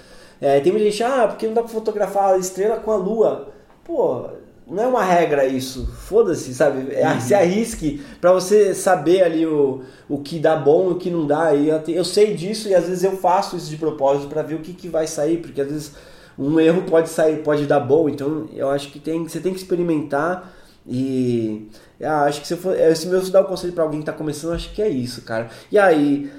É, 0.41 0.61
tem 0.61 0.71
muita 0.71 0.89
gente, 0.89 1.03
ah, 1.03 1.27
porque 1.27 1.49
não 1.49 1.55
dá 1.55 1.63
pra 1.63 1.71
fotografar 1.71 2.35
a 2.35 2.39
estrela 2.39 2.77
com 2.77 2.93
a 2.93 2.97
lua. 2.97 3.49
Pô, 3.85 4.29
não 4.71 4.83
é 4.85 4.87
uma 4.87 5.03
regra 5.03 5.45
isso. 5.47 5.87
Foda-se, 5.87 6.55
sabe? 6.55 6.95
É, 6.95 7.19
Se 7.21 7.35
arrisque 7.35 8.01
pra 8.21 8.33
você 8.33 8.75
saber 8.75 9.23
ali 9.23 9.45
o, 9.47 9.83
o 10.09 10.19
que 10.19 10.39
dá 10.39 10.57
bom 10.57 10.91
e 10.91 10.93
o 10.93 10.97
que 10.97 11.11
não 11.11 11.27
dá. 11.27 11.55
E 11.55 11.69
eu, 11.69 11.83
eu 11.89 12.05
sei 12.05 12.35
disso 12.35 12.69
e 12.69 12.75
às 12.75 12.87
vezes 12.87 13.05
eu 13.05 13.17
faço 13.17 13.57
isso 13.57 13.69
de 13.69 13.77
propósito 13.77 14.29
pra 14.29 14.43
ver 14.43 14.55
o 14.55 14.61
que, 14.61 14.73
que 14.73 14.89
vai 14.89 15.07
sair, 15.07 15.39
porque 15.39 15.61
às 15.61 15.69
vezes 15.69 15.93
um 16.39 16.59
erro 16.61 16.83
pode 16.83 17.09
sair, 17.09 17.43
pode 17.43 17.67
dar 17.67 17.81
bom. 17.81 18.09
Então 18.09 18.49
eu 18.55 18.71
acho 18.71 18.91
que 18.91 18.99
tem, 18.99 19.23
você 19.27 19.41
tem 19.41 19.53
que 19.53 19.59
experimentar 19.59 20.55
e 20.87 21.69
ah, 22.03 22.25
acho 22.25 22.41
que 22.41 22.47
se 22.47 22.55
eu 22.55 22.59
for, 22.59 22.75
se 22.97 23.07
meu 23.07 23.21
dar 23.31 23.43
o 23.43 23.45
conselho 23.45 23.73
pra 23.73 23.85
alguém 23.85 24.01
que 24.01 24.07
tá 24.07 24.13
começando, 24.13 24.55
acho 24.55 24.73
que 24.73 24.81
é 24.81 24.89
isso, 24.89 25.23
cara. 25.23 25.51
E 25.71 25.79
aí, 25.79 26.31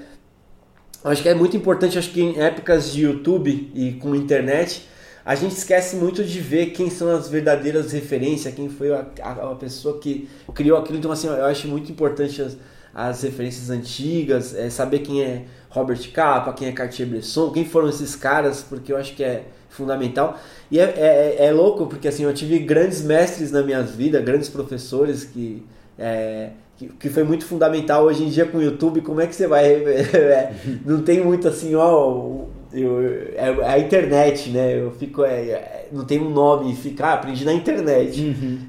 acho 1.04 1.22
que 1.22 1.28
é 1.28 1.34
muito 1.34 1.56
importante, 1.56 1.98
acho 1.98 2.10
que 2.10 2.20
em 2.20 2.40
épocas 2.40 2.92
de 2.92 3.02
YouTube 3.02 3.70
e 3.74 3.92
com 3.92 4.14
internet, 4.14 4.88
a 5.24 5.34
gente 5.34 5.56
esquece 5.56 5.96
muito 5.96 6.24
de 6.24 6.40
ver 6.40 6.66
quem 6.66 6.90
são 6.90 7.08
as 7.14 7.28
verdadeiras 7.28 7.92
referências, 7.92 8.52
quem 8.54 8.68
foi 8.68 8.92
a, 8.92 9.06
a, 9.22 9.52
a 9.52 9.54
pessoa 9.54 9.98
que 9.98 10.28
criou 10.54 10.78
aquilo. 10.78 10.98
Então, 10.98 11.12
assim, 11.12 11.28
eu 11.28 11.44
acho 11.44 11.68
muito 11.68 11.92
importante 11.92 12.42
as, 12.42 12.56
as 12.92 13.22
referências 13.22 13.70
antigas, 13.70 14.54
é, 14.54 14.68
saber 14.68 14.98
quem 15.00 15.22
é 15.22 15.44
Robert 15.70 16.10
Capa, 16.12 16.52
quem 16.52 16.68
é 16.68 16.72
Cartier-Bresson, 16.72 17.50
quem 17.52 17.64
foram 17.64 17.88
esses 17.88 18.16
caras, 18.16 18.62
porque 18.68 18.92
eu 18.92 18.96
acho 18.96 19.14
que 19.14 19.22
é 19.22 19.44
fundamental. 19.68 20.38
E 20.70 20.80
é, 20.80 20.84
é, 20.96 21.46
é 21.46 21.52
louco, 21.52 21.86
porque 21.86 22.08
assim, 22.08 22.24
eu 22.24 22.34
tive 22.34 22.58
grandes 22.58 23.00
mestres 23.02 23.52
na 23.52 23.62
minha 23.62 23.82
vida, 23.82 24.20
grandes 24.20 24.48
professores 24.48 25.24
que... 25.24 25.64
É, 25.98 26.50
que 26.98 27.08
foi 27.08 27.22
muito 27.22 27.44
fundamental 27.44 28.04
hoje 28.04 28.24
em 28.24 28.28
dia 28.28 28.44
com 28.44 28.58
o 28.58 28.62
YouTube, 28.62 29.02
como 29.02 29.20
é 29.20 29.26
que 29.28 29.36
você 29.36 29.46
vai. 29.46 29.66
é, 29.70 30.52
não 30.84 31.00
tem 31.02 31.22
muito 31.22 31.46
assim, 31.46 31.76
ó. 31.76 32.46
Eu, 32.72 33.00
é, 33.34 33.48
é 33.60 33.68
a 33.68 33.78
internet, 33.78 34.50
né? 34.50 34.78
Eu 34.78 34.90
fico. 34.92 35.24
É, 35.24 35.50
é, 35.50 35.88
não 35.92 36.04
tem 36.04 36.18
um 36.18 36.30
nome, 36.30 36.74
fica, 36.74 37.06
ah, 37.06 37.12
aprendi 37.14 37.44
na 37.44 37.52
internet. 37.52 38.20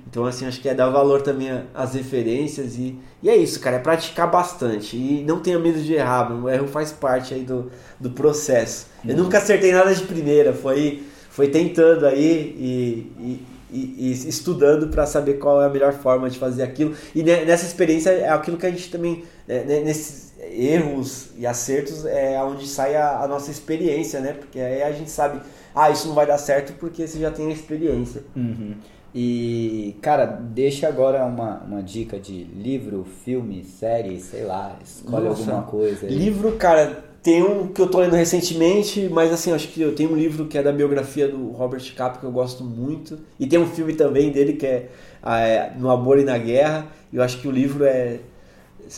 Então, 0.09 0.25
assim, 0.25 0.45
acho 0.45 0.59
que 0.61 0.67
é 0.67 0.73
dar 0.73 0.89
valor 0.89 1.21
também 1.21 1.49
às 1.73 1.93
referências 1.93 2.75
e, 2.77 2.99
e 3.21 3.29
é 3.29 3.35
isso, 3.35 3.59
cara, 3.59 3.77
é 3.77 3.79
praticar 3.79 4.29
bastante. 4.29 4.97
E 4.97 5.23
não 5.25 5.39
tenha 5.39 5.57
medo 5.57 5.81
de 5.81 5.93
errar, 5.93 6.31
o 6.31 6.49
erro 6.49 6.67
faz 6.67 6.91
parte 6.91 7.33
aí 7.33 7.43
do, 7.43 7.71
do 7.99 8.11
processo. 8.11 8.87
Eu 9.07 9.15
nunca 9.15 9.37
acertei 9.37 9.71
nada 9.71 9.93
de 9.95 10.03
primeira, 10.03 10.53
foi, 10.53 11.03
foi 11.29 11.47
tentando 11.47 12.05
aí 12.05 12.55
e, 12.59 13.11
e, 13.19 13.45
e- 13.73 13.95
e 13.97 14.12
estudando 14.29 14.88
para 14.89 15.05
saber 15.05 15.36
qual 15.39 15.62
é 15.62 15.65
a 15.65 15.69
melhor 15.69 15.93
forma 15.93 16.29
de 16.29 16.38
fazer 16.38 16.63
aquilo. 16.63 16.95
E 17.15 17.23
ne- 17.23 17.45
nessa 17.45 17.65
experiência 17.65 18.09
é 18.12 18.29
aquilo 18.29 18.57
que 18.57 18.65
a 18.65 18.71
gente 18.71 18.89
também, 18.91 19.23
né, 19.47 19.63
nesses 19.83 20.33
erros 20.51 21.29
e 21.38 21.45
acertos, 21.47 22.05
é 22.05 22.41
onde 22.43 22.67
sai 22.67 22.95
a, 22.95 23.19
a 23.21 23.27
nossa 23.27 23.49
experiência, 23.49 24.19
né? 24.19 24.33
Porque 24.33 24.59
aí 24.59 24.83
a 24.83 24.91
gente 24.91 25.09
sabe, 25.09 25.39
ah, 25.73 25.89
isso 25.89 26.07
não 26.07 26.15
vai 26.15 26.25
dar 26.25 26.38
certo 26.38 26.73
porque 26.79 27.07
você 27.07 27.19
já 27.19 27.31
tem 27.31 27.47
a 27.47 27.53
experiência. 27.53 28.23
Uhum. 28.36 28.75
E, 29.15 29.95
cara, 30.01 30.25
deixa 30.25 30.88
agora 30.88 31.23
uma, 31.25 31.59
uma 31.59 31.83
dica 31.83 32.19
de 32.19 32.43
livro, 32.45 33.05
filme, 33.23 33.63
série, 33.63 34.19
sei 34.19 34.43
lá, 34.43 34.75
escolhe 34.83 35.25
Nossa. 35.27 35.41
alguma 35.43 35.63
coisa. 35.63 36.07
aí. 36.07 36.13
Livro, 36.13 36.53
cara, 36.53 37.03
tem 37.23 37.41
um 37.41 37.67
que 37.69 37.81
eu 37.81 37.88
tô 37.88 38.01
lendo 38.01 38.15
recentemente, 38.15 39.07
mas 39.09 39.31
assim, 39.31 39.53
acho 39.53 39.69
que 39.69 39.81
eu 39.81 39.95
tenho 39.95 40.12
um 40.12 40.15
livro 40.15 40.45
que 40.45 40.57
é 40.57 40.62
da 40.62 40.73
biografia 40.73 41.25
do 41.25 41.51
Robert 41.51 41.81
Capa 41.95 42.19
que 42.19 42.25
eu 42.25 42.31
gosto 42.31 42.65
muito. 42.65 43.17
E 43.39 43.47
tem 43.47 43.57
um 43.57 43.65
filme 43.65 43.93
também 43.93 44.29
dele 44.29 44.53
que 44.53 44.65
é, 44.65 44.89
ah, 45.21 45.39
é 45.39 45.73
No 45.77 45.89
Amor 45.89 46.19
e 46.19 46.25
na 46.25 46.38
Guerra. 46.38 46.88
E 47.13 47.15
eu 47.15 47.23
acho 47.23 47.39
que 47.39 47.47
o 47.47 47.51
livro 47.51 47.86
é 47.86 48.19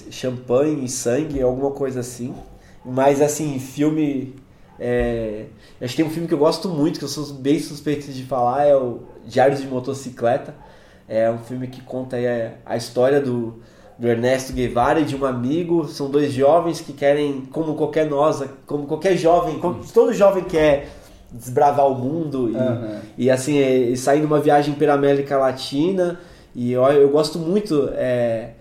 Champanhe 0.09 0.83
e 0.83 0.89
Sangue, 0.89 1.39
alguma 1.39 1.69
coisa 1.69 1.99
assim. 1.99 2.33
Mas 2.83 3.21
assim, 3.21 3.59
filme. 3.59 4.33
É... 4.79 5.45
Acho 5.79 5.91
que 5.95 6.01
tem 6.01 6.05
um 6.05 6.13
filme 6.13 6.27
que 6.27 6.33
eu 6.33 6.39
gosto 6.39 6.67
muito, 6.67 6.97
que 6.97 7.05
eu 7.05 7.09
sou 7.09 7.31
bem 7.35 7.59
suspeito 7.59 8.11
de 8.11 8.23
falar, 8.23 8.65
é 8.65 8.75
o 8.75 9.03
Diários 9.27 9.61
de 9.61 9.67
Motocicleta. 9.67 10.55
É 11.07 11.29
um 11.29 11.37
filme 11.37 11.67
que 11.67 11.81
conta 11.81 12.17
a, 12.17 12.73
a 12.73 12.75
história 12.75 13.21
do, 13.21 13.61
do 13.97 14.07
Ernesto 14.07 14.53
Guevara 14.53 14.99
e 14.99 15.05
de 15.05 15.15
um 15.15 15.25
amigo. 15.25 15.87
São 15.87 16.09
dois 16.09 16.33
jovens 16.33 16.81
que 16.81 16.93
querem, 16.93 17.41
como 17.51 17.75
qualquer 17.75 18.09
nós, 18.09 18.43
como 18.65 18.85
qualquer 18.85 19.17
jovem, 19.17 19.59
como 19.59 19.81
todo 19.93 20.13
jovem 20.13 20.43
quer 20.43 20.89
desbravar 21.31 21.87
o 21.87 21.95
mundo 21.95 22.49
e, 22.49 22.55
Aham. 22.55 23.01
e 23.17 23.29
assim, 23.31 23.57
é, 23.57 23.77
e 23.77 23.97
sair 23.97 24.21
numa 24.21 24.39
viagem 24.39 24.73
pela 24.75 24.93
América 24.93 25.37
Latina. 25.37 26.19
E 26.53 26.71
eu, 26.71 26.83
eu 26.83 27.09
gosto 27.09 27.37
muito, 27.37 27.89
é, 27.93 28.51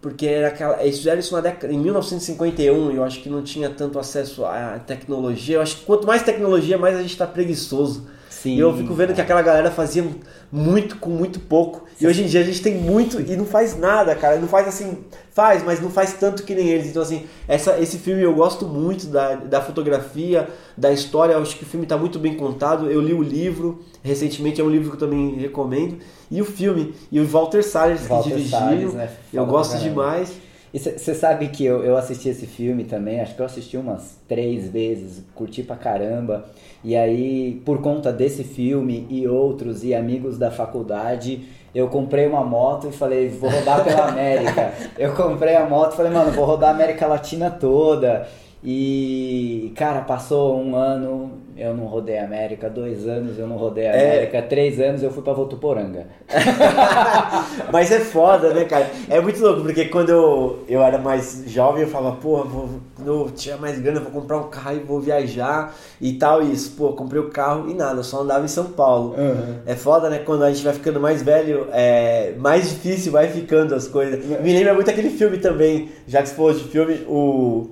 porque 0.00 0.26
era 0.26 0.48
aquela, 0.48 0.82
eles 0.82 0.98
fizeram 0.98 1.18
isso 1.18 1.34
na 1.34 1.40
década, 1.40 1.72
em 1.72 1.78
1951, 1.78 2.92
e 2.92 2.96
eu 2.96 3.04
acho 3.04 3.20
que 3.20 3.28
não 3.28 3.42
tinha 3.42 3.68
tanto 3.70 3.98
acesso 3.98 4.44
à 4.44 4.78
tecnologia. 4.78 5.56
Eu 5.56 5.62
acho 5.62 5.78
que 5.78 5.84
quanto 5.84 6.06
mais 6.06 6.22
tecnologia, 6.22 6.78
mais 6.78 6.96
a 6.96 7.00
gente 7.00 7.10
está 7.12 7.26
preguiçoso. 7.26 8.06
Sim. 8.44 8.56
E 8.56 8.60
eu 8.60 8.76
fico 8.76 8.92
vendo 8.92 9.14
que 9.14 9.22
aquela 9.22 9.40
galera 9.40 9.70
fazia 9.70 10.06
muito 10.52 10.96
com 10.98 11.08
muito 11.08 11.40
pouco. 11.40 11.84
E 11.98 12.06
hoje 12.06 12.22
em 12.22 12.26
dia 12.26 12.42
a 12.42 12.44
gente 12.44 12.60
tem 12.60 12.74
muito 12.74 13.18
e 13.18 13.36
não 13.36 13.46
faz 13.46 13.74
nada, 13.74 14.14
cara. 14.14 14.38
Não 14.38 14.46
faz 14.46 14.68
assim, 14.68 14.98
faz, 15.30 15.64
mas 15.64 15.80
não 15.80 15.88
faz 15.88 16.12
tanto 16.12 16.42
que 16.42 16.54
nem 16.54 16.68
eles. 16.68 16.88
Então, 16.88 17.00
assim, 17.00 17.24
essa, 17.48 17.80
esse 17.80 17.96
filme 17.96 18.20
eu 18.20 18.34
gosto 18.34 18.66
muito 18.66 19.06
da, 19.06 19.34
da 19.36 19.62
fotografia, 19.62 20.46
da 20.76 20.92
história. 20.92 21.32
Eu 21.32 21.40
acho 21.40 21.56
que 21.56 21.62
o 21.62 21.66
filme 21.66 21.86
está 21.86 21.96
muito 21.96 22.18
bem 22.18 22.36
contado. 22.36 22.90
Eu 22.90 23.00
li 23.00 23.14
o 23.14 23.22
livro 23.22 23.82
recentemente, 24.02 24.60
é 24.60 24.64
um 24.64 24.68
livro 24.68 24.90
que 24.90 24.96
eu 24.96 25.08
também 25.08 25.36
recomendo. 25.36 25.96
E 26.30 26.42
o 26.42 26.44
filme, 26.44 26.94
e 27.10 27.18
o 27.20 27.26
Walter 27.26 27.62
Salles 27.62 28.02
que 28.02 28.08
Walter 28.08 28.28
dirigiu. 28.28 28.58
Salles, 28.58 28.92
né? 28.92 29.08
Eu 29.32 29.46
gosto 29.46 29.78
demais. 29.78 30.43
E 30.74 30.78
você 30.80 31.14
sabe 31.14 31.46
que 31.50 31.64
eu, 31.64 31.84
eu 31.84 31.96
assisti 31.96 32.28
esse 32.28 32.48
filme 32.48 32.82
também, 32.82 33.20
acho 33.20 33.36
que 33.36 33.40
eu 33.40 33.46
assisti 33.46 33.76
umas 33.76 34.18
três 34.26 34.68
vezes, 34.68 35.22
curti 35.32 35.62
pra 35.62 35.76
caramba. 35.76 36.46
E 36.82 36.96
aí, 36.96 37.62
por 37.64 37.80
conta 37.80 38.12
desse 38.12 38.42
filme 38.42 39.06
e 39.08 39.28
outros 39.28 39.84
e 39.84 39.94
amigos 39.94 40.36
da 40.36 40.50
faculdade, 40.50 41.44
eu 41.72 41.86
comprei 41.86 42.26
uma 42.26 42.42
moto 42.42 42.88
e 42.88 42.92
falei, 42.92 43.28
vou 43.28 43.48
rodar 43.48 43.84
pela 43.84 44.08
América. 44.10 44.72
eu 44.98 45.14
comprei 45.14 45.54
a 45.54 45.64
moto 45.64 45.92
e 45.92 45.96
falei, 45.96 46.10
mano, 46.10 46.32
vou 46.32 46.44
rodar 46.44 46.70
a 46.70 46.74
América 46.74 47.06
Latina 47.06 47.52
toda. 47.52 48.26
E, 48.66 49.74
cara, 49.76 50.00
passou 50.00 50.58
um 50.58 50.74
ano, 50.74 51.32
eu 51.54 51.74
não 51.76 51.84
rodei 51.84 52.16
a 52.18 52.24
América, 52.24 52.70
dois 52.70 53.06
anos 53.06 53.38
eu 53.38 53.46
não 53.46 53.56
rodei 53.58 53.86
a 53.86 53.90
É. 53.92 54.10
América, 54.16 54.40
três 54.40 54.80
anos 54.80 55.02
eu 55.02 55.10
fui 55.10 55.22
pra 55.22 55.34
Votuporanga. 55.34 56.06
Mas 57.70 57.90
é 57.92 58.00
foda, 58.00 58.54
né, 58.54 58.64
cara? 58.64 58.90
É 59.10 59.20
muito 59.20 59.38
louco, 59.42 59.60
porque 59.60 59.84
quando 59.84 60.08
eu, 60.08 60.64
eu 60.66 60.82
era 60.82 60.96
mais 60.96 61.44
jovem, 61.46 61.82
eu 61.82 61.88
falava, 61.88 62.16
porra, 62.16 62.44
vou, 62.44 62.68
quando 62.96 63.08
eu 63.08 63.30
tiver 63.30 63.56
mais 63.58 63.78
grana, 63.78 63.98
eu 63.98 64.04
vou 64.04 64.12
comprar 64.22 64.38
um 64.38 64.48
carro 64.48 64.76
e 64.76 64.80
vou 64.80 64.98
viajar 64.98 65.74
e 66.00 66.14
tal. 66.14 66.42
E 66.42 66.50
isso, 66.50 66.72
pô, 66.74 66.94
comprei 66.94 67.20
o 67.20 67.28
carro 67.28 67.68
e 67.70 67.74
nada, 67.74 67.98
eu 68.00 68.04
só 68.04 68.22
andava 68.22 68.46
em 68.46 68.48
São 68.48 68.66
Paulo. 68.66 69.14
Uhum. 69.18 69.56
É 69.66 69.74
foda, 69.74 70.08
né? 70.08 70.20
Quando 70.24 70.42
a 70.42 70.50
gente 70.50 70.64
vai 70.64 70.72
ficando 70.72 70.98
mais 70.98 71.22
velho, 71.22 71.66
é 71.70 72.32
mais 72.38 72.70
difícil 72.70 73.12
vai 73.12 73.28
ficando 73.28 73.74
as 73.74 73.86
coisas. 73.86 74.24
Me 74.40 74.52
lembra 74.54 74.72
muito 74.72 74.90
aquele 74.90 75.10
filme 75.10 75.36
também, 75.36 75.90
já 76.08 76.22
que 76.22 76.30
você 76.30 76.34
falou 76.34 76.52
de 76.54 76.64
filme, 76.64 76.94
o. 77.06 77.68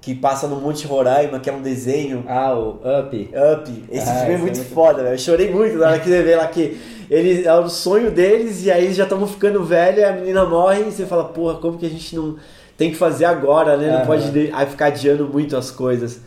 Que 0.00 0.14
passa 0.14 0.46
no 0.48 0.56
Monte 0.56 0.86
Roraima, 0.86 1.38
que 1.40 1.50
é 1.50 1.52
um 1.52 1.60
desenho. 1.60 2.24
Ah, 2.26 2.54
o 2.58 2.76
Up. 2.76 3.30
Up. 3.52 3.84
Esse 3.90 4.08
Ah, 4.08 4.14
filme 4.14 4.30
é 4.32 4.34
é 4.34 4.38
muito, 4.38 4.56
muito 4.58 4.74
foda, 4.74 5.02
velho. 5.02 5.14
Eu 5.14 5.18
chorei 5.18 5.50
muito 5.50 5.76
na 5.76 5.88
hora 5.88 5.98
que 6.00 6.08
você 6.08 6.22
vê 6.22 6.36
lá 6.36 6.46
que 6.48 6.78
ele, 7.10 7.44
é 7.46 7.54
o 7.54 7.68
sonho 7.68 8.10
deles 8.10 8.64
e 8.64 8.70
aí 8.70 8.84
eles 8.84 8.96
já 8.96 9.02
estão 9.04 9.26
ficando 9.26 9.62
velhos, 9.62 10.02
a 10.04 10.12
menina 10.12 10.44
morre 10.46 10.80
e 10.80 10.84
você 10.84 11.04
fala, 11.04 11.24
porra, 11.24 11.56
como 11.56 11.76
que 11.76 11.84
a 11.84 11.90
gente 11.90 12.16
não 12.16 12.36
tem 12.78 12.90
que 12.90 12.96
fazer 12.96 13.26
agora, 13.26 13.76
né? 13.76 13.88
Não 13.88 13.96
Aham. 13.98 14.06
pode 14.06 14.30
de- 14.30 14.50
aí 14.54 14.66
ficar 14.66 14.86
adiando 14.86 15.28
muito 15.28 15.54
as 15.56 15.70
coisas. 15.70 16.20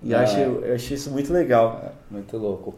E 0.00 0.12
eu, 0.12 0.16
Não, 0.18 0.22
acho, 0.24 0.36
é. 0.38 0.44
eu 0.46 0.74
achei 0.76 0.96
isso 0.96 1.10
muito 1.10 1.32
legal. 1.32 1.94
Muito 2.08 2.36
louco. 2.36 2.74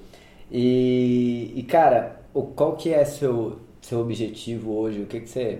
E, 0.51 1.53
e 1.57 1.62
cara, 1.62 2.16
o, 2.32 2.42
qual 2.42 2.72
que 2.74 2.92
é 2.92 3.05
seu, 3.05 3.59
seu 3.82 4.01
objetivo 4.01 4.72
hoje? 4.78 5.03
O 5.03 5.07
que, 5.07 5.20
que 5.20 5.28
você 5.28 5.59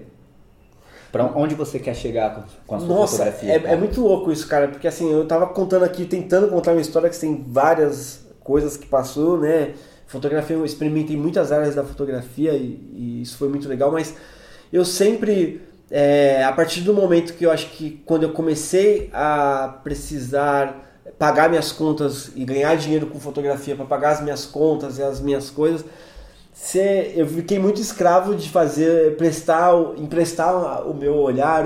Para 1.19 1.39
onde 1.39 1.55
você 1.55 1.79
quer 1.79 1.95
chegar 1.95 2.35
com, 2.35 2.43
com 2.67 2.75
a 2.77 2.79
sua 2.79 2.89
Nossa, 2.89 3.17
fotografia? 3.25 3.53
é, 3.53 3.73
é 3.73 3.77
muito 3.77 4.01
louco 4.01 4.31
isso, 4.31 4.47
cara, 4.47 4.69
porque 4.69 4.87
assim, 4.87 5.13
eu 5.13 5.27
tava 5.27 5.49
contando 5.49 5.85
aqui, 5.85 6.05
tentando 6.05 6.49
contar 6.49 6.73
uma 6.73 6.81
história 6.81 7.11
que 7.11 7.19
tem 7.19 7.45
várias 7.49 8.27
coisas 8.45 8.77
que 8.77 8.87
passou, 8.87 9.39
né? 9.39 9.75
Fotografia, 10.07 10.57
eu 10.57 10.65
experimentei 10.65 11.17
muitas 11.17 11.51
áreas 11.51 11.75
da 11.75 11.83
fotografia 11.83 12.53
e, 12.53 12.81
e 12.95 13.23
isso 13.23 13.37
foi 13.37 13.49
muito 13.49 13.69
legal, 13.69 13.91
mas 13.91 14.15
eu 14.73 14.85
sempre, 14.85 15.61
é, 15.91 16.45
a 16.45 16.53
partir 16.53 16.83
do 16.83 16.95
momento 16.95 17.35
que 17.35 17.45
eu 17.45 17.51
acho 17.51 17.71
que 17.71 18.01
quando 18.07 18.23
eu 18.23 18.33
comecei 18.33 19.11
a 19.13 19.81
precisar 19.83 20.89
pagar 21.19 21.49
minhas 21.49 21.73
contas 21.73 22.31
e 22.37 22.45
ganhar 22.45 22.77
dinheiro 22.77 23.07
com 23.07 23.19
fotografia 23.19 23.75
para 23.75 23.85
pagar 23.85 24.11
as 24.11 24.21
minhas 24.21 24.47
contas 24.47 24.99
e 24.99 25.03
as 25.03 25.21
minhas 25.21 25.51
coisas, 25.51 25.85
eu 27.15 27.27
fiquei 27.27 27.59
muito 27.59 27.81
escravo 27.81 28.35
de 28.35 28.49
fazer, 28.51 29.17
prestar, 29.17 29.73
emprestar 29.97 30.87
o 30.87 30.95
meu 30.95 31.17
olhar, 31.17 31.65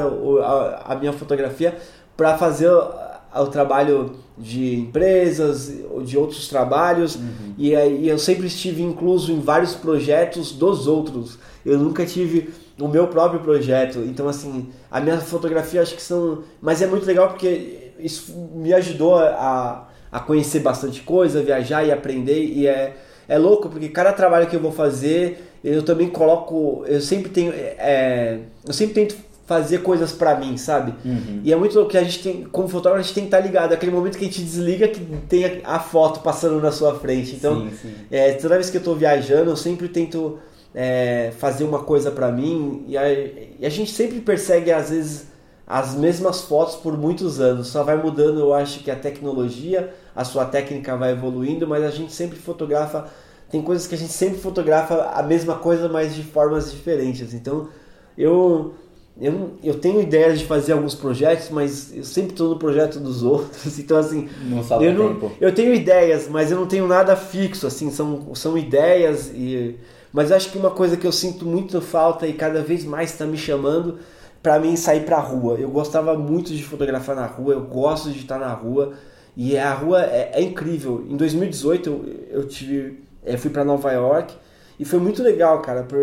a, 0.85 0.95
minha 0.95 1.13
fotografia 1.13 1.77
para 2.17 2.37
fazer 2.37 2.71
o, 2.71 3.47
trabalho 3.47 4.17
de 4.37 4.77
empresas, 4.77 5.73
de 6.05 6.17
outros 6.17 6.47
trabalhos, 6.49 7.17
uhum. 7.17 7.55
e 7.57 7.75
aí 7.75 8.09
eu 8.09 8.19
sempre 8.19 8.47
estive 8.47 8.83
incluso 8.83 9.33
em 9.33 9.41
vários 9.41 9.75
projetos 9.75 10.53
dos 10.53 10.87
outros. 10.87 11.39
Eu 11.65 11.79
nunca 11.79 12.05
tive 12.05 12.53
o 12.79 12.89
meu 12.89 13.07
próprio 13.09 13.41
projeto. 13.41 14.01
Então, 14.01 14.29
assim, 14.29 14.69
a 14.91 15.01
minha 15.01 15.19
fotografia 15.19 15.83
acho 15.83 15.95
que 15.95 16.03
são. 16.03 16.43
Mas 16.61 16.83
é 16.83 16.87
muito 16.87 17.07
legal 17.07 17.29
porque 17.29 17.93
isso 17.99 18.35
me 18.55 18.73
ajudou 18.75 19.17
a, 19.17 19.89
a 20.11 20.21
conhecer 20.21 20.61
bastante 20.61 21.03
coisa, 21.03 21.43
viajar 21.43 21.85
e 21.85 21.93
aprender. 21.93 22.45
E 22.45 22.67
é, 22.67 22.97
é 23.29 23.39
louco 23.39 23.69
porque 23.69 23.89
cada 23.89 24.13
trabalho 24.13 24.47
que 24.47 24.57
eu 24.57 24.61
vou 24.61 24.73
fazer, 24.73 25.53
eu 25.65 25.83
também 25.83 26.09
coloco. 26.09 26.85
Eu 26.87 27.01
sempre 27.01 27.31
tenho. 27.31 27.53
É, 27.53 28.39
eu 28.67 28.73
sempre 28.73 28.95
tento 28.95 29.17
fazer 29.47 29.79
coisas 29.79 30.13
para 30.13 30.35
mim, 30.37 30.57
sabe? 30.57 30.95
Uhum. 31.05 31.41
E 31.45 31.53
é 31.53 31.57
muito 31.57 31.75
louco 31.75 31.91
que 31.91 31.99
a 31.99 32.05
gente 32.05 32.23
tem, 32.23 32.45
como 32.45 32.69
fotógrafo, 32.69 33.01
a 33.01 33.03
gente 33.03 33.15
tem 33.15 33.25
que 33.25 33.29
estar 33.29 33.39
tá 33.39 33.45
ligado. 33.45 33.73
É 33.73 33.75
aquele 33.75 33.93
momento 33.93 34.17
que 34.17 34.25
a 34.25 34.29
gente 34.29 34.43
desliga 34.43 34.89
que 34.89 35.01
tem 35.29 35.61
a, 35.65 35.79
foto 35.79 36.21
passando 36.21 36.61
na 36.61 36.73
sua 36.73 36.99
frente. 36.99 37.35
Então, 37.35 37.69
sim, 37.69 37.77
sim. 37.83 37.95
É, 38.11 38.33
toda 38.33 38.55
vez 38.55 38.71
que 38.71 38.77
eu 38.77 38.83
tô 38.83 38.95
viajando, 38.95 39.51
eu 39.51 39.57
sempre 39.57 39.89
tento 39.89 40.39
é, 40.75 41.33
fazer 41.39 41.65
uma 41.65 41.81
coisa 41.81 42.11
para 42.11 42.31
mim 42.33 42.85
e 42.89 42.97
a, 42.97 43.13
e 43.13 43.59
a, 43.63 43.69
gente 43.69 43.91
sempre 43.91 44.21
persegue 44.21 44.73
às 44.73 44.91
vezes 44.91 45.27
as 45.67 45.95
mesmas 45.95 46.43
fotos 46.43 46.77
por 46.77 46.97
muitos 46.99 47.41
anos, 47.41 47.69
só 47.69 47.83
vai 47.83 47.97
mudando, 47.97 48.41
eu 48.41 48.53
acho 48.53 48.81
que 48.81 48.91
a 48.91 48.97
tecnologia, 48.97 49.93
a 50.15 50.25
sua 50.25 50.45
técnica 50.45 50.97
vai 50.97 51.13
evoluindo, 51.13 51.67
mas 51.67 51.83
a 51.85 51.91
gente 51.91 52.13
sempre 52.13 52.39
fotografa, 52.39 53.07
tem 53.51 53.63
coisas 53.63 53.87
que 53.87 53.95
a 53.95 53.99
gente 53.99 54.13
sempre 54.13 54.39
fotografa 54.39 55.11
a 55.15 55.23
mesma 55.23 55.57
coisa, 55.57 55.89
mas 55.89 56.15
de 56.15 56.23
formas 56.23 56.71
diferentes. 56.71 57.35
Então, 57.35 57.69
eu 58.17 58.75
eu, 59.21 59.59
eu 59.63 59.75
tenho 59.75 60.01
ideias 60.01 60.39
de 60.39 60.47
fazer 60.47 60.73
alguns 60.73 60.95
projetos, 60.95 61.51
mas 61.51 61.95
eu 61.95 62.03
sempre 62.03 62.31
estou 62.31 62.49
no 62.49 62.59
projeto 62.59 62.99
dos 62.99 63.23
outros. 63.25 63.79
Então, 63.79 63.99
assim. 63.99 64.29
Não 64.45 64.83
eu, 64.83 64.95
não, 64.95 65.09
tempo. 65.09 65.33
eu 65.41 65.55
tenho 65.55 65.75
ideias, 65.75 66.29
mas 66.29 66.51
eu 66.51 66.59
não 66.59 66.67
tenho 66.67 66.87
nada 66.87 67.15
fixo. 67.15 67.67
assim 67.67 67.91
São, 67.91 68.35
são 68.35 68.57
ideias 68.57 69.31
e 69.35 69.79
mas 70.13 70.31
acho 70.31 70.51
que 70.51 70.59
uma 70.59 70.71
coisa 70.71 70.97
que 70.97 71.07
eu 71.07 71.13
sinto 71.13 71.47
muito 71.47 71.81
falta 71.81 72.27
e 72.27 72.35
cada 72.35 72.63
vez 72.63 72.85
mais 72.85 73.13
está 73.13 73.25
me 73.25 73.39
chamando 73.39 73.99
para 74.43 74.59
mim 74.59 74.77
sair 74.77 75.05
para 75.07 75.17
a 75.17 75.21
rua. 75.21 75.55
Eu 75.59 75.71
gostava 75.71 76.17
muito 76.19 76.53
de 76.53 76.63
fotografar 76.63 77.17
na 77.17 77.25
rua, 77.25 77.55
eu 77.55 77.63
gosto 77.63 78.11
de 78.11 78.19
estar 78.19 78.39
na 78.39 78.53
rua 78.53 78.93
e 79.37 79.57
a 79.57 79.73
rua 79.73 80.03
é, 80.03 80.33
é 80.35 80.43
incrível. 80.43 81.05
Em 81.09 81.17
2018 81.17 81.89
eu, 81.89 82.41
eu 82.41 82.49
tive, 82.49 83.03
eu 83.25 83.39
fui 83.39 83.51
para 83.51 83.65
Nova 83.65 83.91
York 83.93 84.35
e 84.79 84.85
foi 84.85 84.99
muito 84.99 85.23
legal, 85.23 85.61
cara. 85.63 85.83
Por, 85.83 85.99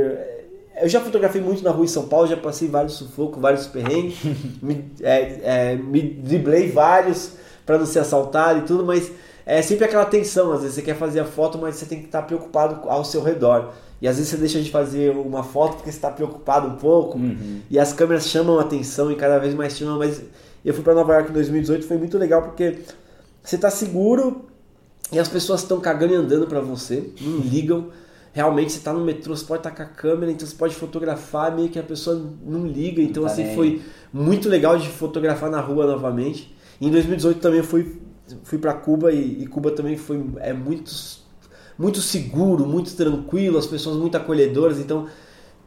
eu 0.81 0.87
já 0.87 0.99
fotografei 1.01 1.41
muito 1.41 1.63
na 1.63 1.71
rua 1.71 1.85
em 1.85 1.89
São 1.89 2.07
Paulo, 2.07 2.27
já 2.27 2.37
passei 2.37 2.67
vários 2.67 2.93
sufocos, 2.93 3.41
vários 3.41 3.67
perrengues, 3.67 4.17
me, 4.61 4.85
é, 5.01 5.71
é, 5.71 5.75
me 5.75 6.01
driblei 6.01 6.71
vários 6.71 7.33
para 7.65 7.77
não 7.77 7.85
ser 7.85 7.99
assaltado 7.99 8.59
e 8.59 8.61
tudo, 8.63 8.85
mas 8.85 9.11
é 9.45 9.61
sempre 9.61 9.85
aquela 9.85 10.05
tensão. 10.05 10.51
Às 10.51 10.61
vezes 10.61 10.75
você 10.75 10.81
quer 10.81 10.95
fazer 10.95 11.19
a 11.19 11.25
foto, 11.25 11.57
mas 11.57 11.75
você 11.75 11.85
tem 11.85 11.99
que 11.99 12.05
estar 12.05 12.23
preocupado 12.23 12.89
ao 12.89 13.03
seu 13.03 13.21
redor. 13.21 13.73
E 14.01 14.07
às 14.07 14.15
vezes 14.15 14.31
você 14.31 14.37
deixa 14.37 14.61
de 14.61 14.71
fazer 14.71 15.11
uma 15.11 15.43
foto 15.43 15.75
porque 15.75 15.91
você 15.91 15.97
está 15.97 16.09
preocupado 16.09 16.67
um 16.67 16.77
pouco. 16.77 17.17
Uhum. 17.17 17.61
E 17.69 17.77
as 17.77 17.91
câmeras 17.91 18.27
chamam 18.27 18.57
a 18.57 18.61
atenção 18.61 19.11
e 19.11 19.15
cada 19.15 19.37
vez 19.37 19.53
mais 19.53 19.77
chamam. 19.77 19.97
Mas 19.97 20.21
eu 20.63 20.73
fui 20.73 20.83
para 20.83 20.93
Nova 20.93 21.13
York 21.13 21.29
em 21.29 21.33
2018 21.33 21.85
foi 21.85 21.97
muito 21.97 22.17
legal 22.17 22.41
porque 22.43 22.77
você 23.49 23.55
está 23.55 23.71
seguro 23.71 24.45
e 25.11 25.17
as 25.17 25.27
pessoas 25.27 25.61
estão 25.61 25.79
cagando 25.79 26.13
e 26.13 26.15
andando 26.15 26.45
para 26.45 26.61
você, 26.61 27.11
não 27.19 27.39
ligam. 27.39 27.87
Realmente 28.31 28.71
você 28.71 28.77
está 28.77 28.93
no 28.93 29.03
metrô, 29.03 29.35
você 29.35 29.43
pode 29.43 29.61
estar 29.61 29.71
com 29.71 29.81
a 29.81 29.85
câmera, 29.85 30.31
então 30.31 30.47
você 30.47 30.55
pode 30.55 30.75
fotografar, 30.75 31.55
meio 31.55 31.67
que 31.67 31.79
a 31.79 31.83
pessoa 31.83 32.31
não 32.45 32.67
liga. 32.67 33.01
Então, 33.01 33.23
tá 33.23 33.31
assim, 33.31 33.43
bem. 33.43 33.55
foi 33.55 33.81
muito 34.13 34.47
legal 34.47 34.77
de 34.77 34.87
fotografar 34.87 35.49
na 35.49 35.59
rua 35.59 35.87
novamente. 35.87 36.55
E 36.79 36.87
em 36.87 36.91
2018 36.91 37.39
também 37.39 37.63
fui, 37.63 37.99
fui 38.43 38.59
para 38.59 38.71
Cuba 38.75 39.11
e, 39.11 39.41
e 39.41 39.47
Cuba 39.47 39.71
também 39.71 39.97
foi 39.97 40.23
é 40.37 40.53
muito 40.53 40.91
muito 41.75 42.01
seguro, 42.01 42.67
muito 42.67 42.93
tranquilo, 42.95 43.57
as 43.57 43.65
pessoas 43.65 43.97
muito 43.97 44.15
acolhedoras. 44.15 44.77
Então, 44.77 45.07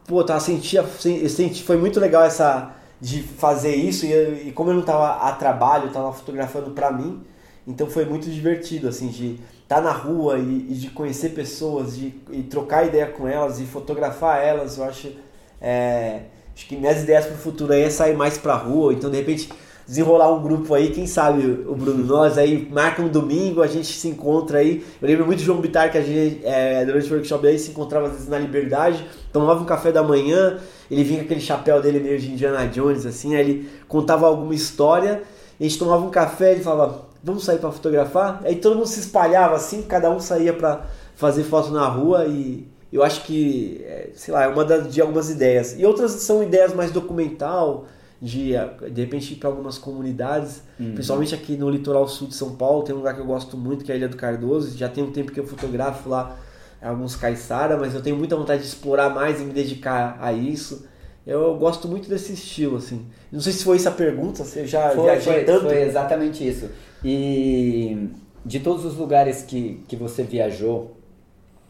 pô, 0.06 0.22
tá, 0.22 0.38
sentia, 0.38 0.84
senti, 0.86 1.64
foi 1.64 1.76
muito 1.76 1.98
legal 1.98 2.22
essa 2.22 2.76
de 3.00 3.22
fazer 3.22 3.74
isso 3.74 4.06
e, 4.06 4.48
e 4.48 4.52
como 4.52 4.70
eu 4.70 4.74
não 4.74 4.82
tava 4.82 5.26
a 5.26 5.32
trabalho, 5.32 5.86
eu 5.86 5.92
tava 5.92 6.12
fotografando 6.12 6.70
para 6.70 6.92
mim, 6.92 7.20
então 7.66 7.86
foi 7.86 8.04
muito 8.04 8.28
divertido 8.30 8.88
assim 8.88 9.08
de 9.08 9.38
estar 9.62 9.76
tá 9.76 9.80
na 9.80 9.92
rua 9.92 10.38
e, 10.38 10.66
e, 10.70 10.74
de 10.74 10.90
conhecer 10.90 11.30
pessoas, 11.30 11.96
de 11.96 12.14
e 12.30 12.42
trocar 12.42 12.86
ideia 12.86 13.06
com 13.06 13.26
elas 13.26 13.60
e 13.60 13.64
fotografar 13.64 14.42
elas. 14.42 14.78
Eu 14.78 14.84
acho, 14.84 15.12
é, 15.60 16.22
acho 16.54 16.66
que 16.66 16.76
minhas 16.76 17.02
ideias 17.02 17.26
para 17.26 17.34
o 17.34 17.38
futuro 17.38 17.72
aí 17.72 17.82
é 17.82 17.90
sair 17.90 18.16
mais 18.16 18.36
para 18.36 18.54
rua. 18.54 18.92
Então 18.92 19.10
de 19.10 19.16
repente 19.16 19.48
desenrolar 19.86 20.32
um 20.32 20.42
grupo 20.42 20.74
aí, 20.74 20.90
quem 20.90 21.06
sabe 21.06 21.44
o 21.66 21.74
Bruno, 21.74 22.04
nós 22.04 22.38
aí, 22.38 22.68
marca 22.70 23.02
um 23.02 23.08
domingo, 23.08 23.62
a 23.62 23.66
gente 23.66 23.88
se 23.88 24.08
encontra 24.08 24.58
aí. 24.58 24.84
Eu 25.00 25.08
lembro 25.08 25.26
muito 25.26 25.40
do 25.40 25.44
João 25.44 25.60
Bitar 25.60 25.90
que 25.90 25.98
a 25.98 26.02
gente, 26.02 26.40
é, 26.44 26.84
durante 26.84 27.10
o 27.10 27.14
workshop 27.14 27.46
aí, 27.46 27.58
se 27.58 27.70
encontrava 27.70 28.06
às 28.06 28.12
vezes 28.12 28.28
na 28.28 28.38
Liberdade, 28.38 29.04
tomava 29.32 29.60
um 29.60 29.64
café 29.66 29.90
da 29.90 30.02
manhã, 30.02 30.58
ele 30.90 31.02
vinha 31.02 31.18
com 31.18 31.24
aquele 31.24 31.40
chapéu 31.40 31.82
dele 31.82 31.98
meio 32.00 32.18
de 32.18 32.30
Indiana 32.30 32.66
Jones, 32.68 33.04
assim, 33.04 33.34
aí 33.34 33.40
ele 33.40 33.68
contava 33.88 34.26
alguma 34.26 34.54
história, 34.54 35.22
a 35.58 35.62
gente 35.62 35.78
tomava 35.78 36.04
um 36.04 36.10
café, 36.10 36.52
ele 36.52 36.62
falava, 36.62 37.11
vamos 37.22 37.44
sair 37.44 37.58
para 37.58 37.70
fotografar? 37.70 38.40
Aí 38.44 38.56
todo 38.56 38.76
mundo 38.76 38.88
se 38.88 39.00
espalhava 39.00 39.56
assim, 39.56 39.82
cada 39.82 40.10
um 40.10 40.18
saía 40.20 40.52
para 40.52 40.86
fazer 41.14 41.44
foto 41.44 41.70
na 41.70 41.86
rua 41.86 42.26
e 42.26 42.66
eu 42.92 43.02
acho 43.02 43.24
que, 43.24 43.80
é, 43.84 44.10
sei 44.14 44.34
lá, 44.34 44.44
é 44.44 44.48
uma 44.48 44.64
das, 44.64 44.92
de 44.92 45.00
algumas 45.00 45.30
ideias. 45.30 45.78
E 45.78 45.86
outras 45.86 46.12
são 46.12 46.42
ideias 46.42 46.74
mais 46.74 46.90
documental, 46.90 47.86
de 48.20 48.52
de 48.92 49.00
repente 49.00 49.32
ir 49.32 49.36
para 49.36 49.48
algumas 49.48 49.78
comunidades, 49.78 50.62
uhum. 50.78 50.92
principalmente 50.92 51.34
aqui 51.34 51.56
no 51.56 51.68
litoral 51.70 52.06
sul 52.06 52.28
de 52.28 52.34
São 52.34 52.54
Paulo, 52.54 52.84
tem 52.84 52.94
um 52.94 52.98
lugar 52.98 53.14
que 53.14 53.20
eu 53.20 53.26
gosto 53.26 53.56
muito 53.56 53.84
que 53.84 53.90
é 53.90 53.94
a 53.94 53.98
Ilha 53.98 54.08
do 54.08 54.16
Cardoso. 54.16 54.76
Já 54.76 54.88
tem 54.88 55.02
um 55.02 55.10
tempo 55.10 55.32
que 55.32 55.40
eu 55.40 55.46
fotografo 55.46 56.08
lá 56.08 56.36
alguns 56.80 57.16
caiçara, 57.16 57.76
mas 57.76 57.94
eu 57.94 58.02
tenho 58.02 58.16
muita 58.16 58.36
vontade 58.36 58.62
de 58.62 58.68
explorar 58.68 59.08
mais 59.10 59.40
e 59.40 59.44
me 59.44 59.52
dedicar 59.52 60.18
a 60.20 60.32
isso. 60.32 60.86
Eu 61.26 61.56
gosto 61.56 61.86
muito 61.86 62.08
desse 62.08 62.32
estilo, 62.32 62.76
assim. 62.76 63.06
Não 63.30 63.40
sei 63.40 63.52
se 63.52 63.62
foi 63.62 63.76
essa 63.76 63.90
a 63.90 63.92
pergunta, 63.92 64.44
você 64.44 64.66
já 64.66 64.90
foi, 64.90 65.04
viajei 65.04 65.34
foi, 65.34 65.44
tanto. 65.44 65.66
Foi 65.66 65.82
exatamente 65.82 66.46
isso. 66.46 66.68
E 67.04 68.08
de 68.44 68.60
todos 68.60 68.84
os 68.84 68.96
lugares 68.96 69.42
que, 69.42 69.82
que 69.88 69.96
você 69.96 70.22
viajou, 70.22 70.96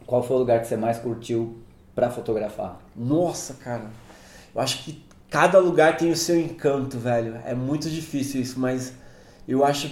qual 0.05 0.23
foi 0.23 0.35
o 0.35 0.39
lugar 0.39 0.61
que 0.61 0.67
você 0.67 0.77
mais 0.77 0.97
curtiu 0.97 1.57
para 1.95 2.09
fotografar? 2.09 2.79
Nossa, 2.95 3.55
cara. 3.55 3.85
Eu 4.53 4.61
acho 4.61 4.83
que 4.83 5.03
cada 5.29 5.59
lugar 5.59 5.97
tem 5.97 6.11
o 6.11 6.15
seu 6.15 6.39
encanto, 6.39 6.97
velho. 6.97 7.39
É 7.45 7.53
muito 7.53 7.89
difícil 7.89 8.41
isso, 8.41 8.59
mas 8.59 8.93
eu 9.47 9.63
acho 9.65 9.89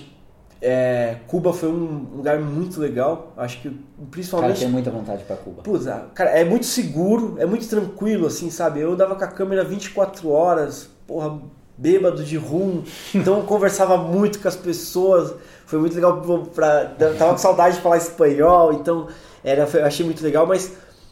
é, 0.62 1.18
Cuba 1.26 1.52
foi 1.52 1.70
um 1.70 2.06
lugar 2.16 2.40
muito 2.40 2.80
legal. 2.80 3.34
Acho 3.36 3.60
que 3.62 3.70
principalmente. 4.12 4.50
Cara, 4.50 4.60
tenho 4.60 4.72
muita 4.72 4.92
vontade 4.92 5.24
para 5.24 5.36
Cuba. 5.36 5.64
Puta, 5.64 6.10
cara, 6.14 6.30
é 6.30 6.46
muito 6.46 6.68
seguro, 6.68 7.36
é 7.40 7.46
muito 7.46 7.68
tranquilo, 7.68 8.28
assim, 8.28 8.52
sabe? 8.52 8.80
Eu 8.80 8.96
dava 8.96 9.16
com 9.16 9.24
a 9.24 9.28
câmera 9.28 9.64
24 9.64 10.30
horas, 10.30 10.88
porra, 11.08 11.40
bêbado 11.82 12.24
de 12.24 12.38
rum. 12.38 12.84
Então 13.14 13.40
eu 13.40 13.44
conversava 13.44 13.98
muito 13.98 14.40
com 14.40 14.48
as 14.48 14.56
pessoas. 14.56 15.34
Foi 15.66 15.80
muito 15.80 15.96
legal 15.96 16.22
pra. 16.54 16.86
Tava 17.18 17.32
com 17.32 17.38
saudade 17.38 17.78
de 17.78 17.82
falar 17.82 17.98
espanhol, 17.98 18.74
então 18.74 19.08
era, 19.44 19.64
achei 19.86 20.06
muito 20.06 20.24
legal, 20.24 20.46
mas 20.46 20.72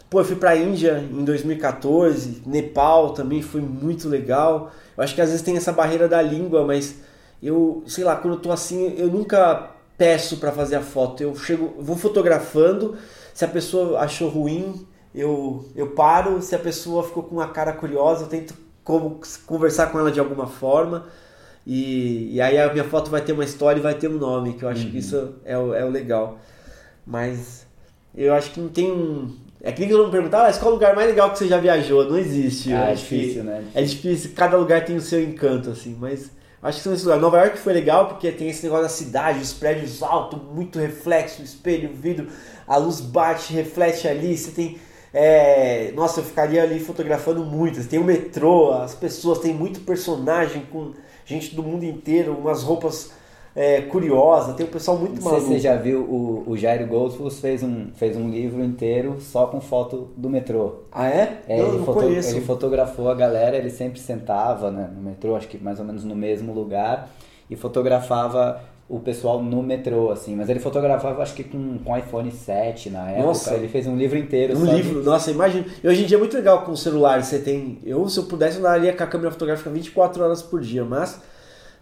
Pô, 0.10 0.22
eu 0.22 0.26
fui 0.26 0.36
pra 0.36 0.56
Índia 0.56 1.08
em 1.12 1.24
2014, 1.24 2.42
Nepal 2.44 3.14
também 3.14 3.44
foi 3.44 3.62
muito 3.62 4.10
legal. 4.10 4.72
Eu 4.98 5.04
acho 5.04 5.14
que 5.14 5.22
às 5.22 5.30
vezes 5.30 5.44
tem 5.44 5.56
essa 5.56 5.72
barreira 5.72 6.08
da 6.08 6.20
língua, 6.20 6.66
mas 6.66 6.96
eu, 7.44 7.84
sei 7.86 8.04
lá, 8.04 8.16
quando 8.16 8.34
eu 8.34 8.40
tô 8.40 8.52
assim, 8.52 8.96
eu 8.98 9.06
nunca 9.08 9.70
peço 10.00 10.38
para 10.38 10.52
fazer 10.52 10.78
a 10.78 10.82
foto. 10.82 11.22
Eu 11.22 11.36
chego, 11.36 11.76
vou 11.78 11.96
fotografando, 11.96 12.98
se 13.36 13.46
a 13.46 13.48
pessoa 13.48 14.00
achou 14.00 14.30
ruim, 14.30 14.88
eu, 15.14 15.64
eu 15.76 15.92
paro, 15.92 16.42
se 16.42 16.56
a 16.56 16.60
pessoa 16.60 17.04
ficou 17.04 17.22
com 17.22 17.36
uma 17.36 17.50
cara 17.50 17.72
curiosa, 17.72 18.24
eu 18.24 18.30
tento 18.30 18.56
como, 18.90 19.22
conversar 19.46 19.92
com 19.92 20.00
ela 20.00 20.12
de 20.12 20.20
alguma 20.20 20.48
forma. 20.48 21.06
E, 21.66 22.34
e 22.34 22.42
aí 22.42 22.58
a 22.58 22.74
minha 22.74 22.84
foto 22.84 23.12
vai 23.12 23.22
ter 23.22 23.34
uma 23.34 23.44
história 23.44 23.80
e 23.80 23.84
vai 23.84 23.94
ter 23.94 24.10
um 24.10 24.18
nome, 24.18 24.54
que 24.54 24.64
eu 24.64 24.70
acho 24.70 24.86
uhum. 24.86 24.90
que 24.90 24.98
isso 24.98 25.36
é 25.46 25.56
o, 25.56 25.76
é 25.76 25.86
o 25.86 25.90
legal. 25.92 26.40
Mas 27.06 27.68
eu 28.16 28.34
acho 28.34 28.50
que 28.50 28.60
não 28.60 28.70
tem 28.70 28.92
um, 28.92 29.32
É 29.62 29.72
que 29.72 29.82
nem 29.82 29.90
todo 29.90 30.00
mundo 30.02 30.12
perguntar, 30.12 30.48
ah, 30.48 30.54
qual 30.54 30.66
é 30.66 30.70
o 30.70 30.74
lugar 30.74 30.96
mais 30.96 31.08
legal 31.08 31.30
que 31.32 31.38
você 31.38 31.48
já 31.48 31.60
viajou? 31.60 32.10
Não 32.10 32.18
existe. 32.18 32.74
Ah, 32.74 32.90
é 32.90 32.96
difícil, 32.96 33.44
né? 33.44 33.64
É 33.76 33.84
difícil, 33.84 34.32
cada 34.36 34.58
lugar 34.58 34.84
tem 34.84 34.96
o 34.96 35.02
seu 35.02 35.22
encanto, 35.22 35.70
assim, 35.70 35.96
mas 36.00 36.32
acho 36.64 36.80
que 36.80 36.84
são 36.84 36.92
esses 36.94 37.06
lugares. 37.06 37.22
Nova 37.22 37.38
York 37.42 37.60
foi 37.60 37.74
legal 37.74 38.08
porque 38.08 38.32
tem 38.32 38.50
esse 38.50 38.64
negócio 38.64 38.86
da 38.86 38.90
cidade, 38.90 39.40
os 39.40 39.54
prédios 39.54 40.02
altos, 40.02 40.42
muito 40.52 40.80
reflexo, 40.80 41.44
espelho, 41.44 41.92
vidro, 41.94 42.28
a 42.68 42.78
luz 42.78 43.02
bate, 43.02 43.54
reflete 43.54 44.08
ali, 44.08 44.36
você 44.36 44.50
tem. 44.50 44.89
É, 45.14 45.92
Nossa, 45.96 46.20
eu 46.20 46.24
ficaria 46.24 46.62
ali 46.64 46.80
fotografando 46.80 47.44
muito. 47.44 47.84
Tem 47.88 48.00
o 48.00 48.04
metrô, 48.04 48.72
as 48.74 48.94
pessoas, 48.96 49.40
tem 49.40 49.54
muito 49.54 49.82
personagem 49.82 50.64
com 50.72 50.92
gente 51.26 51.56
do 51.56 51.64
mundo 51.64 51.84
inteiro, 51.84 52.34
umas 52.34 52.64
roupas 52.64 53.12
é, 53.56 53.82
curiosas, 53.82 54.56
tem 54.56 54.66
um 54.66 54.70
pessoal 54.70 54.98
muito 54.98 55.16
Não 55.16 55.22
sei 55.22 55.32
maluco. 55.32 55.48
se 55.48 55.54
você 55.56 55.60
já 55.60 55.76
viu, 55.76 56.02
o, 56.02 56.44
o 56.48 56.58
Jairo 56.58 56.86
Goldfuss 56.88 57.40
fez 57.40 57.62
um, 57.64 57.92
fez 57.96 58.16
um 58.16 58.30
livro 58.30 58.64
inteiro 58.64 59.18
só 59.20 59.48
com 59.48 59.60
foto 59.60 60.10
do 60.16 60.30
metrô. 60.30 60.84
Ah, 60.92 61.08
é? 61.10 61.42
É, 61.48 61.58
não, 61.58 61.68
ele, 61.76 61.86
foto- 61.86 62.04
ele 62.04 62.42
fotografou 62.42 63.10
a 63.10 63.16
galera, 63.16 63.58
ele 63.58 63.70
sempre 63.70 64.00
sentava 64.00 64.72
né, 64.72 64.90
no 64.96 65.02
metrô, 65.02 65.36
acho 65.36 65.48
que 65.48 65.58
mais 65.58 65.80
ou 65.80 65.86
menos 65.86 66.04
no 66.04 66.16
mesmo 66.16 66.54
lugar, 66.54 67.10
e 67.50 67.56
fotografava 67.56 68.62
o 68.90 69.00
pessoal 69.00 69.42
no 69.42 69.62
metrô, 69.62 70.10
assim. 70.12 70.36
Mas 70.36 70.50
ele 70.50 70.60
fotografava, 70.60 71.22
acho 71.22 71.36
que 71.36 71.44
com, 71.44 71.78
com 71.78 71.96
iPhone 71.96 72.32
7 72.32 72.90
na 72.90 73.10
época. 73.12 73.28
Nossa. 73.28 73.54
Ele 73.54 73.68
fez 73.68 73.86
um 73.86 73.96
livro 73.96 74.18
inteiro. 74.18 74.58
Um 74.58 74.66
só 74.66 74.72
de- 74.74 74.82
livro, 74.82 75.04
nossa, 75.04 75.30
imagina. 75.30 75.66
E 75.84 75.88
hoje 75.88 76.04
em 76.04 76.06
dia 76.08 76.18
é 76.18 76.20
muito 76.20 76.36
legal 76.36 76.64
com 76.64 76.72
o 76.72 76.78
celular. 76.78 77.24
Você 77.24 77.38
tem. 77.40 77.78
Eu, 77.86 78.10
se 78.10 78.18
eu 78.18 78.24
pudesse, 78.24 78.58
eu 78.58 78.66
andaria 78.66 78.92
com 78.92 79.04
a 79.04 79.08
câmera 79.08 79.30
fotográfica 79.32 79.70
24 79.70 80.24
horas 80.24 80.42
por 80.42 80.60
dia, 80.60 80.84
mas 80.84 81.22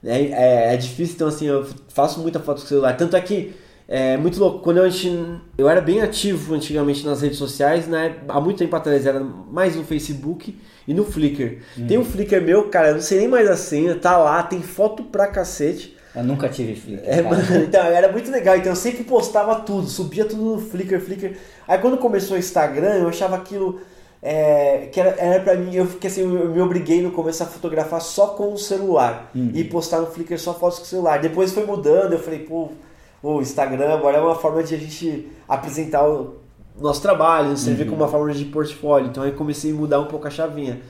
é, 0.03 0.21
é, 0.21 0.73
é 0.73 0.77
difícil, 0.77 1.15
então 1.15 1.27
assim, 1.29 1.47
eu 1.47 1.65
faço 1.89 2.19
muita 2.19 2.39
foto 2.39 2.59
com 2.59 2.65
o 2.65 2.67
celular. 2.67 2.95
Tanto 2.97 3.15
é 3.15 3.21
que 3.21 3.55
é 3.87 4.17
muito 4.17 4.37
louco. 4.37 4.59
Quando 4.59 4.77
eu, 4.77 4.89
gente, 4.89 5.39
eu 5.57 5.69
era 5.69 5.79
bem 5.79 6.01
ativo 6.01 6.53
antigamente 6.53 7.05
nas 7.05 7.21
redes 7.21 7.37
sociais, 7.37 7.87
né? 7.87 8.17
Há 8.27 8.41
muito 8.41 8.57
tempo 8.57 8.75
atrás 8.75 9.05
era 9.05 9.19
mais 9.21 9.77
no 9.77 9.83
Facebook 9.85 10.57
e 10.85 10.93
no 10.93 11.05
Flickr. 11.05 11.59
Tem 11.87 11.97
um 11.97 12.03
Flickr 12.03 12.41
meu, 12.41 12.69
cara, 12.69 12.89
eu 12.89 12.93
não 12.95 13.01
sei 13.01 13.19
nem 13.19 13.27
mais 13.29 13.49
a 13.49 13.55
senha, 13.55 13.95
tá 13.95 14.17
lá, 14.17 14.43
tem 14.43 14.61
foto 14.61 15.03
pra 15.03 15.25
cacete. 15.27 15.95
Eu 16.17 16.23
nunca 16.23 16.49
tive 16.49 16.75
Flickr. 16.75 17.03
É, 17.05 17.21
mano, 17.21 17.41
então, 17.63 17.85
era 17.85 18.11
muito 18.11 18.31
legal. 18.31 18.57
Então 18.57 18.71
eu 18.71 18.75
sempre 18.75 19.03
postava 19.03 19.55
tudo, 19.57 19.87
subia 19.87 20.25
tudo 20.25 20.43
no 20.43 20.59
Flickr, 20.59 20.99
Flickr. 20.99 21.37
Aí 21.67 21.77
quando 21.77 21.97
começou 21.97 22.35
o 22.35 22.39
Instagram, 22.39 22.95
eu 22.95 23.09
achava 23.09 23.35
aquilo 23.35 23.79
é, 24.21 24.89
que 24.91 24.99
era, 24.99 25.11
era 25.11 25.43
pra 25.43 25.55
mim, 25.55 25.75
eu 25.75 25.85
fiquei 25.85 26.09
assim, 26.09 26.21
eu 26.21 26.49
me 26.49 26.59
obriguei 26.59 27.01
no 27.01 27.11
começo 27.11 27.43
a 27.43 27.45
fotografar 27.45 28.01
só 28.01 28.27
com 28.27 28.51
o 28.51 28.57
celular 28.57 29.29
e 29.53 29.63
postar 29.63 29.99
no 29.99 30.07
Flickr 30.07 30.39
só 30.39 30.53
fotos 30.53 30.79
com 30.79 30.85
o 30.85 30.87
celular. 30.87 31.19
Depois 31.19 31.53
foi 31.53 31.65
mudando, 31.65 32.13
eu 32.13 32.19
falei, 32.19 32.39
pô, 32.39 32.69
o 33.21 33.41
Instagram 33.41 33.93
agora 33.93 34.17
é 34.17 34.21
uma 34.21 34.35
forma 34.35 34.63
de 34.63 34.73
a 34.73 34.77
gente 34.77 35.31
apresentar 35.47 36.07
o 36.07 36.37
nosso 36.79 37.01
trabalho, 37.01 37.55
servir 37.57 37.85
como 37.85 37.97
uma 38.03 38.07
forma 38.07 38.33
de 38.33 38.45
portfólio. 38.45 39.07
Então 39.07 39.23
aí 39.23 39.31
comecei 39.31 39.71
a 39.71 39.75
mudar 39.75 39.99
um 39.99 40.05
pouco 40.05 40.27
a 40.27 40.31
chavinha. 40.31 40.81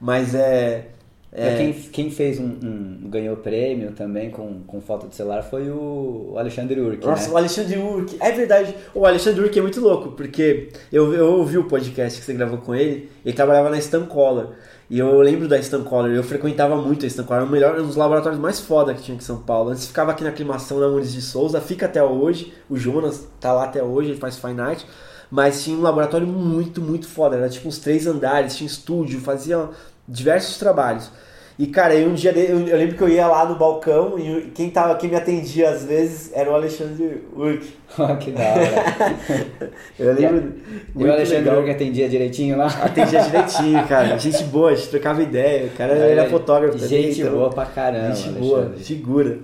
Mas 0.00 0.34
é. 0.34 0.88
Pra 1.36 1.54
Quem, 1.56 1.72
quem 1.74 2.10
fez 2.10 2.40
um, 2.40 2.44
um- 2.62 3.10
ganhou 3.10 3.36
prêmio 3.36 3.92
também 3.92 4.30
com, 4.30 4.62
com 4.66 4.80
foto 4.80 5.06
de 5.06 5.14
celular 5.14 5.42
foi 5.42 5.68
o 5.70 6.34
Alexandre 6.38 6.80
Urk, 6.80 7.04
Nossa, 7.04 7.28
né? 7.28 7.34
o 7.34 7.36
Alexandre 7.36 7.78
Urk, 7.78 8.16
é 8.18 8.32
verdade. 8.32 8.74
O 8.94 9.04
Alexandre 9.04 9.42
Urk 9.42 9.58
é 9.58 9.60
muito 9.60 9.78
louco, 9.80 10.12
porque 10.12 10.70
eu, 10.90 11.12
eu 11.12 11.26
ouvi 11.34 11.58
o 11.58 11.64
podcast 11.64 12.18
que 12.18 12.24
você 12.24 12.32
gravou 12.32 12.56
com 12.58 12.74
ele, 12.74 13.10
ele 13.22 13.34
trabalhava 13.36 13.68
na 13.68 13.76
Stancolor. 13.78 14.52
E 14.88 14.98
eu 14.98 15.20
lembro 15.20 15.46
da 15.46 15.58
Stancolor, 15.58 16.10
eu 16.10 16.22
frequentava 16.22 16.74
muito 16.76 17.04
a 17.04 17.08
Stancolor, 17.08 17.42
era 17.42 17.48
o 17.48 17.52
melhor, 17.52 17.78
um 17.80 17.86
dos 17.86 17.96
laboratórios 17.96 18.40
mais 18.40 18.58
foda 18.60 18.94
que 18.94 19.02
tinha 19.02 19.14
aqui 19.14 19.22
em 19.24 19.26
São 19.26 19.42
Paulo. 19.42 19.70
Antes 19.70 19.86
ficava 19.86 20.12
aqui 20.12 20.24
na 20.24 20.30
aclimação 20.30 20.78
na 20.78 20.88
Muniz 20.88 21.12
de 21.12 21.20
Souza, 21.20 21.60
fica 21.60 21.84
até 21.84 22.02
hoje, 22.02 22.54
o 22.70 22.76
Jonas 22.78 23.28
tá 23.40 23.52
lá 23.52 23.64
até 23.64 23.82
hoje, 23.82 24.10
ele 24.12 24.18
faz 24.18 24.38
Fine 24.38 24.60
Art. 24.60 24.84
Mas 25.30 25.64
tinha 25.64 25.76
um 25.76 25.82
laboratório 25.82 26.26
muito, 26.26 26.80
muito 26.80 27.06
foda, 27.08 27.36
era 27.36 27.48
tipo 27.48 27.68
uns 27.68 27.78
três 27.78 28.06
andares, 28.06 28.56
tinha 28.56 28.66
estúdio, 28.66 29.20
fazia 29.20 29.68
diversos 30.08 30.56
trabalhos. 30.56 31.10
E 31.58 31.66
cara, 31.68 31.94
aí 31.94 32.06
um 32.06 32.12
dia 32.12 32.32
eu, 32.32 32.66
eu 32.68 32.76
lembro 32.76 32.96
que 32.96 33.02
eu 33.02 33.08
ia 33.08 33.26
lá 33.26 33.46
no 33.46 33.54
balcão 33.54 34.18
e 34.18 34.50
quem, 34.54 34.68
tava, 34.68 34.94
quem 34.96 35.08
me 35.08 35.16
atendia 35.16 35.70
às 35.70 35.84
vezes 35.84 36.30
era 36.34 36.50
o 36.50 36.54
Alexandre 36.54 37.22
Urk. 37.34 37.66
que 38.20 38.30
da 38.32 38.42
hora. 38.42 39.70
Eu 39.98 40.12
lembro. 40.12 40.52
E 40.94 41.04
o 41.04 41.10
Alexandre. 41.12 41.48
Urk 41.50 41.70
atendia 41.70 42.08
direitinho 42.10 42.58
lá? 42.58 42.66
Atendia 42.66 43.20
direitinho, 43.22 43.82
cara. 43.88 44.18
Gente 44.18 44.44
boa, 44.44 44.70
a 44.70 44.74
gente 44.74 44.88
trocava 44.88 45.22
ideia. 45.22 45.66
O 45.66 45.70
cara 45.70 45.94
era 45.94 46.28
fotógrafo 46.28 46.74
também. 46.78 46.88
Gente 47.04 47.20
então- 47.22 47.32
boa 47.32 47.48
pra 47.48 47.64
caramba, 47.64 48.14
Gente 48.14 48.38
boa, 48.38 48.58
Alexandre. 48.58 48.84
figura. 48.84 49.38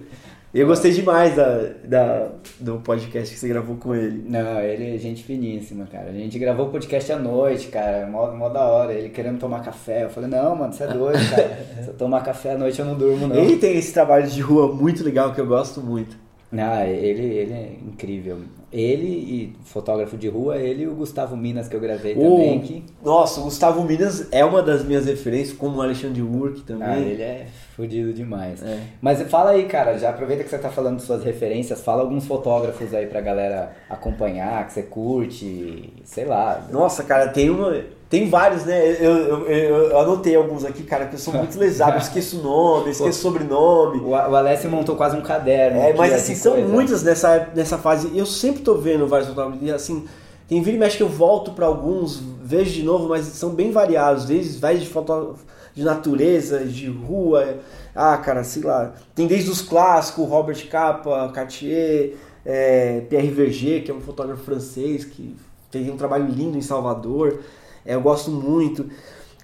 Eu 0.55 0.67
gostei 0.67 0.93
demais 0.93 1.35
da, 1.35 1.71
da, 1.83 2.29
do 2.61 2.79
podcast 2.81 3.33
que 3.33 3.41
você 3.41 3.49
gravou 3.49 3.77
com 3.77 3.95
ele. 3.95 4.23
Não, 4.29 4.61
ele 4.61 4.95
é 4.95 4.99
gente 4.99 5.25
finíssima, 5.25 5.87
cara. 5.87 6.11
A 6.11 6.13
gente 6.13 6.39
gravou 6.39 6.67
o 6.67 6.71
podcast 6.71 7.11
à 7.11 7.19
noite, 7.19 7.69
cara. 7.69 8.07
Mó, 8.07 8.31
mó 8.33 8.51
da 8.51 8.61
hora. 8.61 8.93
Ele 8.93 9.09
querendo 9.09 9.39
tomar 9.39 9.65
café. 9.65 10.05
Eu 10.05 10.11
falei, 10.11 10.29
não, 10.29 10.55
mano, 10.55 10.71
você 10.71 10.85
é 10.85 10.89
doido, 10.89 11.31
cara. 11.31 11.67
Se 11.83 11.89
eu 11.89 11.95
tomar 11.95 12.21
café 12.23 12.53
à 12.53 12.59
noite, 12.59 12.79
eu 12.79 12.85
não 12.85 12.95
durmo, 12.99 13.29
não. 13.29 13.37
Ele 13.37 13.57
tem 13.57 13.79
esse 13.79 13.95
trabalho 13.95 14.27
de 14.27 14.43
rua 14.43 14.71
muito 14.71 15.03
legal 15.03 15.33
que 15.33 15.41
eu 15.41 15.47
gosto 15.47 15.81
muito. 15.81 16.19
Não, 16.51 16.83
ele, 16.83 17.23
ele 17.23 17.53
é 17.55 17.73
incrível. 17.83 18.37
Ele 18.73 19.07
e 19.07 19.57
fotógrafo 19.65 20.17
de 20.17 20.29
rua, 20.29 20.57
ele 20.57 20.85
e 20.85 20.89
o 20.89 20.95
Gustavo 20.95 21.37
Minas 21.37 21.69
que 21.69 21.77
eu 21.77 21.81
gravei 21.81 22.15
também. 22.15 22.61
Que... 22.61 22.85
Nossa, 23.05 23.41
o 23.41 23.45
Gustavo 23.45 23.85
Minas 23.85 24.29
é 24.33 24.45
uma 24.45 24.63
das 24.63 24.83
minhas 24.85 25.05
referências, 25.05 25.57
como 25.57 25.79
o 25.79 25.83
Alexandre 25.83 26.23
Urk 26.23 26.63
também. 26.63 26.89
Ah, 26.89 26.99
ele 26.99 27.23
é 27.23 27.47
fodido 27.77 28.13
demais. 28.13 28.63
É. 28.63 28.81
Mas 29.01 29.21
fala 29.31 29.51
aí, 29.51 29.65
cara, 29.67 29.99
já 29.99 30.11
aproveita 30.11 30.43
que 30.43 30.51
você 30.51 30.59
tá 30.59 30.71
falando 30.71 30.97
de 30.97 31.03
suas 31.03 31.23
referências, 31.23 31.83
fala 31.83 32.03
alguns 32.03 32.27
fotógrafos 32.27 32.95
aí 32.95 33.07
pra 33.07 33.21
galera 33.21 33.73
acompanhar, 33.91 34.67
que 34.67 34.73
você 34.73 34.83
curte, 34.83 35.93
sei 36.05 36.25
lá. 36.25 36.67
Nossa, 36.71 37.05
cara, 37.05 37.29
tem 37.29 37.51
uma. 37.51 37.75
Tem 38.13 38.29
vários, 38.29 38.67
né? 38.67 38.79
Eu, 39.01 39.17
eu, 39.17 39.49
eu, 39.49 39.77
eu 39.89 39.99
anotei 39.99 40.37
alguns 40.37 40.67
aqui, 40.67 40.83
cara, 40.83 41.07
que 41.07 41.15
eu 41.15 41.19
sou 41.19 41.33
muito 41.33 41.59
lesado, 41.59 41.93
eu 41.93 41.97
esqueço 42.05 42.41
o 42.41 42.43
nome, 42.43 42.91
esqueço 42.91 43.21
o 43.21 43.23
sobrenome. 43.23 44.01
O, 44.01 44.11
o 44.11 44.15
Alessio 44.15 44.71
montou 44.71 44.97
quase 44.97 45.17
um 45.17 45.23
caderno. 45.23 45.81
É, 45.81 45.95
mas 45.95 46.13
assim, 46.13 46.35
são 46.35 46.53
coisa. 46.53 46.69
muitas 46.69 47.03
nessa, 47.03 47.49
nessa 47.55 47.79
fase. 47.79 48.15
Eu 48.15 48.27
sempre 48.27 48.61
tô 48.61 48.75
vendo 48.75 49.09
vários 49.09 49.31
fotógrafos. 49.31 49.67
E 49.67 49.73
assim, 49.73 50.05
tem 50.47 50.61
vira 50.61 50.77
e 50.77 50.79
mexe 50.79 50.99
que 50.99 51.03
eu 51.03 51.09
volto 51.09 51.53
pra 51.53 51.65
alguns, 51.65 52.23
vejo 52.43 52.73
de 52.73 52.83
novo, 52.83 53.09
mas 53.09 53.25
são 53.25 53.49
bem 53.49 53.73
variados. 53.73 54.27
Desde 54.27 54.59
vai 54.59 54.77
de 54.77 54.87
foto 54.87 55.37
de 55.75 55.83
natureza, 55.83 56.67
de 56.67 56.91
rua. 56.91 57.61
Ah, 57.95 58.19
cara, 58.19 58.45
sei 58.45 58.63
lá. 58.63 58.93
Tem 59.15 59.27
desde 59.27 59.49
os 59.49 59.63
clássicos, 59.63 60.29
Robert 60.29 60.69
Capa, 60.69 61.33
Cartier, 61.33 62.13
é, 62.45 63.01
Pierre 63.09 63.31
Verger, 63.31 63.83
que 63.83 63.91
é 63.91 63.95
um 63.95 64.03
fotógrafo 64.03 64.45
francês 64.45 65.03
que 65.03 65.35
fez 65.71 65.89
um 65.89 65.97
trabalho 65.97 66.27
lindo 66.27 66.59
em 66.59 66.63
Salvador. 66.63 67.39
É, 67.85 67.95
eu 67.95 68.01
gosto 68.01 68.31
muito. 68.31 68.89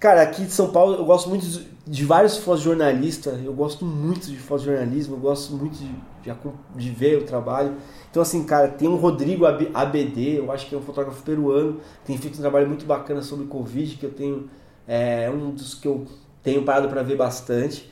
Cara, 0.00 0.22
aqui 0.22 0.44
de 0.44 0.52
São 0.52 0.70
Paulo 0.70 0.94
eu 0.94 1.04
gosto 1.04 1.28
muito 1.28 1.44
de- 1.86 2.04
vários 2.04 2.36
fotojornalistas, 2.38 3.44
eu 3.44 3.52
gosto 3.52 3.84
muito 3.84 4.28
de 4.28 4.36
fotojornalismo, 4.38 5.16
eu 5.16 5.20
gosto 5.20 5.52
muito 5.54 5.76
de, 5.78 5.88
de, 6.22 6.32
de 6.76 6.90
ver 6.90 7.18
o 7.18 7.24
trabalho. 7.24 7.74
Então, 8.10 8.22
assim, 8.22 8.44
cara, 8.44 8.68
tem 8.68 8.88
o 8.88 8.94
Rodrigo 8.96 9.44
AB- 9.46 9.70
ABD, 9.74 10.38
eu 10.38 10.52
acho 10.52 10.68
que 10.68 10.74
é 10.74 10.78
um 10.78 10.82
fotógrafo 10.82 11.22
peruano, 11.22 11.80
tem 12.04 12.16
feito 12.16 12.36
um 12.38 12.40
trabalho 12.40 12.68
muito 12.68 12.86
bacana 12.86 13.22
sobre 13.22 13.46
Covid, 13.46 13.96
que 13.96 14.06
eu 14.06 14.10
tenho, 14.12 14.48
é 14.86 15.28
um 15.30 15.50
dos 15.50 15.74
que 15.74 15.88
eu 15.88 16.06
tenho 16.42 16.62
parado 16.62 16.88
para 16.88 17.02
ver 17.02 17.16
bastante. 17.16 17.90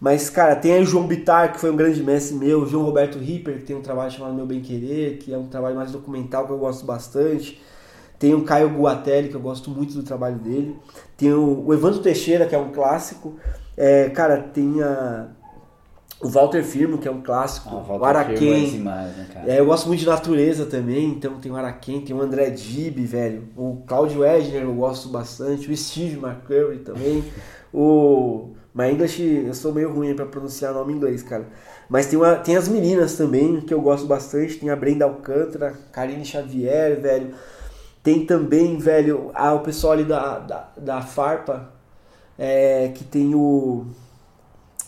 Mas, 0.00 0.30
cara, 0.30 0.54
tem 0.54 0.72
aí 0.74 0.82
o 0.82 0.86
João 0.86 1.06
Bitar, 1.08 1.52
que 1.52 1.58
foi 1.60 1.70
um 1.72 1.76
grande 1.76 2.02
mestre 2.04 2.36
meu, 2.36 2.62
o 2.62 2.66
João 2.66 2.84
Roberto 2.84 3.18
Ripper, 3.18 3.58
que 3.58 3.64
tem 3.64 3.74
um 3.76 3.82
trabalho 3.82 4.10
chamado 4.12 4.32
Meu 4.34 4.46
Bem 4.46 4.60
Querer, 4.60 5.18
que 5.18 5.34
é 5.34 5.38
um 5.38 5.48
trabalho 5.48 5.74
mais 5.74 5.90
documental 5.90 6.46
que 6.46 6.52
eu 6.52 6.58
gosto 6.58 6.86
bastante. 6.86 7.60
Tem 8.18 8.34
o 8.34 8.44
Caio 8.44 8.68
Guatelli, 8.70 9.28
que 9.28 9.34
eu 9.34 9.40
gosto 9.40 9.70
muito 9.70 9.94
do 9.94 10.02
trabalho 10.02 10.38
dele. 10.38 10.76
Tem 11.16 11.32
o, 11.32 11.64
o 11.66 11.72
Evandro 11.72 12.00
Teixeira, 12.00 12.46
que 12.46 12.54
é 12.54 12.58
um 12.58 12.72
clássico. 12.72 13.36
É, 13.76 14.10
cara, 14.10 14.38
tem 14.38 14.82
a, 14.82 15.28
o 16.20 16.28
Walter 16.28 16.64
Firmo, 16.64 16.98
que 16.98 17.06
é 17.06 17.10
um 17.10 17.22
clássico. 17.22 17.68
Ah, 17.70 17.76
o 17.76 17.84
Firmo 17.84 18.04
é 18.04 18.08
Araquém. 18.08 18.70
demais, 18.70 19.16
né? 19.16 19.28
É, 19.46 19.60
eu 19.60 19.66
gosto 19.66 19.86
muito 19.86 20.00
de 20.00 20.06
natureza 20.06 20.66
também, 20.66 21.10
então 21.10 21.38
tem 21.38 21.50
o 21.52 21.56
Araquém, 21.56 22.00
tem 22.00 22.14
o 22.14 22.20
André 22.20 22.50
Dib, 22.50 22.98
velho. 23.06 23.44
O 23.56 23.82
Claudio 23.86 24.24
Edner 24.24 24.62
eu 24.62 24.74
gosto 24.74 25.08
bastante. 25.08 25.70
O 25.70 25.76
Steve 25.76 26.16
McCurry 26.16 26.78
também. 26.78 27.24
O... 27.72 28.50
My 28.74 28.90
English, 28.90 29.22
eu 29.46 29.54
sou 29.54 29.72
meio 29.72 29.92
ruim 29.92 30.14
para 30.14 30.26
pronunciar 30.26 30.72
nome 30.72 30.92
em 30.92 30.96
inglês, 30.96 31.22
cara. 31.22 31.46
Mas 31.88 32.06
tem, 32.06 32.18
uma, 32.18 32.36
tem 32.36 32.56
as 32.56 32.68
meninas 32.68 33.16
também, 33.16 33.60
que 33.60 33.72
eu 33.72 33.80
gosto 33.80 34.06
bastante. 34.06 34.56
Tem 34.56 34.70
a 34.70 34.76
Brenda 34.76 35.04
Alcântara, 35.04 35.74
Karine 35.92 36.24
Xavier, 36.24 37.00
velho. 37.00 37.34
Tem 38.02 38.24
também, 38.26 38.78
velho, 38.78 39.30
a, 39.34 39.54
o 39.54 39.60
pessoal 39.60 39.94
ali 39.94 40.04
da, 40.04 40.38
da, 40.38 40.68
da 40.76 41.02
Farpa, 41.02 41.72
é, 42.38 42.90
que 42.94 43.04
tem 43.04 43.34
o, 43.34 43.86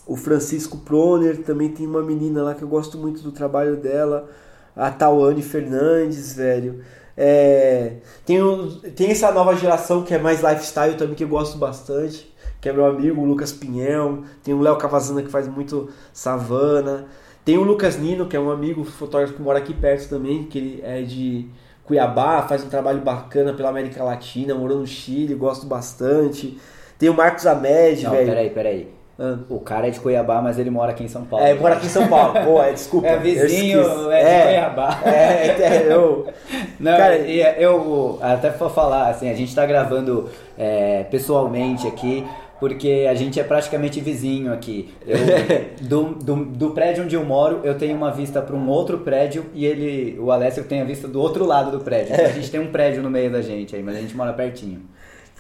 o 0.06 0.16
Francisco 0.16 0.78
Proner, 0.78 1.42
também 1.42 1.68
tem 1.70 1.86
uma 1.86 2.02
menina 2.02 2.42
lá 2.42 2.54
que 2.54 2.62
eu 2.62 2.68
gosto 2.68 2.98
muito 2.98 3.22
do 3.22 3.30
trabalho 3.32 3.76
dela, 3.76 4.28
a 4.74 4.90
Tawane 4.90 5.42
Fernandes, 5.42 6.34
velho. 6.34 6.82
É, 7.16 7.96
tem, 8.24 8.42
o- 8.42 8.68
tem 8.92 9.11
essa 9.11 9.30
nova 9.30 9.54
geração 9.54 10.02
que 10.02 10.14
é 10.14 10.18
mais 10.18 10.40
lifestyle 10.42 10.96
também, 10.96 11.14
que 11.14 11.24
eu 11.24 11.28
gosto 11.28 11.58
bastante, 11.58 12.32
que 12.61 12.68
é 12.68 12.72
meu 12.72 12.86
amigo 12.86 13.20
o 13.20 13.24
Lucas 13.24 13.52
Pinhel, 13.52 14.24
tem 14.42 14.54
o 14.54 14.61
Léo 14.61 14.76
Cavazana 14.78 15.22
que 15.22 15.28
faz 15.28 15.46
muito 15.46 15.90
savana, 16.12 17.06
tem 17.44 17.58
o 17.58 17.62
Lucas 17.62 17.98
Nino, 17.98 18.26
que 18.26 18.36
é 18.36 18.40
um 18.40 18.50
amigo 18.50 18.84
fotógrafo 18.84 19.34
que 19.34 19.42
mora 19.42 19.58
aqui 19.58 19.74
perto 19.74 20.08
também, 20.08 20.44
que 20.44 20.58
ele 20.58 20.80
é 20.82 21.02
de 21.02 21.48
Cuiabá, 21.91 22.43
faz 22.43 22.62
um 22.62 22.68
trabalho 22.68 23.01
bacana 23.01 23.53
pela 23.53 23.68
América 23.68 24.05
Latina, 24.05 24.55
morou 24.55 24.78
no 24.78 24.86
Chile, 24.86 25.34
gosto 25.34 25.66
bastante. 25.66 26.57
Tem 26.97 27.09
o 27.09 27.14
Marcos 27.14 27.45
Amed, 27.49 28.07
velho. 28.07 28.26
peraí, 28.28 28.51
peraí. 28.51 28.95
Ah. 29.18 29.38
O 29.49 29.59
cara 29.59 29.88
é 29.88 29.91
de 29.91 29.99
Cuiabá, 29.99 30.41
mas 30.41 30.57
ele 30.57 30.70
mora 30.70 30.93
aqui 30.93 31.03
em 31.03 31.09
São 31.09 31.24
Paulo. 31.24 31.45
É, 31.45 31.53
mora 31.53 31.74
aqui 31.74 31.86
em 31.86 31.91
São 31.91 32.07
Paulo. 32.07 32.32
Pô, 32.47 32.62
é, 32.62 32.70
desculpa. 32.70 33.09
É 33.09 33.16
eu 33.16 33.20
vizinho, 33.20 34.12
é 34.12 34.22
de 34.22 34.43
Cuiabá. 34.47 35.01
É, 35.05 35.11
é, 35.11 35.86
eu... 35.91 36.28
Não, 36.78 36.97
Cara, 36.97 37.16
e 37.18 37.41
eu 37.61 38.20
até 38.22 38.51
vou 38.51 38.70
falar, 38.70 39.11
assim, 39.11 39.28
a 39.28 39.34
gente 39.34 39.53
tá 39.53 39.66
gravando 39.66 40.30
é, 40.57 41.03
pessoalmente 41.11 41.88
aqui, 41.88 42.24
porque 42.61 43.08
a 43.11 43.14
gente 43.14 43.40
é 43.40 43.42
praticamente 43.42 44.00
vizinho 44.00 44.52
aqui. 44.52 44.94
Eu, 45.06 45.18
do, 45.80 46.14
do, 46.14 46.44
do 46.44 46.70
prédio 46.70 47.04
onde 47.04 47.16
eu 47.16 47.24
moro, 47.24 47.61
eu 47.64 47.76
tenho 47.76 47.96
uma 47.96 48.12
vista 48.12 48.42
para 48.42 48.54
um 48.54 48.68
outro 48.68 48.98
prédio 48.98 49.46
e 49.54 49.64
ele, 49.64 50.18
o 50.20 50.30
Alessio 50.30 50.62
tem 50.64 50.82
a 50.82 50.84
vista 50.84 51.08
do 51.08 51.18
outro 51.20 51.46
lado 51.46 51.70
do 51.70 51.82
prédio. 51.82 52.12
Então 52.12 52.26
a 52.26 52.28
gente 52.28 52.50
tem 52.50 52.61
um 52.61 52.70
prédio 52.70 53.02
no 53.02 53.11
meio 53.11 53.32
da 53.32 53.40
gente 53.40 53.74
aí, 53.74 53.82
mas 53.82 53.96
a 53.96 54.00
gente 54.00 54.14
mora 54.14 54.34
pertinho. 54.34 54.82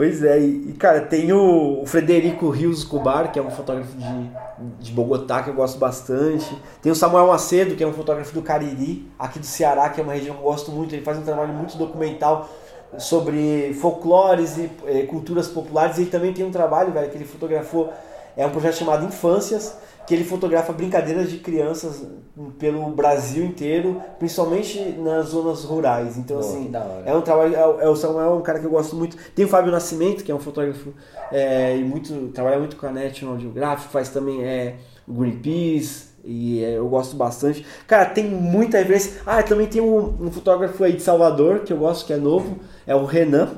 Pois 0.00 0.24
é, 0.24 0.38
e, 0.40 0.72
cara, 0.78 1.02
tem 1.02 1.30
o, 1.30 1.82
o 1.82 1.86
Frederico 1.86 2.48
Rios 2.48 2.84
Cubar, 2.84 3.30
que 3.30 3.38
é 3.38 3.42
um 3.42 3.50
fotógrafo 3.50 3.92
de, 3.98 4.30
de 4.78 4.92
Bogotá, 4.92 5.42
que 5.42 5.50
eu 5.50 5.54
gosto 5.54 5.78
bastante. 5.78 6.50
Tem 6.80 6.90
o 6.90 6.94
Samuel 6.94 7.26
Macedo, 7.26 7.74
que 7.74 7.84
é 7.84 7.86
um 7.86 7.92
fotógrafo 7.92 8.32
do 8.32 8.40
Cariri, 8.40 9.06
aqui 9.18 9.38
do 9.38 9.44
Ceará, 9.44 9.90
que 9.90 10.00
é 10.00 10.02
uma 10.02 10.14
região 10.14 10.36
que 10.36 10.40
eu 10.40 10.46
gosto 10.46 10.70
muito. 10.70 10.94
Ele 10.94 11.02
faz 11.02 11.18
um 11.18 11.22
trabalho 11.22 11.52
muito 11.52 11.76
documental 11.76 12.48
sobre 12.98 13.74
folclores 13.74 14.58
e 14.58 14.70
eh, 14.86 15.02
culturas 15.02 15.48
populares. 15.48 15.98
Ele 15.98 16.10
também 16.10 16.32
tem 16.32 16.44
um 16.44 16.50
trabalho, 16.50 16.92
velho, 16.92 17.10
que 17.10 17.16
ele 17.16 17.24
fotografou, 17.24 17.92
é 18.36 18.46
um 18.46 18.50
projeto 18.50 18.76
chamado 18.76 19.04
Infâncias, 19.04 19.76
que 20.06 20.14
ele 20.14 20.24
fotografa 20.24 20.72
brincadeiras 20.72 21.30
de 21.30 21.38
crianças 21.38 22.04
pelo 22.58 22.90
Brasil 22.90 23.44
inteiro, 23.44 24.00
principalmente 24.18 24.80
nas 24.98 25.28
zonas 25.28 25.62
rurais. 25.62 26.16
Então, 26.16 26.38
Pô, 26.38 26.42
assim, 26.42 26.72
é 27.04 27.14
um 27.14 27.20
trabalho. 27.20 27.54
É, 27.54 27.84
é 27.84 27.88
o 27.88 27.94
Samuel 27.94 28.32
é 28.32 28.34
um 28.34 28.42
cara 28.42 28.58
que 28.58 28.66
eu 28.66 28.70
gosto 28.70 28.96
muito. 28.96 29.16
Tem 29.34 29.44
o 29.44 29.48
Fábio 29.48 29.70
Nascimento, 29.70 30.24
que 30.24 30.32
é 30.32 30.34
um 30.34 30.40
fotógrafo 30.40 30.92
é, 31.30 31.76
e 31.76 31.84
muito 31.84 32.28
trabalha 32.28 32.58
muito 32.58 32.76
com 32.76 32.86
a 32.86 32.90
National 32.90 33.38
Geographic, 33.38 33.92
faz 33.92 34.08
também 34.08 34.42
é, 34.42 34.76
Greenpeace. 35.08 36.09
E 36.24 36.62
é, 36.62 36.76
eu 36.76 36.88
gosto 36.88 37.16
bastante. 37.16 37.64
Cara, 37.86 38.06
tem 38.06 38.24
muita 38.24 38.78
referência. 38.78 39.20
Ah, 39.26 39.42
também 39.42 39.66
tem 39.66 39.80
um, 39.80 40.16
um 40.20 40.30
fotógrafo 40.30 40.82
aí 40.84 40.92
de 40.92 41.02
Salvador 41.02 41.60
que 41.60 41.72
eu 41.72 41.78
gosto, 41.78 42.06
que 42.06 42.12
é 42.12 42.16
novo. 42.16 42.58
É 42.86 42.94
o 42.94 43.04
Renan. 43.04 43.48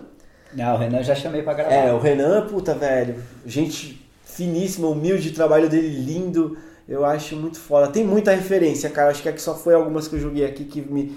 Não, 0.54 0.74
o 0.74 0.78
Renan 0.78 1.02
já 1.02 1.14
chamei 1.14 1.42
pra 1.42 1.54
gravar. 1.54 1.72
É, 1.72 1.92
o 1.92 1.98
Renan, 1.98 2.46
puta, 2.46 2.74
velho. 2.74 3.16
Gente 3.44 4.06
finíssima, 4.24 4.88
humilde, 4.88 5.30
o 5.30 5.34
trabalho 5.34 5.68
dele 5.68 5.88
lindo. 5.88 6.56
Eu 6.88 7.04
acho 7.04 7.36
muito 7.36 7.58
foda. 7.58 7.88
Tem 7.88 8.04
muita 8.04 8.32
referência, 8.32 8.90
cara. 8.90 9.10
Acho 9.10 9.22
que 9.22 9.28
aqui 9.28 9.40
só 9.40 9.54
foi 9.54 9.74
algumas 9.74 10.08
que 10.08 10.16
eu 10.16 10.20
joguei 10.20 10.44
aqui 10.44 10.64
que 10.64 10.80
me 10.80 11.16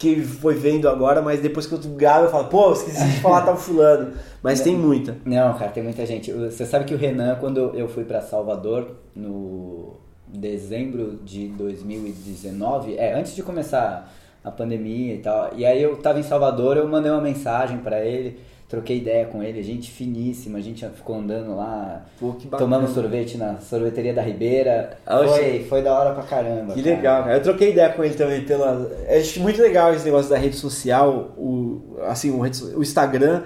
que 0.00 0.18
foi 0.22 0.54
vendo 0.54 0.88
agora, 0.88 1.20
mas 1.20 1.40
depois 1.40 1.66
que 1.66 1.74
eu 1.74 1.78
gravo 1.78 2.24
eu 2.24 2.30
falo, 2.30 2.48
pô, 2.48 2.72
esqueci 2.72 3.06
de 3.06 3.20
falar 3.20 3.42
tal 3.42 3.54
fulano. 3.54 4.14
Mas 4.42 4.62
tem 4.62 4.74
muita. 4.74 5.18
Não, 5.26 5.52
cara, 5.58 5.70
tem 5.70 5.82
muita 5.82 6.06
gente. 6.06 6.32
Você 6.32 6.64
sabe 6.64 6.86
que 6.86 6.94
o 6.94 6.96
Renan, 6.96 7.36
quando 7.38 7.76
eu 7.76 7.86
fui 7.86 8.04
pra 8.04 8.22
Salvador, 8.22 8.92
no 9.14 9.89
dezembro 10.32 11.18
de 11.24 11.48
2019, 11.48 12.96
é, 12.96 13.14
antes 13.14 13.34
de 13.34 13.42
começar 13.42 14.12
a 14.42 14.50
pandemia 14.50 15.14
e 15.14 15.18
tal, 15.18 15.50
e 15.54 15.66
aí 15.66 15.82
eu 15.82 15.96
tava 15.96 16.18
em 16.18 16.22
Salvador, 16.22 16.76
eu 16.76 16.88
mandei 16.88 17.10
uma 17.10 17.20
mensagem 17.20 17.78
pra 17.78 18.04
ele, 18.04 18.38
troquei 18.70 18.98
ideia 18.98 19.26
com 19.26 19.42
ele, 19.42 19.62
gente 19.62 19.90
finíssima, 19.90 20.58
a 20.58 20.60
gente 20.60 20.86
ficou 20.90 21.16
andando 21.16 21.56
lá, 21.56 22.06
Pô, 22.18 22.36
tomando 22.56 22.86
sorvete 22.88 23.36
na 23.36 23.58
sorveteria 23.58 24.14
da 24.14 24.22
Ribeira. 24.22 24.96
Foi, 25.04 25.64
foi 25.68 25.82
da 25.82 25.92
hora 25.92 26.14
pra 26.14 26.22
caramba. 26.22 26.72
Que 26.72 26.82
cara. 26.82 26.96
legal, 26.96 27.22
cara. 27.24 27.36
Eu 27.36 27.42
troquei 27.42 27.72
ideia 27.72 27.88
com 27.90 28.04
ele 28.04 28.14
também 28.14 28.44
pela. 28.44 28.88
Acho 29.08 29.40
muito 29.40 29.60
legal 29.60 29.92
esse 29.92 30.04
negócio 30.04 30.30
da 30.30 30.38
rede 30.38 30.54
social, 30.54 31.34
o, 31.36 31.98
assim, 32.06 32.30
o, 32.30 32.40
o 32.40 32.82
Instagram. 32.82 33.42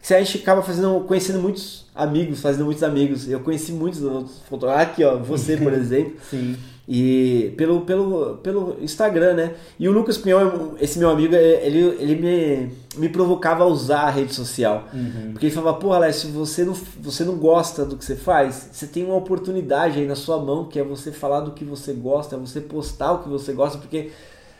Que 0.00 0.14
a 0.14 0.22
gente 0.22 0.38
acaba 0.38 0.62
fazendo, 0.62 1.00
conhecendo 1.00 1.40
muitos 1.40 1.87
amigos, 1.98 2.40
fazendo 2.40 2.64
muitos 2.64 2.84
amigos. 2.84 3.28
Eu 3.28 3.40
conheci 3.40 3.72
muitos 3.72 4.00
outros 4.02 4.38
fotógrafos. 4.48 4.82
Aqui, 4.82 5.04
ó, 5.04 5.18
você, 5.18 5.56
por 5.56 5.72
exemplo. 5.74 6.14
Sim. 6.30 6.56
E 6.90 7.52
pelo, 7.58 7.82
pelo, 7.82 8.36
pelo 8.36 8.78
Instagram, 8.80 9.34
né? 9.34 9.54
E 9.78 9.86
o 9.86 9.92
Lucas 9.92 10.16
Pinhão, 10.16 10.74
esse 10.80 10.98
meu 10.98 11.10
amigo, 11.10 11.34
ele, 11.34 11.80
ele 12.00 12.14
me, 12.14 12.72
me 12.96 13.08
provocava 13.10 13.64
a 13.64 13.66
usar 13.66 14.04
a 14.04 14.10
rede 14.10 14.32
social. 14.32 14.88
Porque 15.32 15.46
ele 15.46 15.54
falava, 15.54 15.76
pô, 15.76 15.92
Alex, 15.92 16.16
se 16.16 16.28
você 16.28 16.64
não, 16.64 16.72
você 17.02 17.24
não 17.24 17.36
gosta 17.36 17.84
do 17.84 17.94
que 17.94 18.02
você 18.02 18.16
faz, 18.16 18.70
você 18.72 18.86
tem 18.86 19.04
uma 19.04 19.16
oportunidade 19.16 19.98
aí 19.98 20.06
na 20.06 20.14
sua 20.14 20.38
mão, 20.38 20.64
que 20.64 20.78
é 20.78 20.82
você 20.82 21.12
falar 21.12 21.40
do 21.40 21.50
que 21.50 21.62
você 21.62 21.92
gosta, 21.92 22.36
é 22.36 22.38
você 22.38 22.58
postar 22.58 23.12
o 23.12 23.18
que 23.18 23.28
você 23.28 23.52
gosta, 23.52 23.76
porque 23.76 24.10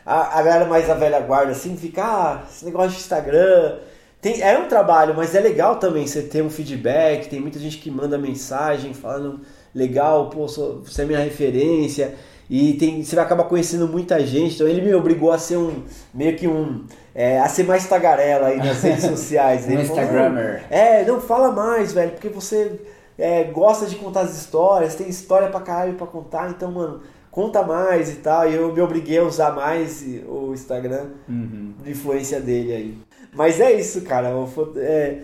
a, 0.05 0.37
a 0.37 0.43
galera 0.43 0.65
mais 0.69 0.85
da 0.85 0.93
velha 0.93 1.19
guarda, 1.21 1.53
assim, 1.53 1.75
fica, 1.75 2.03
ah, 2.03 2.43
esse 2.47 2.63
negócio 2.63 2.91
de 2.91 2.97
Instagram... 2.97 3.79
Tem, 4.21 4.41
é 4.41 4.57
um 4.59 4.67
trabalho, 4.67 5.13
mas 5.15 5.33
é 5.33 5.39
legal 5.39 5.77
também 5.77 6.05
você 6.05 6.21
ter 6.23 6.41
um 6.43 6.49
feedback, 6.49 7.29
tem 7.29 7.39
muita 7.39 7.57
gente 7.57 7.77
que 7.77 7.89
manda 7.89 8.17
mensagem 8.17 8.93
falando 8.93 9.39
legal, 9.73 10.29
pô, 10.29 10.47
sou- 10.47 10.81
você 10.83 11.03
é 11.03 11.05
minha 11.05 11.19
referência. 11.19 12.15
E 12.49 12.73
tem, 12.73 13.03
você 13.03 13.15
vai 13.15 13.23
acabar 13.23 13.43
conhecendo 13.43 13.87
muita 13.87 14.19
gente. 14.25 14.55
Então 14.55 14.67
ele 14.67 14.81
me 14.81 14.93
obrigou 14.95 15.31
a 15.31 15.37
ser 15.37 15.55
um 15.57 15.83
meio 16.13 16.35
que 16.35 16.47
um. 16.47 16.83
é, 17.13 17.39
a 17.39 17.47
ser 17.47 17.63
mais 17.63 17.87
tagarela 17.87 18.47
aí 18.47 18.57
nas 18.57 18.81
redes 18.81 19.03
sociais. 19.05 19.67
Um 19.67 19.79
Instagrammer. 19.79 20.63
"Não, 20.69 20.77
É, 20.77 21.05
não 21.05 21.21
fala 21.21 21.51
mais, 21.51 21.93
velho, 21.93 22.11
porque 22.11 22.27
você 22.29 22.81
é, 23.19 23.43
gosta 23.43 23.85
de 23.85 23.95
contar 23.97 24.21
as 24.21 24.35
histórias, 24.35 24.95
tem 24.95 25.07
história 25.07 25.49
pra 25.49 25.59
caralho 25.61 25.93
pra 25.93 26.07
contar, 26.07 26.49
então, 26.49 26.71
mano, 26.71 27.01
conta 27.29 27.61
mais 27.61 28.09
e 28.09 28.15
tal. 28.15 28.49
E 28.49 28.55
eu 28.55 28.73
me 28.73 28.81
obriguei 28.81 29.19
a 29.19 29.23
usar 29.23 29.51
mais 29.53 30.03
o 30.27 30.51
Instagram 30.53 31.05
Uhum. 31.27 31.73
de 31.83 31.91
influência 31.91 32.39
dele 32.41 32.73
aí. 32.73 32.97
Mas 33.31 33.59
é 33.59 33.71
isso, 33.73 34.01
cara. 34.01 34.29
É, 34.77 35.21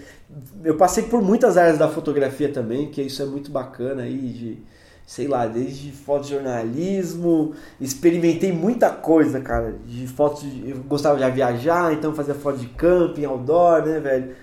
eu 0.64 0.78
passei 0.78 1.04
por 1.04 1.22
muitas 1.22 1.58
áreas 1.58 1.78
da 1.78 1.88
fotografia 1.90 2.52
também, 2.52 2.90
que 2.90 3.02
isso 3.02 3.22
é 3.22 3.26
muito 3.26 3.52
bacana 3.52 4.04
aí, 4.04 4.18
de, 4.18 4.58
sei 5.06 5.28
lá, 5.28 5.48
desde 5.48 5.92
fotojornalismo, 5.92 7.54
experimentei 7.82 8.52
muita 8.52 8.90
coisa, 8.92 9.40
cara, 9.42 9.76
de 9.86 10.08
fotos, 10.08 10.44
de- 10.44 10.70
eu 10.72 10.78
gostava 10.84 11.18
de 11.18 11.32
viajar, 11.36 11.94
então 11.94 12.14
fazia 12.14 12.36
foto 12.36 12.60
de 12.60 12.68
camping, 12.68 13.26
outdoor, 13.26 13.84
né, 13.86 14.00
velho? 14.00 14.36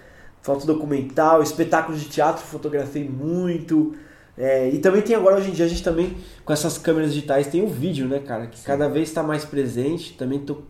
Foto 0.42 0.66
documental, 0.66 1.40
espetáculos 1.42 2.00
de 2.00 2.08
teatro, 2.08 2.42
fotografei 2.44 3.08
muito. 3.08 3.94
É, 4.36 4.68
e 4.70 4.78
também 4.78 5.02
tem 5.02 5.14
agora, 5.14 5.36
hoje 5.36 5.50
em 5.50 5.52
dia, 5.52 5.66
a 5.66 5.68
gente 5.68 5.82
também, 5.84 6.16
com 6.44 6.52
essas 6.52 6.78
câmeras 6.78 7.12
digitais, 7.12 7.46
tem 7.46 7.62
o 7.62 7.68
vídeo, 7.68 8.08
né, 8.08 8.18
cara? 8.18 8.46
Que 8.48 8.60
cada 8.64 8.88
vez 8.88 9.08
está 9.08 9.22
mais 9.22 9.44
presente. 9.44 10.14
Também 10.14 10.40
tô, 10.40 10.62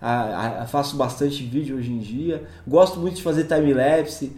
a- 0.00 0.62
a- 0.62 0.66
faço 0.66 0.96
bastante 0.96 1.42
vídeo 1.44 1.76
hoje 1.76 1.90
em 1.92 1.98
dia. 1.98 2.44
Gosto 2.66 2.98
muito 3.00 3.16
de 3.16 3.22
fazer 3.22 3.44
time-lapse. 3.44 4.32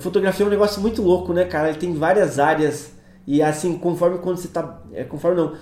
Fotografia 0.00 0.44
é 0.44 0.46
um 0.46 0.50
negócio 0.50 0.80
muito 0.82 1.00
louco, 1.02 1.32
né, 1.32 1.44
cara? 1.44 1.68
Ele 1.68 1.78
tem 1.78 1.94
várias 1.94 2.38
áreas. 2.38 2.92
E 3.26 3.42
assim, 3.42 3.76
conforme 3.78 4.18
quando 4.18 4.38
você 4.38 4.48
tá. 4.48 4.80
É, 4.92 5.04
conforme 5.04 5.36
não. 5.40 5.54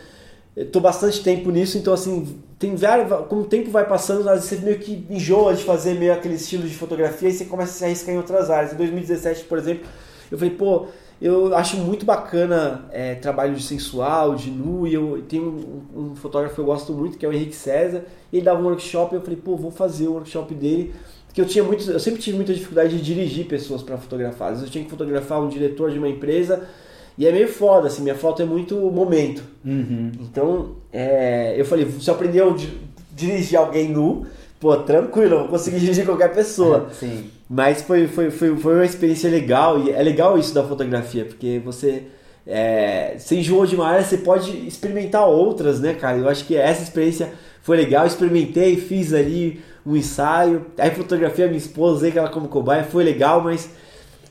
Eu 0.56 0.70
tô 0.70 0.80
bastante 0.80 1.22
tempo 1.22 1.50
nisso, 1.50 1.76
então 1.78 1.92
assim, 1.92 2.38
tem 2.58 2.76
várias. 2.76 3.08
Como 3.28 3.42
o 3.42 3.44
tempo 3.46 3.70
vai 3.70 3.86
passando, 3.86 4.28
às 4.28 4.44
vezes 4.44 4.50
você 4.60 4.64
meio 4.64 4.78
que 4.78 5.04
enjoa 5.10 5.54
de 5.54 5.64
fazer 5.64 5.94
meio 5.98 6.12
aquele 6.12 6.34
estilo 6.34 6.62
de 6.68 6.74
fotografia 6.74 7.28
e 7.28 7.32
você 7.32 7.44
começa 7.46 7.72
a 7.72 7.74
se 7.74 7.84
arriscar 7.84 8.14
em 8.14 8.18
outras 8.18 8.50
áreas. 8.50 8.72
Em 8.72 8.76
2017, 8.76 9.44
por 9.44 9.58
exemplo, 9.58 9.84
eu 10.30 10.38
falei, 10.38 10.54
pô, 10.54 10.86
eu 11.26 11.56
acho 11.56 11.78
muito 11.78 12.04
bacana 12.04 12.84
é, 12.92 13.14
trabalho 13.14 13.54
de 13.54 13.62
sensual, 13.62 14.34
de 14.34 14.50
nu, 14.50 14.86
e 14.86 14.92
eu 14.92 15.24
tenho 15.26 15.86
um, 15.96 16.10
um 16.10 16.14
fotógrafo 16.14 16.54
que 16.54 16.60
eu 16.60 16.66
gosto 16.66 16.92
muito, 16.92 17.16
que 17.16 17.24
é 17.24 17.28
o 17.28 17.32
Henrique 17.32 17.54
César, 17.54 18.04
e 18.30 18.36
ele 18.36 18.44
dava 18.44 18.60
um 18.60 18.66
workshop, 18.66 19.14
e 19.14 19.16
eu 19.16 19.22
falei, 19.22 19.38
pô, 19.42 19.56
vou 19.56 19.70
fazer 19.70 20.06
o 20.06 20.12
workshop 20.12 20.54
dele, 20.54 20.94
porque 21.26 21.40
eu 21.40 21.46
tinha 21.46 21.64
muito, 21.64 21.90
eu 21.90 21.98
sempre 21.98 22.20
tive 22.20 22.36
muita 22.36 22.52
dificuldade 22.52 22.98
de 22.98 23.02
dirigir 23.02 23.46
pessoas 23.46 23.82
para 23.82 23.96
fotografar. 23.96 24.48
Às 24.48 24.58
vezes 24.58 24.66
eu 24.66 24.72
tinha 24.72 24.84
que 24.84 24.90
fotografar 24.90 25.40
um 25.40 25.48
diretor 25.48 25.90
de 25.90 25.98
uma 25.98 26.10
empresa, 26.10 26.68
e 27.16 27.26
é 27.26 27.32
meio 27.32 27.48
foda, 27.48 27.86
assim, 27.86 28.02
minha 28.02 28.14
foto 28.14 28.42
é 28.42 28.44
muito 28.44 28.76
momento. 28.90 29.42
Uhum. 29.64 30.12
Então, 30.20 30.76
é, 30.92 31.54
eu 31.58 31.64
falei, 31.64 31.88
se 32.00 32.10
eu 32.10 32.14
aprender 32.14 32.42
a 32.42 32.50
di- 32.50 32.78
dirigir 33.14 33.58
alguém 33.58 33.88
nu, 33.88 34.26
pô, 34.60 34.76
tranquilo, 34.76 35.34
eu 35.34 35.38
vou 35.40 35.48
conseguir 35.48 35.78
dirigir 35.80 36.04
qualquer 36.04 36.32
pessoa. 36.34 36.88
Sim. 36.98 37.30
Mas 37.48 37.82
foi, 37.82 38.06
foi, 38.06 38.30
foi, 38.30 38.56
foi 38.56 38.74
uma 38.74 38.84
experiência 38.84 39.30
legal 39.30 39.78
e 39.78 39.90
é 39.90 40.02
legal 40.02 40.38
isso 40.38 40.54
da 40.54 40.62
fotografia, 40.62 41.24
porque 41.24 41.60
você 41.64 42.04
é, 42.46 43.16
se 43.18 43.36
enjoou 43.36 43.66
de 43.66 43.74
uma 43.74 43.86
área, 43.86 44.02
você 44.02 44.18
pode 44.18 44.66
experimentar 44.66 45.26
outras, 45.26 45.80
né, 45.80 45.94
cara? 45.94 46.18
Eu 46.18 46.28
acho 46.28 46.44
que 46.44 46.56
essa 46.56 46.82
experiência 46.82 47.32
foi 47.62 47.76
legal, 47.76 48.06
experimentei, 48.06 48.76
fiz 48.76 49.12
ali 49.12 49.62
um 49.86 49.96
ensaio, 49.96 50.66
aí 50.78 50.90
fotografia 50.90 51.46
minha 51.46 51.58
esposa, 51.58 51.96
usei 51.96 52.12
ela 52.14 52.28
como 52.28 52.48
cobaia, 52.48 52.84
foi 52.84 53.04
legal, 53.04 53.42
mas 53.42 53.70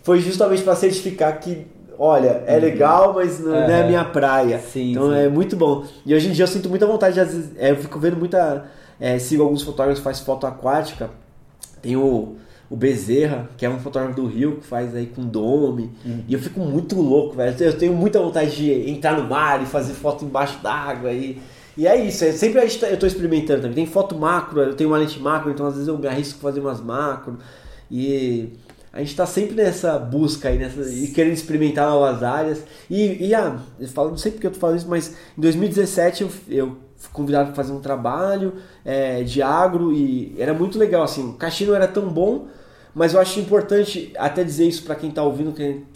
foi 0.03 0.19
justamente 0.19 0.63
para 0.63 0.75
certificar 0.75 1.39
que, 1.39 1.65
olha, 1.97 2.43
é 2.45 2.57
legal, 2.57 3.13
mas 3.13 3.39
não, 3.39 3.51
não 3.51 3.69
é 3.69 3.83
a 3.83 3.87
minha 3.87 4.03
praia. 4.03 4.59
Sim, 4.59 4.91
então 4.91 5.11
sim. 5.11 5.17
é 5.17 5.29
muito 5.29 5.55
bom. 5.55 5.85
E 6.05 6.13
hoje 6.13 6.27
em 6.27 6.31
dia 6.31 6.43
eu 6.43 6.47
sinto 6.47 6.69
muita 6.69 6.85
vontade, 6.85 7.15
de, 7.15 7.19
às 7.19 7.33
vezes, 7.33 7.51
é, 7.57 7.71
eu 7.71 7.77
fico 7.77 7.99
vendo 7.99 8.17
muita. 8.17 8.65
É, 9.03 9.19
sigo 9.19 9.43
alguns 9.43 9.61
fotógrafos 9.61 9.99
que 9.99 10.03
fazem 10.05 10.23
foto 10.23 10.47
aquática. 10.47 11.09
Tem 11.81 11.97
o, 11.97 12.37
o 12.69 12.75
Bezerra, 12.77 13.49
que 13.57 13.65
é 13.65 13.69
um 13.69 13.77
fotógrafo 13.77 14.15
do 14.15 14.25
Rio, 14.25 14.61
que 14.61 14.65
faz 14.65 14.95
aí 14.95 15.07
com 15.07 15.27
dome. 15.27 15.91
E 16.25 16.33
eu 16.33 16.39
fico 16.39 16.61
muito 16.61 16.95
louco, 16.95 17.35
velho. 17.35 17.53
Eu 17.61 17.77
tenho 17.77 17.91
muita 17.91 18.21
vontade 18.21 18.55
de 18.55 18.89
entrar 18.89 19.19
no 19.19 19.27
mar 19.27 19.61
e 19.61 19.65
fazer 19.65 19.91
foto 19.91 20.23
embaixo 20.23 20.57
d'água. 20.63 21.11
E, 21.11 21.37
E 21.75 21.85
é 21.85 22.01
isso, 22.01 22.23
é, 22.23 22.31
sempre 22.31 22.61
eu 22.61 22.65
estou 22.65 23.05
experimentando 23.05 23.63
também. 23.63 23.75
Tem 23.75 23.85
foto 23.85 24.15
macro, 24.15 24.61
eu 24.61 24.73
tenho 24.73 24.89
uma 24.89 24.97
lente 24.97 25.19
macro, 25.19 25.51
então 25.51 25.65
às 25.65 25.73
vezes 25.73 25.89
eu 25.89 25.97
me 25.97 26.07
arrisco 26.07 26.39
fazer 26.39 26.61
umas 26.61 26.79
macro. 26.79 27.39
E 27.91 28.53
a 28.93 28.99
gente 28.99 29.09
está 29.09 29.25
sempre 29.25 29.53
nessa 29.55 29.99
busca 29.99 30.47
aí, 30.47 30.57
nessa, 30.57 30.79
e 30.81 31.09
querendo 31.09 31.33
experimentar 31.33 31.89
novas 31.89 32.23
áreas. 32.23 32.63
E, 32.89 33.27
e 33.27 33.35
ah, 33.35 33.59
eu 33.77 33.87
falo, 33.89 34.11
não 34.11 34.17
sei 34.17 34.31
porque 34.31 34.47
eu 34.47 34.51
tô 34.51 34.59
falando 34.59 34.77
isso, 34.77 34.87
mas 34.87 35.13
em 35.37 35.41
2017 35.41 36.23
eu, 36.23 36.29
eu 36.47 36.77
convidado 37.11 37.47
para 37.47 37.55
fazer 37.55 37.73
um 37.73 37.79
trabalho 37.79 38.53
é, 38.85 39.23
de 39.23 39.41
agro 39.41 39.91
e 39.91 40.35
era 40.37 40.53
muito 40.53 40.77
legal, 40.77 41.03
assim, 41.03 41.29
o 41.29 41.33
cachê 41.33 41.65
não 41.65 41.75
era 41.75 41.87
tão 41.87 42.07
bom, 42.07 42.47
mas 42.93 43.13
eu 43.13 43.19
acho 43.19 43.39
importante 43.39 44.13
até 44.17 44.43
dizer 44.43 44.67
isso 44.67 44.83
para 44.83 44.95
quem 44.95 45.09
está 45.09 45.23
ouvindo, 45.23 45.53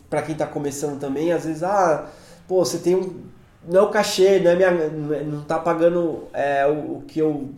para 0.09 0.21
quem 0.21 0.33
está 0.33 0.45
começando 0.45 0.99
também, 0.99 1.31
às 1.31 1.45
vezes, 1.45 1.63
ah, 1.63 2.09
pô, 2.47 2.63
você 2.63 2.79
tem 2.79 2.95
um. 2.95 3.15
Não 3.67 3.81
é 3.81 3.83
o 3.83 3.89
cachê, 3.89 4.39
não, 4.39 4.51
é 4.51 4.55
minha, 4.55 5.23
não 5.23 5.41
tá 5.41 5.59
pagando 5.59 6.23
é, 6.33 6.65
o, 6.65 6.97
o 6.97 7.03
que 7.05 7.19
eu. 7.19 7.49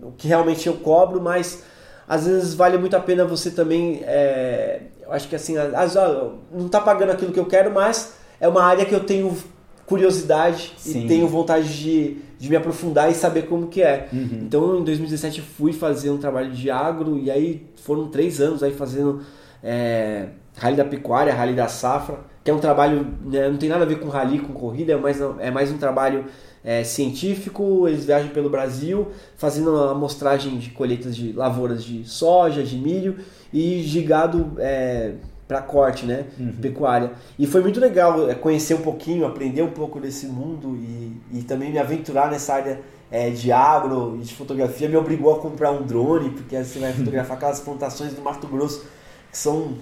o 0.00 0.12
que 0.12 0.28
realmente 0.28 0.66
eu 0.66 0.74
cobro, 0.74 1.20
mas 1.20 1.64
às 2.08 2.26
vezes 2.26 2.54
vale 2.54 2.78
muito 2.78 2.96
a 2.96 3.00
pena 3.00 3.24
você 3.24 3.50
também. 3.50 4.02
É, 4.04 4.82
eu 5.02 5.12
acho 5.12 5.28
que 5.28 5.34
assim, 5.34 5.56
às, 5.58 5.94
não 5.94 6.66
está 6.66 6.80
pagando 6.80 7.12
aquilo 7.12 7.32
que 7.32 7.40
eu 7.40 7.46
quero, 7.46 7.72
mas 7.72 8.14
é 8.40 8.46
uma 8.46 8.62
área 8.62 8.86
que 8.86 8.94
eu 8.94 9.04
tenho 9.04 9.36
curiosidade 9.84 10.74
Sim. 10.76 11.04
e 11.04 11.08
tenho 11.08 11.26
vontade 11.26 11.76
de, 11.76 12.18
de 12.38 12.48
me 12.48 12.56
aprofundar 12.56 13.10
e 13.10 13.14
saber 13.14 13.42
como 13.42 13.66
que 13.66 13.82
é. 13.82 14.08
Uhum. 14.12 14.42
Então 14.42 14.78
em 14.78 14.84
2017 14.84 15.40
fui 15.40 15.72
fazer 15.72 16.10
um 16.10 16.18
trabalho 16.18 16.52
de 16.52 16.70
agro 16.70 17.18
e 17.18 17.30
aí 17.30 17.66
foram 17.82 18.08
três 18.08 18.40
anos 18.40 18.62
aí 18.62 18.72
fazendo 18.72 19.20
é, 19.62 20.28
rally 20.56 20.76
da 20.76 20.84
pecuária, 20.84 21.34
rally 21.34 21.54
da 21.54 21.68
safra, 21.68 22.20
que 22.44 22.50
é 22.50 22.54
um 22.54 22.60
trabalho, 22.60 23.06
né, 23.24 23.48
não 23.48 23.58
tem 23.58 23.68
nada 23.68 23.84
a 23.84 23.86
ver 23.86 23.98
com 23.98 24.08
rally, 24.08 24.38
com 24.38 24.52
corrida, 24.52 24.92
é 24.92 24.96
mais, 24.96 25.20
é 25.20 25.50
mais 25.50 25.70
um 25.70 25.78
trabalho 25.78 26.24
é, 26.64 26.84
científico, 26.84 27.86
eles 27.88 28.04
viajam 28.04 28.30
pelo 28.30 28.48
Brasil 28.48 29.08
fazendo 29.36 29.76
a 29.76 29.90
amostragem 29.92 30.58
de 30.58 30.70
colheitas 30.70 31.16
de 31.16 31.32
lavouras 31.32 31.84
de 31.84 32.04
soja, 32.08 32.62
de 32.62 32.76
milho 32.76 33.16
e 33.52 33.82
de 33.82 34.02
gado 34.02 34.52
é, 34.58 35.14
para 35.48 35.62
corte, 35.62 36.04
né? 36.04 36.26
Uhum. 36.38 36.52
Pecuária. 36.60 37.12
E 37.38 37.46
foi 37.46 37.62
muito 37.62 37.80
legal 37.80 38.28
é, 38.28 38.34
conhecer 38.34 38.74
um 38.74 38.82
pouquinho, 38.82 39.26
aprender 39.26 39.62
um 39.62 39.70
pouco 39.70 39.98
desse 39.98 40.26
mundo 40.26 40.76
e, 40.76 41.38
e 41.38 41.42
também 41.42 41.72
me 41.72 41.78
aventurar 41.78 42.30
nessa 42.30 42.52
área 42.52 42.80
é, 43.10 43.30
de 43.30 43.50
agro 43.50 44.18
e 44.20 44.24
de 44.24 44.34
fotografia. 44.34 44.90
Me 44.90 44.96
obrigou 44.96 45.34
a 45.34 45.40
comprar 45.40 45.70
um 45.70 45.86
drone, 45.86 46.30
porque 46.30 46.62
você 46.62 46.78
vai 46.78 46.92
fotografar 46.94 47.38
aquelas 47.38 47.60
plantações 47.60 48.12
do 48.12 48.20
Mato 48.20 48.46
Grosso 48.46 48.84
que 49.30 49.38
são 49.38 49.78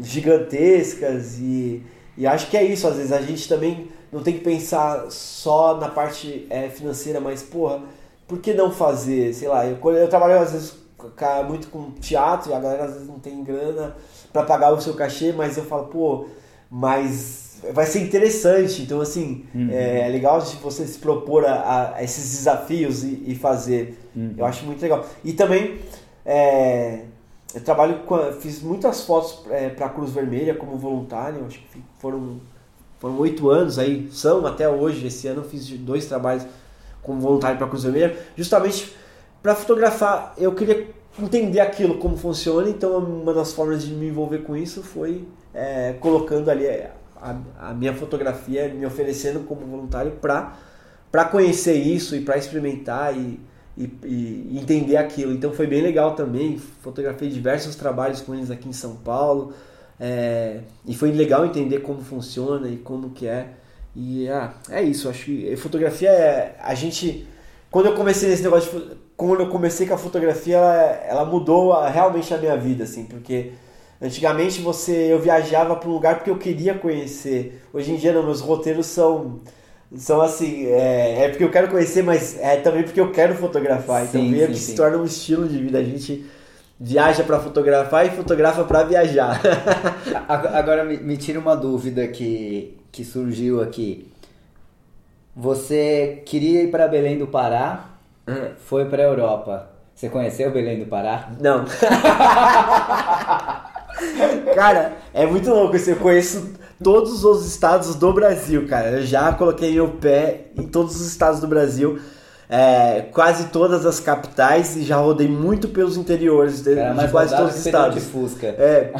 gigantescas 0.00 1.38
e, 1.38 1.82
e 2.16 2.26
acho 2.26 2.48
que 2.48 2.56
é 2.56 2.64
isso. 2.64 2.88
Às 2.88 2.96
vezes 2.96 3.12
a 3.12 3.20
gente 3.20 3.46
também 3.46 3.88
não 4.10 4.22
tem 4.22 4.32
que 4.32 4.40
pensar 4.40 5.10
só 5.10 5.76
na 5.76 5.90
parte 5.90 6.46
é, 6.48 6.70
financeira, 6.70 7.20
mas, 7.20 7.42
porra, 7.42 7.82
por 8.26 8.38
que 8.38 8.54
não 8.54 8.70
fazer? 8.70 9.34
Sei 9.34 9.46
lá, 9.46 9.66
eu, 9.66 9.78
eu 9.90 10.08
trabalho 10.08 10.40
às 10.40 10.52
vezes 10.52 10.80
muito 11.46 11.68
com 11.68 11.90
teatro 11.90 12.50
e 12.50 12.54
a 12.54 12.60
galera 12.60 12.84
às 12.84 12.92
vezes 12.92 13.08
não 13.08 13.18
tem 13.18 13.42
grana 13.42 13.94
para 14.32 14.42
pagar 14.44 14.72
o 14.72 14.80
seu 14.80 14.94
cachê, 14.94 15.32
mas 15.32 15.56
eu 15.56 15.64
falo, 15.64 15.86
pô, 15.86 16.26
mas 16.70 17.60
vai 17.72 17.86
ser 17.86 18.00
interessante. 18.00 18.82
Então, 18.82 19.00
assim, 19.00 19.44
uhum. 19.54 19.68
é, 19.70 20.06
é, 20.06 20.08
legal 20.08 20.40
de 20.40 20.56
você 20.56 20.86
se 20.86 20.98
propor 20.98 21.44
a, 21.44 21.94
a 21.96 22.02
esses 22.02 22.38
desafios 22.38 23.04
e, 23.04 23.22
e 23.26 23.34
fazer. 23.34 23.98
Uhum. 24.16 24.34
Eu 24.36 24.44
acho 24.44 24.64
muito 24.64 24.80
legal. 24.80 25.04
E 25.22 25.32
também, 25.32 25.78
é, 26.24 27.02
eu 27.54 27.60
trabalho 27.60 28.00
com, 28.00 28.18
fiz 28.40 28.62
muitas 28.62 29.02
fotos 29.02 29.44
é, 29.50 29.68
para 29.68 29.86
a 29.86 29.88
Cruz 29.90 30.10
Vermelha 30.10 30.54
como 30.54 30.76
voluntário, 30.76 31.44
acho 31.46 31.58
que 31.58 31.82
foram 31.98 32.40
foram 32.98 33.18
oito 33.18 33.50
anos 33.50 33.80
aí, 33.80 34.08
são 34.12 34.46
até 34.46 34.68
hoje. 34.68 35.04
Esse 35.08 35.26
ano 35.26 35.40
eu 35.40 35.44
fiz 35.44 35.68
dois 35.70 36.06
trabalhos 36.06 36.46
como 37.02 37.20
voluntário 37.20 37.56
para 37.56 37.66
a 37.66 37.68
Cruz 37.68 37.82
Vermelha, 37.82 38.16
justamente 38.36 38.94
para 39.42 39.56
fotografar. 39.56 40.34
Eu 40.38 40.54
queria 40.54 40.88
entender 41.18 41.60
aquilo, 41.60 41.98
como 41.98 42.16
funciona, 42.16 42.68
então 42.68 42.98
uma 42.98 43.34
das 43.34 43.52
formas 43.52 43.84
de 43.84 43.92
me 43.92 44.08
envolver 44.08 44.38
com 44.38 44.56
isso 44.56 44.82
foi 44.82 45.26
é, 45.52 45.94
colocando 46.00 46.50
ali 46.50 46.66
a, 46.68 47.36
a, 47.58 47.74
minha 47.74 47.94
fotografia, 47.94 48.68
me 48.68 48.84
oferecendo 48.86 49.40
como 49.40 49.66
voluntário 49.66 50.12
para 50.12 51.24
conhecer 51.26 51.74
isso 51.74 52.16
e 52.16 52.20
para 52.20 52.36
experimentar 52.38 53.16
e, 53.16 53.38
e, 53.76 53.84
e, 54.04 54.58
entender 54.60 54.96
aquilo. 54.96 55.32
Então 55.32 55.52
foi 55.52 55.66
bem 55.66 55.82
legal 55.82 56.14
também, 56.14 56.58
fotografei 56.58 57.28
diversos 57.28 57.76
trabalhos 57.76 58.20
com 58.20 58.34
eles 58.34 58.50
aqui 58.50 58.68
em 58.68 58.72
São 58.72 58.96
Paulo. 58.96 59.52
É, 60.00 60.60
e 60.84 60.94
foi 60.94 61.12
legal 61.12 61.44
entender 61.46 61.80
como 61.80 62.00
funciona 62.00 62.68
e 62.68 62.76
como 62.78 63.10
que 63.10 63.26
é. 63.26 63.50
E 63.94 64.28
ah, 64.28 64.54
é 64.70 64.82
isso, 64.82 65.08
acho 65.08 65.26
que 65.26 65.56
fotografia 65.56 66.10
é. 66.10 66.56
A 66.60 66.74
gente. 66.74 67.28
Quando 67.70 67.86
eu 67.86 67.94
comecei 67.94 68.28
nesse 68.28 68.42
negócio 68.42 68.80
de, 68.80 68.96
Quando 69.22 69.40
eu 69.40 69.48
comecei 69.48 69.86
com 69.86 69.94
a 69.94 69.98
fotografia, 69.98 70.56
ela, 70.56 70.82
ela 71.06 71.24
mudou 71.24 71.72
a, 71.72 71.88
realmente 71.88 72.34
a 72.34 72.38
minha 72.38 72.56
vida, 72.56 72.82
assim, 72.82 73.04
porque 73.04 73.52
antigamente 74.00 74.60
você 74.60 75.12
eu 75.12 75.20
viajava 75.20 75.76
para 75.76 75.88
um 75.88 75.92
lugar 75.92 76.16
porque 76.16 76.30
eu 76.30 76.36
queria 76.36 76.74
conhecer. 76.74 77.62
Hoje 77.72 77.92
em 77.92 77.96
dia 77.96 78.12
não, 78.12 78.24
meus 78.24 78.40
roteiros 78.40 78.86
são 78.86 79.38
são 79.94 80.20
assim, 80.20 80.66
é, 80.66 81.24
é, 81.24 81.28
porque 81.28 81.44
eu 81.44 81.52
quero 81.52 81.68
conhecer, 81.68 82.02
mas 82.02 82.36
é 82.40 82.56
também 82.56 82.82
porque 82.82 83.00
eu 83.00 83.12
quero 83.12 83.36
fotografar. 83.36 84.04
Então 84.04 84.20
meio 84.20 84.48
que 84.48 84.56
se 84.58 84.74
torna 84.74 84.98
um 84.98 85.04
estilo 85.04 85.48
de 85.48 85.56
vida. 85.56 85.78
A 85.78 85.84
gente 85.84 86.26
viaja 86.80 87.22
para 87.22 87.38
fotografar 87.38 88.04
e 88.04 88.10
fotografa 88.10 88.64
para 88.64 88.82
viajar. 88.82 89.40
Agora 90.26 90.84
me, 90.84 90.96
me 90.96 91.16
tira 91.16 91.38
uma 91.38 91.54
dúvida 91.54 92.08
que, 92.08 92.76
que 92.90 93.04
surgiu 93.04 93.62
aqui. 93.62 94.08
Você 95.36 96.22
queria 96.26 96.64
ir 96.64 96.72
para 96.72 96.88
Belém 96.88 97.16
do 97.16 97.28
Pará, 97.28 97.91
hum. 98.32 98.50
foi 98.56 98.84
para 98.86 99.02
Europa. 99.02 99.68
Você 99.94 100.08
conheceu 100.08 100.50
Belém 100.50 100.78
do 100.78 100.86
Pará? 100.86 101.28
Não. 101.40 101.64
cara, 104.54 104.92
é 105.14 105.26
muito 105.26 105.50
louco 105.50 105.76
isso. 105.76 105.90
Eu 105.90 105.96
conheço 105.96 106.54
todos 106.82 107.24
os 107.24 107.46
estados 107.46 107.94
do 107.94 108.12
Brasil, 108.12 108.66
cara. 108.66 108.90
Eu 108.90 109.02
já 109.02 109.32
coloquei 109.32 109.72
meu 109.72 109.88
pé 109.88 110.46
em 110.56 110.66
todos 110.66 110.96
os 110.96 111.06
estados 111.06 111.40
do 111.40 111.46
Brasil 111.46 112.00
é, 112.54 113.06
quase 113.14 113.46
todas 113.46 113.86
as 113.86 113.98
capitais 113.98 114.76
e 114.76 114.82
já 114.82 114.96
rodei 114.96 115.26
muito 115.26 115.68
pelos 115.68 115.96
interiores 115.96 116.60
de, 116.60 116.74
de 116.74 117.08
quase 117.10 117.34
todos 117.34 117.54
os 117.54 117.64
estados. 117.64 117.94
De 117.94 118.00
Fusca. 118.02 118.46
É, 118.46 118.92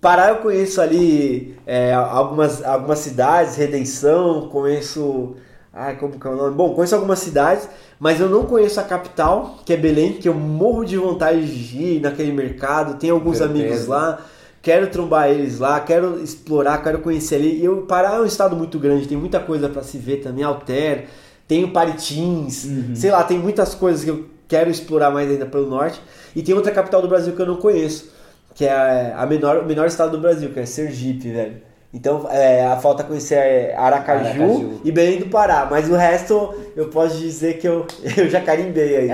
Pará 0.00 0.28
eu 0.28 0.36
conheço 0.36 0.80
ali 0.80 1.56
é, 1.66 1.92
algumas, 1.92 2.62
algumas 2.64 3.00
cidades, 3.00 3.56
Redenção, 3.56 4.48
conheço. 4.48 5.34
Ai, 5.72 5.96
como 5.96 6.18
que 6.18 6.26
é 6.26 6.30
o 6.30 6.36
nome? 6.36 6.54
Bom, 6.54 6.74
conheço 6.74 6.94
algumas 6.94 7.18
cidades, 7.18 7.68
mas 7.98 8.20
eu 8.20 8.28
não 8.28 8.44
conheço 8.44 8.78
a 8.78 8.82
capital, 8.82 9.58
que 9.64 9.72
é 9.72 9.76
Belém, 9.76 10.14
que 10.14 10.28
eu 10.28 10.34
morro 10.34 10.84
de 10.84 10.96
vontade 10.96 11.46
de 11.46 11.82
ir 11.82 12.00
naquele 12.00 12.32
mercado. 12.32 12.98
Tenho 12.98 13.14
alguns 13.14 13.40
amigos 13.40 13.86
lá, 13.86 14.20
quero 14.60 14.86
trombar 14.88 15.30
eles 15.30 15.58
lá, 15.58 15.80
quero 15.80 16.22
explorar, 16.22 16.82
quero 16.82 16.98
conhecer 16.98 17.36
ali. 17.36 17.62
E 17.62 17.68
o 17.68 17.82
Pará 17.82 18.16
é 18.16 18.20
um 18.20 18.26
estado 18.26 18.54
muito 18.54 18.78
grande, 18.78 19.08
tem 19.08 19.16
muita 19.16 19.40
coisa 19.40 19.68
para 19.68 19.82
se 19.82 19.96
ver 19.96 20.18
também, 20.18 20.44
Alter 20.44 21.06
tem 21.52 21.64
o 21.64 21.70
Paritins, 21.70 22.64
uhum. 22.64 22.96
sei 22.96 23.10
lá, 23.10 23.22
tem 23.24 23.38
muitas 23.38 23.74
coisas 23.74 24.02
que 24.02 24.08
eu 24.10 24.26
quero 24.48 24.70
explorar 24.70 25.10
mais 25.10 25.30
ainda 25.30 25.44
pelo 25.44 25.68
norte. 25.68 26.00
E 26.34 26.42
tem 26.42 26.54
outra 26.54 26.72
capital 26.72 27.02
do 27.02 27.08
Brasil 27.08 27.34
que 27.34 27.42
eu 27.42 27.46
não 27.46 27.56
conheço, 27.56 28.10
que 28.54 28.64
é 28.64 29.12
a 29.14 29.26
menor, 29.26 29.58
o 29.58 29.66
menor 29.66 29.86
estado 29.86 30.12
do 30.12 30.18
Brasil, 30.18 30.50
que 30.50 30.60
é 30.60 30.64
Sergipe, 30.64 31.30
velho. 31.30 31.60
Então, 31.94 32.26
é, 32.30 32.64
a 32.64 32.76
falta 32.78 33.04
conhecer 33.04 33.34
é 33.34 33.76
Aracaju, 33.76 34.24
Aracaju, 34.24 34.80
e 34.82 34.90
Belém 34.90 35.18
do 35.18 35.26
Pará. 35.26 35.68
Mas 35.70 35.90
o 35.90 35.94
resto, 35.94 36.54
eu 36.74 36.88
posso 36.88 37.18
dizer 37.18 37.58
que 37.58 37.68
eu, 37.68 37.86
eu 38.16 38.30
já 38.30 38.40
carimbei 38.40 38.96
aí. 38.96 39.10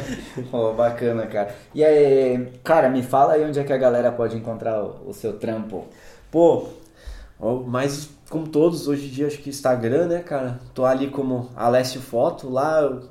oh, 0.50 0.72
bacana, 0.72 1.26
cara. 1.26 1.54
E 1.74 1.84
aí, 1.84 2.48
cara, 2.64 2.88
me 2.88 3.02
fala 3.02 3.34
aí 3.34 3.44
onde 3.44 3.58
é 3.60 3.64
que 3.64 3.72
a 3.72 3.76
galera 3.76 4.10
pode 4.10 4.36
encontrar 4.36 4.82
o, 4.82 5.10
o 5.10 5.12
seu 5.12 5.34
trampo. 5.34 5.84
Pô, 6.30 6.68
mais 7.66 8.08
como 8.30 8.48
todos, 8.48 8.88
hoje 8.88 9.06
em 9.06 9.10
dia 9.10 9.26
acho 9.26 9.38
que 9.38 9.50
Instagram, 9.50 10.06
né, 10.06 10.20
cara? 10.20 10.58
Tô 10.72 10.86
ali 10.86 11.08
como 11.08 11.50
Alessio 11.54 12.00
Foto, 12.00 12.48
lá 12.48 12.80
eu 12.80 13.02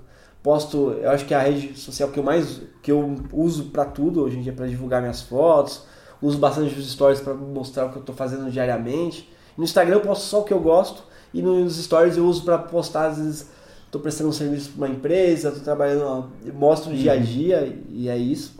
posto, 0.42 0.94
eu 0.94 1.12
acho 1.12 1.26
que 1.26 1.34
é 1.36 1.38
a 1.38 1.42
rede 1.42 1.78
social 1.78 2.10
que 2.10 2.18
eu 2.20 2.24
mais 2.24 2.62
que 2.82 2.92
eu 2.92 3.16
uso 3.32 3.66
para 3.66 3.86
tudo 3.86 4.24
hoje 4.24 4.40
em 4.40 4.42
dia 4.42 4.54
para 4.54 4.66
divulgar 4.66 5.00
minhas 5.00 5.22
fotos, 5.22 5.84
uso 6.22 6.38
bastante 6.38 6.78
os 6.78 6.92
stories 6.92 7.20
para 7.20 7.34
mostrar 7.34 7.86
o 7.86 7.90
que 7.92 7.98
eu 7.98 8.04
tô 8.04 8.14
fazendo 8.14 8.50
diariamente. 8.52 9.30
No 9.58 9.64
Instagram 9.64 9.96
eu 9.96 10.02
posto 10.02 10.24
só 10.24 10.42
o 10.42 10.44
que 10.44 10.54
eu 10.54 10.60
gosto 10.60 11.04
e 11.34 11.42
nos 11.42 11.78
stories 11.84 12.18
eu 12.18 12.26
uso 12.26 12.44
para 12.44 12.58
postar 12.58 13.08
às 13.08 13.18
vezes 13.18 13.50
tô 13.90 14.00
prestando 14.00 14.30
um 14.30 14.34
serviço 14.34 14.72
para 14.72 14.86
uma 14.86 14.96
empresa, 14.96 15.52
tô 15.52 15.60
trabalhando, 15.60 16.32
mostro 16.54 16.92
o 16.92 16.96
dia 16.96 17.14
a 17.14 17.16
uhum. 17.16 17.22
dia 17.22 17.78
e 17.90 18.08
é 18.08 18.18
isso. 18.18 18.60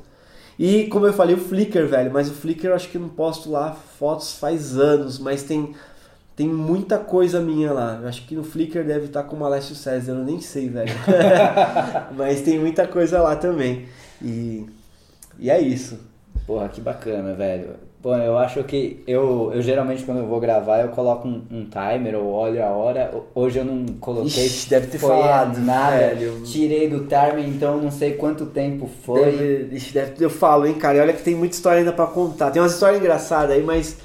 E 0.60 0.86
como 0.88 1.08
eu 1.08 1.14
falei, 1.14 1.36
o 1.36 1.40
Flickr, 1.40 1.88
velho, 1.88 2.12
mas 2.12 2.30
o 2.30 2.34
Flickr 2.34 2.68
eu 2.68 2.76
acho 2.76 2.90
que 2.90 2.98
eu 2.98 3.02
não 3.02 3.10
posto 3.10 3.50
lá 3.50 3.72
fotos 3.72 4.34
faz 4.34 4.78
anos, 4.78 5.18
mas 5.18 5.44
tem 5.44 5.74
tem 6.36 6.48
muita 6.48 6.98
coisa 6.98 7.40
minha 7.40 7.72
lá. 7.72 8.00
Eu 8.02 8.08
acho 8.08 8.26
que 8.26 8.36
no 8.36 8.44
Flickr 8.44 8.84
deve 8.84 9.06
estar 9.06 9.24
com 9.24 9.38
o 9.38 9.46
Alessio 9.46 9.76
César, 9.76 10.14
eu 10.14 10.24
nem 10.24 10.40
sei, 10.42 10.70
velho. 10.70 10.92
Mas 12.18 12.42
tem 12.42 12.58
muita 12.58 12.88
coisa 12.88 13.22
lá 13.22 13.36
também. 13.36 13.86
E, 14.22 14.66
e 15.38 15.50
é 15.52 15.62
isso. 15.62 16.00
Porra, 16.46 16.70
que 16.70 16.82
bacana, 16.82 17.34
velho. 17.34 17.92
Bom, 18.02 18.18
eu 18.18 18.36
acho 18.36 18.64
que 18.64 19.04
eu, 19.06 19.52
eu 19.54 19.62
geralmente 19.62 20.04
quando 20.04 20.22
eu 20.22 20.26
vou 20.26 20.40
gravar 20.40 20.80
eu 20.80 20.88
coloco 20.88 21.28
um, 21.28 21.44
um 21.52 21.66
timer 21.66 22.16
ou 22.16 22.32
olho 22.32 22.64
a 22.64 22.70
hora. 22.70 23.14
Hoje 23.36 23.60
eu 23.60 23.66
não 23.66 23.86
coloquei. 24.00 24.48
Ixi, 24.48 24.70
deve 24.70 24.88
ter 24.88 24.98
falado 24.98 25.60
nada. 25.60 25.98
Velho. 25.98 26.42
Tirei 26.44 26.90
do 26.90 27.02
timer, 27.02 27.48
então 27.48 27.78
não 27.78 27.92
sei 27.92 28.14
quanto 28.14 28.48
tempo 28.48 28.90
foi. 29.04 29.24
Deve, 29.24 29.76
ixi, 29.76 29.94
deve, 29.94 30.14
eu 30.20 30.32
falo, 30.32 30.66
hein, 30.66 30.74
cara. 30.74 30.98
E 30.98 31.02
olha 31.02 31.14
que 31.14 31.22
tem 31.22 31.36
muita 31.36 31.54
história 31.54 31.80
ainda 31.80 31.94
pra 31.94 32.08
contar. 32.08 32.50
Tem 32.50 32.60
umas 32.60 32.74
histórias 32.74 33.00
engraçadas 33.00 33.56
aí, 33.56 33.62
mas 33.62 33.98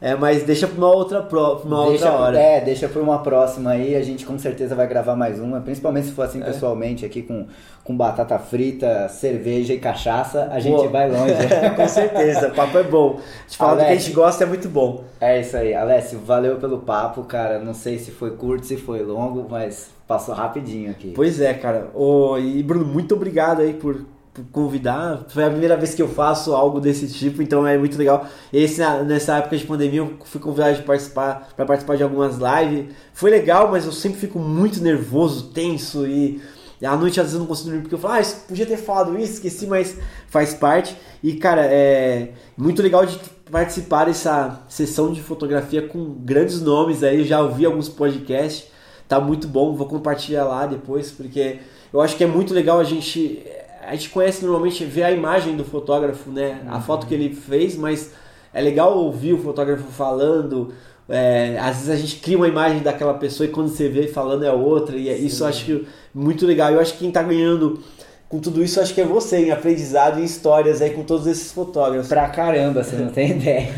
é, 0.00 0.14
mas 0.14 0.44
deixa 0.44 0.68
pra 0.68 0.76
uma 0.76 0.94
outra, 0.94 1.22
pro, 1.22 1.56
uma 1.64 1.88
deixa, 1.88 2.06
outra 2.06 2.12
hora. 2.12 2.38
É, 2.38 2.60
deixa 2.60 2.88
pra 2.88 3.02
uma 3.02 3.18
próxima 3.18 3.70
aí. 3.70 3.96
A 3.96 4.02
gente 4.02 4.24
com 4.24 4.38
certeza 4.38 4.74
vai 4.74 4.86
gravar 4.86 5.16
mais 5.16 5.40
uma. 5.40 5.60
Principalmente 5.60 6.06
se 6.06 6.12
for 6.12 6.22
assim 6.22 6.40
é. 6.40 6.44
pessoalmente, 6.44 7.04
aqui 7.04 7.22
com, 7.22 7.46
com 7.82 7.96
batata 7.96 8.38
frita, 8.38 9.08
cerveja 9.08 9.74
e 9.74 9.78
cachaça, 9.78 10.48
a 10.52 10.60
gente 10.60 10.76
Boa. 10.76 10.88
vai 10.88 11.10
longe. 11.10 11.34
com 11.74 11.88
certeza, 11.88 12.48
o 12.48 12.54
papo 12.54 12.78
é 12.78 12.84
bom. 12.84 13.18
A 13.18 13.42
gente 13.48 13.56
fala 13.56 13.76
do 13.76 13.86
que 13.86 13.92
a 13.92 13.96
gente 13.96 14.12
gosta, 14.12 14.44
é 14.44 14.46
muito 14.46 14.68
bom. 14.68 15.02
É 15.20 15.40
isso 15.40 15.56
aí, 15.56 15.74
Alessio, 15.74 16.20
valeu 16.20 16.56
pelo 16.56 16.78
papo, 16.78 17.24
cara. 17.24 17.58
Não 17.58 17.74
sei 17.74 17.98
se 17.98 18.12
foi 18.12 18.30
curto, 18.32 18.66
se 18.66 18.76
foi 18.76 19.02
longo, 19.02 19.46
mas 19.50 19.90
passou 20.06 20.32
rapidinho 20.32 20.90
aqui. 20.92 21.12
Pois 21.14 21.40
é, 21.40 21.52
cara. 21.54 21.88
Oh, 21.92 22.38
e 22.38 22.62
Bruno, 22.62 22.84
muito 22.84 23.16
obrigado 23.16 23.62
aí 23.62 23.74
por 23.74 24.04
convidar. 24.52 25.26
Foi 25.28 25.44
a 25.44 25.50
primeira 25.50 25.76
vez 25.76 25.94
que 25.94 26.02
eu 26.02 26.08
faço 26.08 26.54
algo 26.54 26.80
desse 26.80 27.08
tipo, 27.08 27.42
então 27.42 27.66
é 27.66 27.76
muito 27.76 27.96
legal. 27.96 28.26
Esse 28.52 28.80
nessa 29.04 29.38
época 29.38 29.56
de 29.56 29.64
pandemia 29.64 30.00
eu 30.00 30.16
fui 30.24 30.40
convidado 30.40 30.76
de 30.76 30.82
participar 30.82 31.48
para 31.56 31.64
participar 31.64 31.96
de 31.96 32.02
algumas 32.02 32.36
lives. 32.36 32.94
Foi 33.12 33.30
legal, 33.30 33.70
mas 33.70 33.84
eu 33.84 33.92
sempre 33.92 34.18
fico 34.18 34.38
muito 34.38 34.82
nervoso, 34.82 35.50
tenso 35.50 36.06
e 36.06 36.40
à 36.82 36.96
noite 36.96 37.18
às 37.18 37.26
vezes 37.26 37.34
eu 37.34 37.40
não 37.40 37.46
consigo 37.46 37.70
dormir 37.70 37.82
porque 37.82 37.94
eu 37.94 37.98
falo, 37.98 38.14
ah, 38.14 38.36
podia 38.46 38.64
ter 38.64 38.76
falado 38.76 39.18
isso, 39.18 39.34
esqueci, 39.34 39.66
mas 39.66 39.96
faz 40.28 40.54
parte. 40.54 40.96
E 41.22 41.34
cara, 41.34 41.64
é 41.64 42.32
muito 42.56 42.82
legal 42.82 43.04
de 43.04 43.18
participar 43.50 44.04
dessa 44.04 44.60
sessão 44.68 45.12
de 45.12 45.22
fotografia 45.22 45.82
com 45.82 46.14
grandes 46.20 46.60
nomes 46.60 47.02
aí. 47.02 47.20
Eu 47.20 47.24
já 47.24 47.40
ouvi 47.40 47.66
alguns 47.66 47.88
podcasts, 47.88 48.70
tá 49.08 49.20
muito 49.20 49.48
bom. 49.48 49.74
Vou 49.74 49.86
compartilhar 49.86 50.44
lá 50.44 50.66
depois 50.66 51.10
porque 51.10 51.58
eu 51.92 52.00
acho 52.00 52.16
que 52.16 52.24
é 52.24 52.26
muito 52.26 52.52
legal 52.52 52.78
a 52.78 52.84
gente 52.84 53.42
a 53.88 53.92
gente 53.92 54.10
conhece 54.10 54.44
normalmente, 54.44 54.84
vê 54.84 55.02
a 55.02 55.10
imagem 55.10 55.56
do 55.56 55.64
fotógrafo, 55.64 56.30
né? 56.30 56.60
A 56.66 56.76
uhum. 56.76 56.82
foto 56.82 57.06
que 57.06 57.14
ele 57.14 57.34
fez, 57.34 57.74
mas 57.74 58.12
é 58.52 58.60
legal 58.60 58.96
ouvir 58.96 59.32
o 59.32 59.38
fotógrafo 59.38 59.84
falando. 59.84 60.72
É, 61.08 61.56
às 61.58 61.76
vezes 61.76 61.88
a 61.88 61.96
gente 61.96 62.16
cria 62.16 62.36
uma 62.36 62.48
imagem 62.48 62.80
daquela 62.80 63.14
pessoa 63.14 63.48
e 63.48 63.50
quando 63.50 63.68
você 63.68 63.88
vê 63.88 64.06
falando 64.06 64.44
é 64.44 64.52
outra. 64.52 64.96
E 64.96 65.08
é 65.08 65.16
Sim. 65.16 65.26
isso 65.26 65.42
eu 65.42 65.48
acho 65.48 65.64
que 65.64 65.86
muito 66.14 66.46
legal. 66.46 66.70
Eu 66.70 66.80
acho 66.80 66.92
que 66.92 66.98
quem 66.98 67.08
está 67.08 67.22
ganhando 67.22 67.80
com 68.28 68.38
tudo 68.38 68.62
isso, 68.62 68.78
acho 68.78 68.92
que 68.92 69.00
é 69.00 69.04
você, 69.04 69.46
em 69.46 69.50
aprendizado 69.50 70.20
e 70.20 70.24
histórias 70.24 70.82
aí 70.82 70.90
com 70.90 71.02
todos 71.02 71.26
esses 71.26 71.50
fotógrafos. 71.50 72.08
Pra 72.08 72.28
caramba, 72.28 72.84
você 72.84 72.96
não 72.96 73.08
tem 73.08 73.30
ideia. 73.40 73.72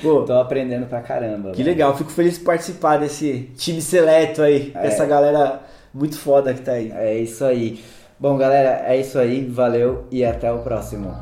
Pô, 0.00 0.22
Tô 0.22 0.32
aprendendo 0.32 0.86
pra 0.86 1.02
caramba. 1.02 1.50
Que 1.50 1.62
legal, 1.62 1.94
fico 1.94 2.10
feliz 2.10 2.38
de 2.38 2.44
participar 2.44 2.96
desse 2.96 3.50
time 3.58 3.82
seleto 3.82 4.40
aí, 4.40 4.72
é. 4.74 4.82
dessa 4.82 5.04
galera 5.04 5.60
muito 5.92 6.18
foda 6.18 6.54
que 6.54 6.62
tá 6.62 6.72
aí. 6.72 6.90
É 6.92 7.18
isso 7.18 7.44
aí. 7.44 7.78
Bom, 8.18 8.36
galera, 8.38 8.84
é 8.86 8.98
isso 8.98 9.18
aí. 9.18 9.44
Valeu 9.44 10.06
e 10.10 10.24
até 10.24 10.52
o 10.52 10.58
próximo. 10.58 11.14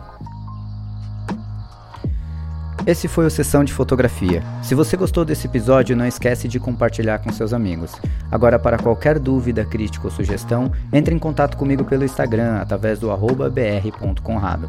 Esse 2.84 3.06
foi 3.06 3.26
o 3.26 3.30
Sessão 3.30 3.62
de 3.62 3.72
Fotografia. 3.72 4.42
Se 4.60 4.74
você 4.74 4.96
gostou 4.96 5.24
desse 5.24 5.46
episódio, 5.46 5.94
não 5.94 6.06
esquece 6.06 6.48
de 6.48 6.58
compartilhar 6.58 7.20
com 7.20 7.30
seus 7.30 7.52
amigos. 7.52 7.92
Agora, 8.30 8.58
para 8.58 8.76
qualquer 8.76 9.20
dúvida, 9.20 9.64
crítica 9.64 10.06
ou 10.06 10.10
sugestão, 10.10 10.72
entre 10.92 11.14
em 11.14 11.18
contato 11.18 11.56
comigo 11.56 11.84
pelo 11.84 12.04
Instagram 12.04 12.56
através 12.56 12.98
do 12.98 13.08
br.conrado. 13.16 14.68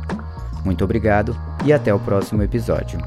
Muito 0.63 0.83
obrigado 0.83 1.35
e 1.65 1.73
até 1.73 1.91
o 1.91 1.99
próximo 1.99 2.43
episódio. 2.43 2.99